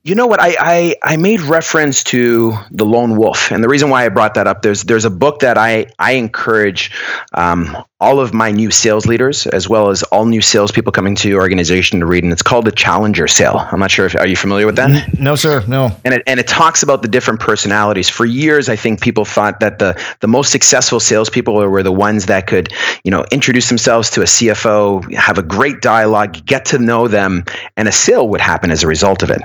You 0.04 0.14
know 0.14 0.26
what? 0.26 0.38
I, 0.38 0.54
I 0.60 0.96
I 1.02 1.16
made 1.16 1.40
reference 1.40 2.04
to 2.04 2.52
the 2.70 2.84
lone 2.84 3.16
wolf, 3.16 3.50
and 3.50 3.64
the 3.64 3.70
reason 3.70 3.88
why 3.88 4.04
I 4.04 4.10
brought 4.10 4.34
that 4.34 4.46
up 4.46 4.60
there's 4.60 4.84
there's 4.84 5.06
a 5.06 5.10
book 5.10 5.38
that 5.38 5.56
I 5.56 5.86
I 5.98 6.12
encourage 6.12 6.90
um, 7.32 7.74
all 8.00 8.20
of 8.20 8.34
my 8.34 8.50
new 8.50 8.70
sales 8.70 9.06
leaders 9.06 9.46
as 9.46 9.66
well 9.66 9.88
as 9.88 10.02
all 10.04 10.26
new 10.26 10.42
salespeople 10.42 10.92
coming 10.92 11.14
to 11.14 11.28
your 11.30 11.40
organization 11.40 12.00
to 12.00 12.06
read, 12.06 12.22
and 12.22 12.34
it's 12.34 12.42
called 12.42 12.66
the 12.66 12.72
Challenger 12.72 13.26
Sale. 13.26 13.66
I'm 13.72 13.80
not 13.80 13.90
sure 13.90 14.04
if 14.04 14.14
are 14.16 14.26
you 14.26 14.36
familiar 14.36 14.66
with 14.66 14.76
that? 14.76 15.18
No, 15.18 15.36
sir. 15.36 15.64
No. 15.66 15.90
and 16.04 16.12
it, 16.12 16.22
and 16.26 16.38
it 16.38 16.46
talks 16.46 16.82
about 16.82 17.00
the 17.00 17.08
different 17.08 17.40
personalities. 17.40 18.10
For 18.10 18.26
years, 18.26 18.68
I 18.68 18.76
think 18.76 19.00
people 19.00 19.24
thought 19.24 19.60
that 19.60 19.78
the 19.78 19.98
the 20.20 20.28
most 20.28 20.52
successful 20.52 21.00
salespeople 21.00 21.54
were 21.54 21.82
the 21.82 21.92
ones 21.92 22.26
that 22.26 22.46
could, 22.46 22.74
you 23.04 23.10
know, 23.10 23.24
introduce 23.32 23.70
themselves 23.70 24.10
to 24.10 24.20
a 24.20 24.24
CFO, 24.24 25.10
have 25.14 25.38
a 25.38 25.42
great 25.42 25.80
dialogue, 25.80 26.44
get 26.44 26.66
to 26.66 26.78
know 26.78 27.08
them, 27.08 27.44
and 27.78 27.88
a 27.88 27.92
sale 27.92 28.28
would 28.28 28.42
happen 28.42 28.70
as 28.70 28.82
a 28.82 28.86
result 28.86 29.22
of 29.22 29.30
it. 29.30 29.40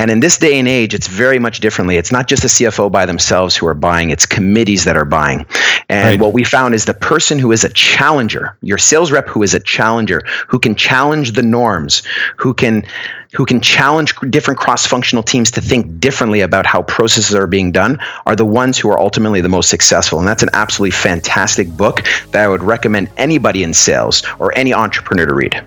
And 0.00 0.10
in 0.10 0.20
this 0.20 0.38
day 0.38 0.58
and 0.58 0.66
age, 0.66 0.94
it's 0.94 1.08
very 1.08 1.38
much 1.38 1.60
differently. 1.60 1.98
It's 1.98 2.10
not 2.10 2.26
just 2.26 2.40
the 2.40 2.48
CFO 2.48 2.90
by 2.90 3.04
themselves 3.04 3.54
who 3.54 3.66
are 3.66 3.74
buying; 3.74 4.08
it's 4.08 4.24
committees 4.24 4.84
that 4.84 4.96
are 4.96 5.04
buying. 5.04 5.44
And 5.90 6.08
Right. 6.08 6.18
what 6.18 6.32
we 6.32 6.42
found 6.42 6.74
is 6.74 6.86
the 6.86 6.94
person 6.94 7.38
who 7.38 7.52
is 7.52 7.64
a 7.64 7.68
challenger, 7.68 8.56
your 8.62 8.78
sales 8.78 9.12
rep 9.12 9.28
who 9.28 9.42
is 9.42 9.52
a 9.52 9.60
challenger, 9.60 10.22
who 10.48 10.58
can 10.58 10.74
challenge 10.74 11.32
the 11.32 11.42
norms, 11.42 12.02
who 12.36 12.54
can 12.54 12.82
who 13.34 13.44
can 13.44 13.60
challenge 13.60 14.14
different 14.30 14.58
cross-functional 14.58 15.22
teams 15.22 15.50
to 15.50 15.60
think 15.60 16.00
differently 16.00 16.40
about 16.40 16.64
how 16.64 16.82
processes 16.82 17.34
are 17.34 17.46
being 17.46 17.70
done 17.70 17.98
are 18.26 18.34
the 18.34 18.46
ones 18.46 18.78
who 18.78 18.88
are 18.88 18.98
ultimately 18.98 19.40
the 19.40 19.48
most 19.48 19.68
successful 19.68 20.18
and 20.18 20.26
that's 20.26 20.42
an 20.42 20.48
absolutely 20.52 20.90
fantastic 20.90 21.68
book 21.76 22.02
that 22.32 22.42
i 22.42 22.48
would 22.48 22.64
recommend 22.64 23.08
anybody 23.18 23.62
in 23.62 23.72
sales 23.72 24.24
or 24.40 24.52
any 24.58 24.74
entrepreneur 24.74 25.26
to 25.26 25.34
read 25.34 25.64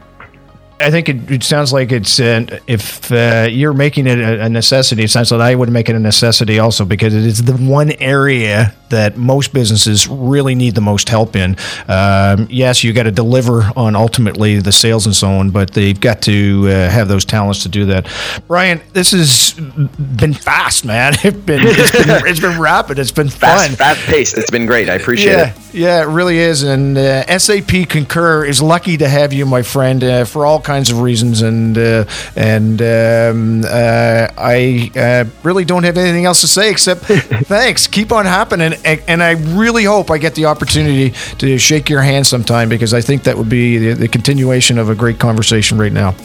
I 0.83 0.91
think 0.91 1.09
it, 1.09 1.31
it 1.31 1.43
sounds 1.43 1.73
like 1.73 1.91
it's 1.91 2.19
uh, 2.19 2.59
if 2.67 3.11
uh, 3.11 3.47
you're 3.49 3.73
making 3.73 4.07
it 4.07 4.19
a, 4.19 4.45
a 4.45 4.49
necessity. 4.49 5.03
It 5.03 5.09
sounds 5.09 5.31
like 5.31 5.41
I 5.41 5.55
would 5.55 5.69
make 5.69 5.89
it 5.89 5.95
a 5.95 5.99
necessity 5.99 6.59
also 6.59 6.85
because 6.85 7.13
it 7.13 7.25
is 7.25 7.43
the 7.43 7.53
one 7.53 7.91
area 7.99 8.73
that 8.89 9.17
most 9.17 9.53
businesses 9.53 10.07
really 10.07 10.53
need 10.53 10.75
the 10.75 10.81
most 10.81 11.09
help 11.09 11.35
in. 11.35 11.55
Um, 11.87 12.47
yes, 12.49 12.83
you 12.83 12.93
got 12.93 13.03
to 13.03 13.11
deliver 13.11 13.63
on 13.75 13.95
ultimately 13.95 14.59
the 14.59 14.71
sales 14.71 15.05
and 15.07 15.15
so 15.15 15.29
on, 15.29 15.49
but 15.49 15.71
they've 15.71 15.99
got 15.99 16.21
to 16.23 16.65
uh, 16.67 16.89
have 16.89 17.07
those 17.07 17.25
talents 17.25 17.63
to 17.63 17.69
do 17.69 17.85
that. 17.85 18.07
Brian, 18.47 18.81
this 18.93 19.11
has 19.11 19.53
been 19.53 20.33
fast, 20.33 20.85
man. 20.85 21.13
It's 21.23 21.37
been 21.37 21.61
it's 21.63 21.91
been, 21.91 22.27
it's 22.27 22.39
been 22.39 22.59
rapid. 22.59 22.99
It's 22.99 23.11
been 23.11 23.29
fast 23.29 23.67
fun. 23.67 23.75
fast 23.75 24.01
paced 24.01 24.37
it's 24.37 24.51
been 24.51 24.65
great 24.65 24.89
i 24.89 24.95
appreciate 24.95 25.31
Yeah, 25.31 25.53
it 25.53 25.63
yeah, 25.73 26.01
it 26.03 26.05
really 26.05 26.37
is. 26.37 26.63
And 26.63 26.97
uh, 26.97 27.37
SAP 27.37 27.89
Concur 27.89 28.45
is 28.45 28.61
lucky 28.61 28.97
to 28.97 29.09
have 29.09 29.33
you, 29.33 29.45
my 29.45 29.63
friend, 29.63 30.03
uh, 30.03 30.25
for 30.25 30.45
all 30.45 30.61
kinds 30.61 30.72
of 30.81 31.01
reasons. 31.01 31.41
And 31.41 31.77
uh, 31.77 32.05
and 32.35 32.81
um, 32.81 33.63
uh, 33.65 34.27
I 34.37 34.91
uh, 34.95 35.25
really 35.43 35.65
don't 35.65 35.83
have 35.83 35.97
anything 35.97 36.25
else 36.25 36.41
to 36.41 36.47
say 36.47 36.69
except 36.71 37.01
thanks. 37.47 37.87
Keep 37.87 38.11
on 38.11 38.25
happening, 38.25 38.73
and, 38.85 39.01
and 39.07 39.23
I 39.23 39.31
really 39.31 39.83
hope 39.83 40.09
I 40.11 40.17
get 40.17 40.35
the 40.35 40.45
opportunity 40.45 41.11
to 41.37 41.57
shake 41.57 41.89
your 41.89 42.01
hand 42.01 42.25
sometime 42.27 42.69
because 42.69 42.93
I 42.93 43.01
think 43.01 43.23
that 43.23 43.37
would 43.37 43.49
be 43.49 43.77
the, 43.77 43.93
the 43.93 44.07
continuation 44.07 44.77
of 44.77 44.89
a 44.89 44.95
great 44.95 45.19
conversation 45.19 45.77
right 45.77 45.93
now. 45.93 46.15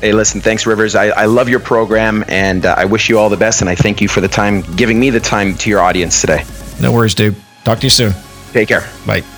hey 0.00 0.12
listen 0.12 0.40
thanks 0.40 0.64
rivers 0.64 0.94
i, 0.94 1.06
I 1.08 1.24
love 1.26 1.48
your 1.48 1.58
program 1.58 2.22
and 2.28 2.64
uh, 2.64 2.74
i 2.78 2.84
wish 2.84 3.08
you 3.08 3.18
all 3.18 3.28
the 3.28 3.36
best 3.36 3.62
and 3.62 3.68
i 3.68 3.74
thank 3.74 4.00
you 4.00 4.06
for 4.08 4.20
the 4.20 4.28
time 4.28 4.62
giving 4.76 5.00
me 5.00 5.10
the 5.10 5.18
time 5.20 5.54
to 5.56 5.68
your 5.70 5.80
audience 5.80 6.20
today 6.20 6.44
No 6.80 6.92
worries, 6.92 7.14
dude. 7.16 7.34
Talk 7.64 7.78
to 7.80 7.86
you 7.86 7.90
soon. 7.90 8.12
take 8.52 8.68
care 8.68 8.84
Bye. 9.06 9.37